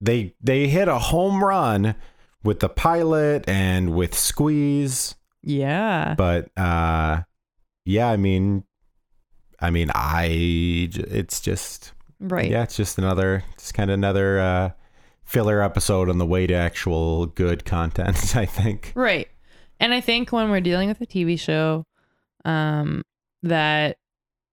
they 0.00 0.34
they 0.40 0.66
hit 0.68 0.88
a 0.88 0.98
home 0.98 1.42
run 1.44 1.94
with 2.44 2.60
the 2.60 2.68
pilot 2.68 3.48
and 3.48 3.94
with 3.94 4.14
squeeze 4.14 5.14
Yeah. 5.42 6.14
but 6.18 6.50
uh 6.58 7.22
yeah 7.84 8.08
i 8.10 8.16
mean 8.16 8.64
i 9.60 9.70
mean 9.70 9.90
I 9.94 10.28
it's 10.32 11.40
just 11.40 11.92
Right. 12.18 12.50
yeah 12.50 12.62
it's 12.64 12.76
just 12.76 12.98
another 12.98 13.44
it's 13.54 13.70
kind 13.72 13.90
of 13.90 13.94
another 13.94 14.40
uh 14.40 14.70
filler 15.24 15.62
episode 15.62 16.08
on 16.08 16.18
the 16.18 16.26
way 16.26 16.46
to 16.48 16.54
actual 16.54 17.26
good 17.26 17.64
content 17.64 18.34
i 18.36 18.44
think 18.46 18.92
Right. 18.96 19.28
And 19.80 19.92
I 19.92 20.00
think 20.00 20.30
when 20.32 20.48
we're 20.50 20.60
dealing 20.60 20.88
with 20.88 21.00
a 21.00 21.06
TV 21.06 21.36
show, 21.38 21.86
um, 22.44 23.02
that 23.42 23.96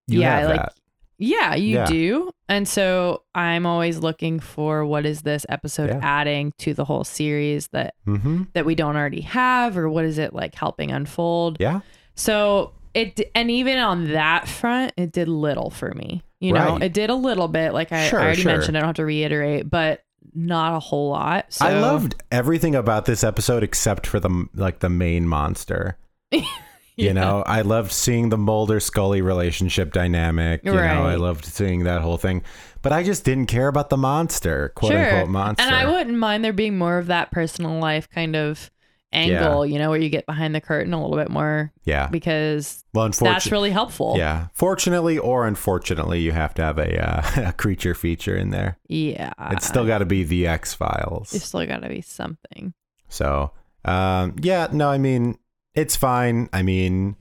you 0.08 0.20
yeah, 0.22 0.44
like 0.46 0.56
that 0.60 0.72
yeah, 1.20 1.54
you 1.54 1.76
Yeah. 1.76 1.84
do. 1.86 2.30
And 2.48 2.66
so 2.66 3.22
I'm 3.34 3.64
always 3.66 3.98
looking 3.98 4.40
for 4.40 4.84
what 4.84 5.06
is 5.06 5.22
this 5.22 5.46
episode 5.48 5.90
Yeah. 5.90 6.00
adding 6.02 6.52
to 6.58 6.74
the 6.74 6.84
whole 6.84 7.04
series 7.04 7.68
that 7.68 7.94
mm-hmm 8.06 8.44
that 8.54 8.64
we 8.66 8.74
don't 8.74 8.96
already 8.96 9.20
have, 9.20 9.76
or 9.78 9.88
what 9.88 10.04
is 10.04 10.18
it 10.18 10.34
like 10.34 10.54
helping 10.56 10.90
unfold? 10.90 11.58
yeah 11.60 11.80
So 12.16 12.72
it 12.94 13.20
and 13.36 13.50
even 13.52 13.78
on 13.78 14.08
that 14.12 14.48
front, 14.48 14.92
it 14.96 15.12
did 15.12 15.28
little 15.28 15.70
for 15.70 15.92
me. 15.94 16.22
You 16.40 16.54
know, 16.54 16.76
it 16.80 16.92
did 16.94 17.10
a 17.10 17.14
little 17.14 17.48
bit. 17.48 17.72
Like 17.74 17.92
I, 17.92 18.08
Sure, 18.08 18.18
I 18.18 18.24
already 18.24 18.42
sure. 18.42 18.52
mentioned, 18.52 18.76
I 18.76 18.80
don't 18.80 18.88
have 18.88 18.96
to 18.96 19.04
reiterate, 19.04 19.68
but 19.70 20.02
not 20.34 20.74
a 20.74 20.80
whole 20.80 21.10
lot. 21.10 21.46
So 21.52 21.66
I 21.66 21.78
loved 21.78 22.14
everything 22.32 22.74
about 22.74 23.04
this 23.04 23.22
episode 23.22 23.62
except 23.62 24.06
for 24.06 24.18
the 24.20 24.46
like 24.54 24.78
the 24.80 24.88
main 24.88 25.28
monster. 25.28 25.98
You 26.96 27.06
Yeah. 27.06 27.12
know, 27.14 27.42
I 27.46 27.62
loved 27.62 27.92
seeing 27.92 28.28
the 28.28 28.36
Mulder 28.36 28.78
Scully 28.80 29.22
relationship 29.22 29.92
dynamic. 29.92 30.62
You 30.64 30.72
know, 30.72 30.78
I 31.06 31.14
loved 31.14 31.44
seeing 31.46 31.84
that 31.84 32.02
whole 32.02 32.18
thing. 32.18 32.42
But 32.82 32.92
I 32.92 33.02
just 33.02 33.24
didn't 33.24 33.46
care 33.46 33.68
about 33.68 33.90
the 33.90 33.96
monster, 33.96 34.70
quote 34.74 34.92
sure. 34.92 35.04
unquote 35.04 35.28
monster. 35.28 35.62
And 35.64 35.74
I 35.74 35.90
wouldn't 35.90 36.16
mind 36.18 36.44
there 36.44 36.52
being 36.52 36.76
more 36.78 36.98
of 36.98 37.06
that 37.06 37.30
personal 37.30 37.78
life 37.78 38.08
kind 38.10 38.34
of 38.36 38.70
angle. 39.12 39.66
You 39.66 39.78
know, 39.78 39.90
where 39.90 39.98
you 39.98 40.08
get 40.08 40.26
behind 40.26 40.54
the 40.54 40.60
curtain 40.60 40.92
a 40.92 41.00
little 41.00 41.16
bit 41.16 41.30
more 41.30 41.72
yeah. 41.84 42.06
because 42.08 42.84
Well, 42.94 43.08
that's 43.10 43.50
really 43.50 43.70
helpful. 43.70 44.14
yeah. 44.16 44.48
Fortunately 44.52 45.18
or 45.18 45.46
unfortunately, 45.46 46.20
you 46.20 46.32
have 46.32 46.54
to 46.54 46.62
have 46.62 46.78
a, 46.78 46.98
uh, 47.02 47.22
a 47.48 47.52
creature 47.52 47.94
feature 47.94 48.36
in 48.36 48.50
there. 48.50 48.78
Yeah. 48.88 49.32
It's 49.50 49.66
still 49.66 49.86
got 49.86 49.98
to 49.98 50.04
be 50.06 50.24
the 50.24 50.46
X 50.46 50.74
Files. 50.74 51.34
It's 51.34 51.46
still 51.46 51.64
got 51.66 51.82
to 51.82 51.88
be 51.88 52.00
something. 52.02 52.72
So, 53.08 53.52
um, 53.84 54.36
yeah, 54.40 54.68
no, 54.72 54.88
I 54.90 54.98
mean, 54.98 55.38
it's 55.80 55.96
fine. 55.96 56.48
I 56.52 56.62
mean, 56.62 57.16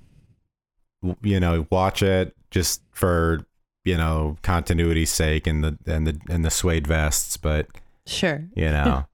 you 1.22 1.40
know, 1.40 1.66
watch 1.72 2.04
it 2.04 2.36
just 2.52 2.82
for 2.92 3.46
you 3.86 3.96
know 3.98 4.38
continuity's 4.42 5.10
sake 5.12 5.48
and 5.48 5.64
the 5.64 5.78
and 5.86 6.06
the 6.08 6.20
and 6.30 6.44
the 6.46 6.50
suede 6.52 6.88
vests, 6.88 7.38
but 7.38 7.68
Sure. 8.06 8.48
you 8.56 8.66
know, 8.70 9.06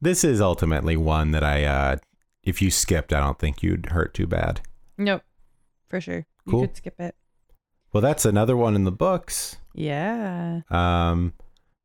this 0.00 0.24
is 0.24 0.40
ultimately 0.40 0.96
one 0.96 1.30
that 1.30 1.44
I, 1.44 1.64
uh, 1.64 1.96
if 2.42 2.60
you 2.60 2.70
skipped, 2.70 3.12
I 3.12 3.20
don't 3.20 3.38
think 3.38 3.62
you'd 3.62 3.86
hurt 3.86 4.14
too 4.14 4.26
bad. 4.26 4.60
Nope. 4.98 5.22
For 5.88 6.00
sure. 6.00 6.26
Cool. 6.48 6.62
You 6.62 6.66
could 6.66 6.76
skip 6.76 7.00
it. 7.00 7.14
Well, 7.92 8.00
that's 8.00 8.24
another 8.24 8.56
one 8.56 8.74
in 8.74 8.84
the 8.84 8.90
books. 8.92 9.56
Yeah. 9.74 10.62
Um, 10.70 11.34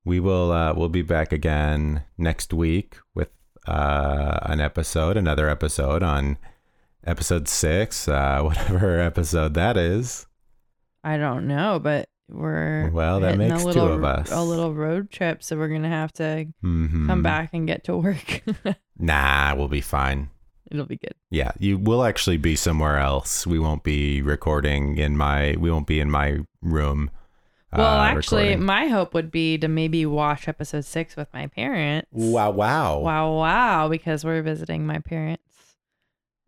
we 0.04 0.20
will 0.20 0.52
uh, 0.52 0.74
we'll 0.74 0.90
be 0.90 1.02
back 1.04 1.32
again 1.32 2.04
next 2.18 2.54
week 2.54 2.98
with 3.14 3.30
uh, 3.68 4.40
an 4.44 4.62
episode, 4.62 5.16
another 5.18 5.50
episode 5.50 6.02
on 6.02 6.38
episode 7.08 7.48
six, 7.48 8.08
uh, 8.08 8.42
whatever 8.44 9.00
episode 9.00 9.54
that 9.56 9.78
is. 9.78 10.26
I 11.04 11.18
don't 11.18 11.48
know, 11.48 11.80
but 11.80 12.10
we're 12.30 12.90
Well, 12.90 13.22
that 13.22 13.38
makes 13.38 13.64
a 13.64 13.72
two 13.74 13.80
of 13.80 14.04
us. 14.04 14.30
A 14.32 14.44
little 14.44 14.74
road 14.74 15.10
trip, 15.10 15.42
so 15.42 15.56
we're 15.58 15.70
gonna 15.70 15.88
have 15.90 16.12
to 16.14 16.48
Mhm. 16.64 17.08
come 17.08 17.24
back 17.24 17.52
and 17.54 17.66
get 17.68 17.84
to 17.86 17.98
work. 17.98 18.42
Nah, 19.00 19.54
we'll 19.56 19.68
be 19.68 19.80
fine. 19.82 20.30
It'll 20.72 20.88
be 20.88 20.98
good. 20.98 21.14
Yeah, 21.30 21.52
you 21.60 21.78
will 21.78 22.04
actually 22.04 22.38
be 22.38 22.56
somewhere 22.56 22.98
else. 22.98 23.46
We 23.46 23.60
won't 23.60 23.84
be 23.84 24.24
recording 24.24 24.98
in 24.98 25.16
my. 25.16 25.56
We 25.60 25.70
won't 25.70 25.86
be 25.86 26.00
in 26.00 26.10
my 26.10 26.40
room. 26.64 27.12
Well, 27.72 28.00
uh, 28.00 28.06
actually, 28.06 28.46
recording. 28.46 28.66
my 28.66 28.88
hope 28.88 29.14
would 29.14 29.30
be 29.30 29.58
to 29.60 29.68
maybe 29.68 30.06
watch 30.08 30.48
episode 30.48 30.84
six 30.86 31.16
with 31.16 31.28
my 31.32 31.46
parents. 31.46 32.08
wow, 32.12 32.50
wow, 32.50 32.98
Wow, 33.00 33.34
wow, 33.38 33.88
because 33.88 34.26
we're 34.26 34.42
visiting 34.42 34.88
my 34.88 34.98
parents 35.00 35.44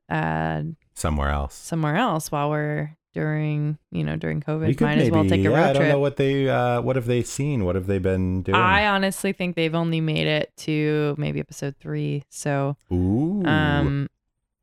uh, 0.10 0.64
somewhere 0.95 1.30
else. 1.30 1.55
somewhere 1.55 1.95
else 1.95 2.32
while 2.32 2.49
we're 2.49 2.95
during, 3.14 3.78
you 3.91 4.03
know, 4.03 4.16
during 4.16 4.41
COVID. 4.41 4.80
We 4.80 4.86
Might 4.86 4.99
as 4.99 5.12
well 5.12 5.24
take 5.24 5.41
a 5.41 5.43
yeah, 5.43 5.49
road 5.49 5.70
I 5.70 5.74
don't 5.74 5.88
know 5.89 5.99
what 5.99 6.18
they. 6.18 6.49
Uh, 6.49 6.82
what 6.82 6.95
have 6.95 7.05
they 7.05 7.24
seen? 7.24 7.66
What 7.66 7.76
have 7.76 7.88
they 7.88 7.99
been 7.99 8.43
doing? 8.43 8.55
I 8.55 8.88
honestly 8.88 9.34
think 9.34 9.55
they've 9.55 9.76
only 9.76 10.01
made 10.01 10.28
it 10.28 10.51
to 10.57 11.16
maybe 11.18 11.39
episode 11.39 11.76
three. 11.80 12.24
So, 12.30 12.78
Ooh. 12.91 13.43
um, 13.45 14.10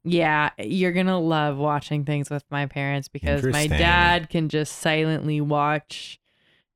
yeah, 0.05 0.51
you're 0.59 0.93
gonna 0.93 1.19
love 1.19 1.57
watching 1.57 2.05
things 2.05 2.31
with 2.31 2.45
my 2.51 2.67
parents 2.67 3.09
because 3.09 3.43
my 3.45 3.67
dad 3.67 4.31
can 4.31 4.49
just 4.49 4.77
silently 4.77 5.41
watch. 5.41 6.21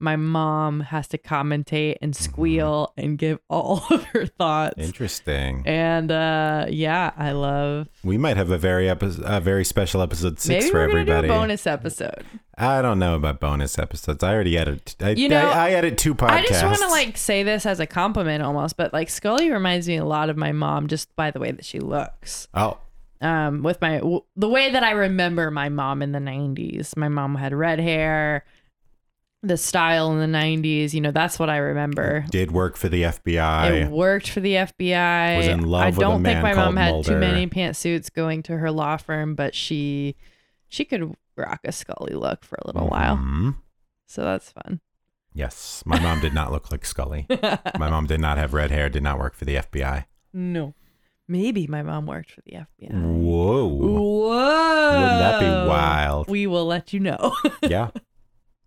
My 0.00 0.16
mom 0.16 0.80
has 0.80 1.06
to 1.08 1.18
commentate 1.18 1.96
and 2.00 2.12
Mm-hmm. 2.14 2.24
squeal 2.24 2.92
and 2.96 3.16
give 3.18 3.38
all 3.48 3.84
of 3.90 4.02
her 4.04 4.26
thoughts. 4.26 4.74
Interesting. 4.78 5.62
And 5.66 6.10
uh, 6.10 6.66
yeah, 6.68 7.12
I 7.16 7.32
love. 7.32 7.88
We 8.02 8.16
might 8.18 8.36
have 8.36 8.50
a 8.50 8.58
very 8.58 8.88
epi- 8.88 9.18
a 9.24 9.40
very 9.40 9.64
special 9.64 10.00
episode 10.02 10.40
six 10.40 10.64
Maybe 10.64 10.70
for 10.72 10.80
everybody. 10.80 11.28
bonus 11.28 11.66
episode. 11.66 12.24
I 12.56 12.82
don't 12.82 12.98
know 12.98 13.14
about 13.14 13.40
bonus 13.40 13.78
episodes. 13.78 14.22
I 14.24 14.34
already 14.34 14.58
edit. 14.58 14.96
I, 15.00 15.10
You 15.10 15.28
know, 15.28 15.48
I, 15.48 15.68
I 15.68 15.70
edit 15.72 15.96
two 15.96 16.14
podcasts. 16.14 16.30
I 16.30 16.42
just 16.46 16.64
want 16.64 16.78
to 16.78 16.88
like 16.88 17.16
say 17.16 17.42
this 17.42 17.64
as 17.64 17.80
a 17.80 17.86
compliment 17.86 18.42
almost, 18.42 18.76
but 18.76 18.92
like 18.92 19.08
Scully 19.08 19.50
reminds 19.50 19.86
me 19.88 19.96
a 19.96 20.04
lot 20.04 20.28
of 20.30 20.36
my 20.36 20.52
mom 20.52 20.86
just 20.88 21.14
by 21.16 21.30
the 21.30 21.40
way 21.40 21.52
that 21.52 21.64
she 21.64 21.78
looks. 21.80 22.48
Oh, 22.54 22.78
um 23.22 23.62
with 23.62 23.80
my 23.82 23.98
w- 23.98 24.24
the 24.36 24.48
way 24.48 24.70
that 24.70 24.82
I 24.82 24.92
remember 24.92 25.50
my 25.50 25.68
mom 25.68 26.00
in 26.02 26.12
the 26.12 26.18
90s. 26.18 26.96
My 26.96 27.08
mom 27.08 27.34
had 27.34 27.52
red 27.54 27.78
hair, 27.78 28.44
the 29.42 29.56
style 29.56 30.12
in 30.12 30.18
the 30.18 30.38
90s, 30.38 30.92
you 30.92 31.00
know, 31.00 31.10
that's 31.12 31.38
what 31.38 31.48
I 31.48 31.56
remember. 31.58 32.24
did 32.30 32.50
work 32.50 32.76
for 32.76 32.88
the 32.90 33.02
FBI. 33.04 33.84
It 33.84 33.90
worked 33.90 34.28
for 34.30 34.40
the 34.40 34.54
FBI. 34.54 35.36
Was 35.38 35.46
in 35.46 35.62
love 35.62 35.82
I 35.82 35.86
with 35.86 35.96
a 35.96 36.00
don't 36.00 36.22
think 36.22 36.42
my 36.42 36.54
mom 36.54 36.76
had 36.76 36.90
Mulder. 36.92 37.08
too 37.12 37.18
many 37.18 37.46
pantsuits 37.46 38.12
going 38.12 38.42
to 38.44 38.56
her 38.58 38.70
law 38.70 38.96
firm, 38.98 39.34
but 39.34 39.54
she 39.54 40.14
she 40.68 40.84
could 40.84 41.14
rock 41.36 41.60
a 41.64 41.72
Scully 41.72 42.14
look 42.14 42.44
for 42.44 42.56
a 42.62 42.66
little 42.66 42.86
while. 42.88 43.16
Mhm. 43.16 43.56
So 44.06 44.22
that's 44.24 44.50
fun. 44.52 44.80
Yes, 45.32 45.82
my 45.86 45.98
mom 46.00 46.20
did 46.20 46.34
not 46.34 46.50
look 46.52 46.70
like 46.72 46.84
Scully. 46.84 47.26
My 47.78 47.88
mom 47.88 48.06
did 48.06 48.18
not 48.20 48.36
have 48.36 48.52
red 48.52 48.70
hair. 48.72 48.88
Did 48.90 49.04
not 49.04 49.18
work 49.18 49.34
for 49.34 49.44
the 49.44 49.54
FBI. 49.56 50.04
no. 50.32 50.74
Maybe 51.28 51.68
my 51.68 51.84
mom 51.84 52.06
worked 52.06 52.32
for 52.32 52.40
the 52.40 52.54
FBI. 52.54 52.90
Whoa. 52.92 53.64
Whoa. 53.68 55.00
Wouldn't 55.00 55.20
that 55.20 55.38
be 55.38 55.46
wild? 55.68 56.28
We 56.28 56.48
will 56.48 56.66
let 56.66 56.92
you 56.92 56.98
know. 56.98 57.36
yeah. 57.62 57.90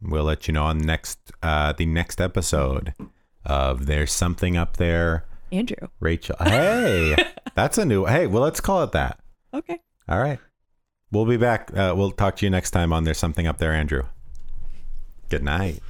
We'll 0.03 0.23
let 0.25 0.47
you 0.47 0.53
know 0.53 0.63
on 0.63 0.79
next 0.79 1.19
uh 1.41 1.73
the 1.73 1.85
next 1.85 2.19
episode 2.19 2.93
of 3.45 3.85
There's 3.85 4.11
Something 4.11 4.57
Up 4.57 4.77
There. 4.77 5.25
Andrew. 5.51 5.87
Rachel. 5.99 6.35
Hey. 6.39 7.15
that's 7.55 7.77
a 7.77 7.85
new 7.85 8.05
hey, 8.05 8.27
well 8.27 8.43
let's 8.43 8.59
call 8.61 8.83
it 8.83 8.91
that. 8.91 9.19
Okay. 9.53 9.79
All 10.09 10.19
right. 10.19 10.39
We'll 11.11 11.25
be 11.25 11.37
back. 11.37 11.69
Uh, 11.77 11.93
we'll 11.95 12.11
talk 12.11 12.37
to 12.37 12.45
you 12.45 12.49
next 12.49 12.71
time 12.71 12.91
on 12.91 13.03
There's 13.03 13.19
Something 13.19 13.45
Up 13.45 13.59
There, 13.59 13.71
Andrew. 13.71 14.03
Good 15.29 15.43
night. 15.43 15.81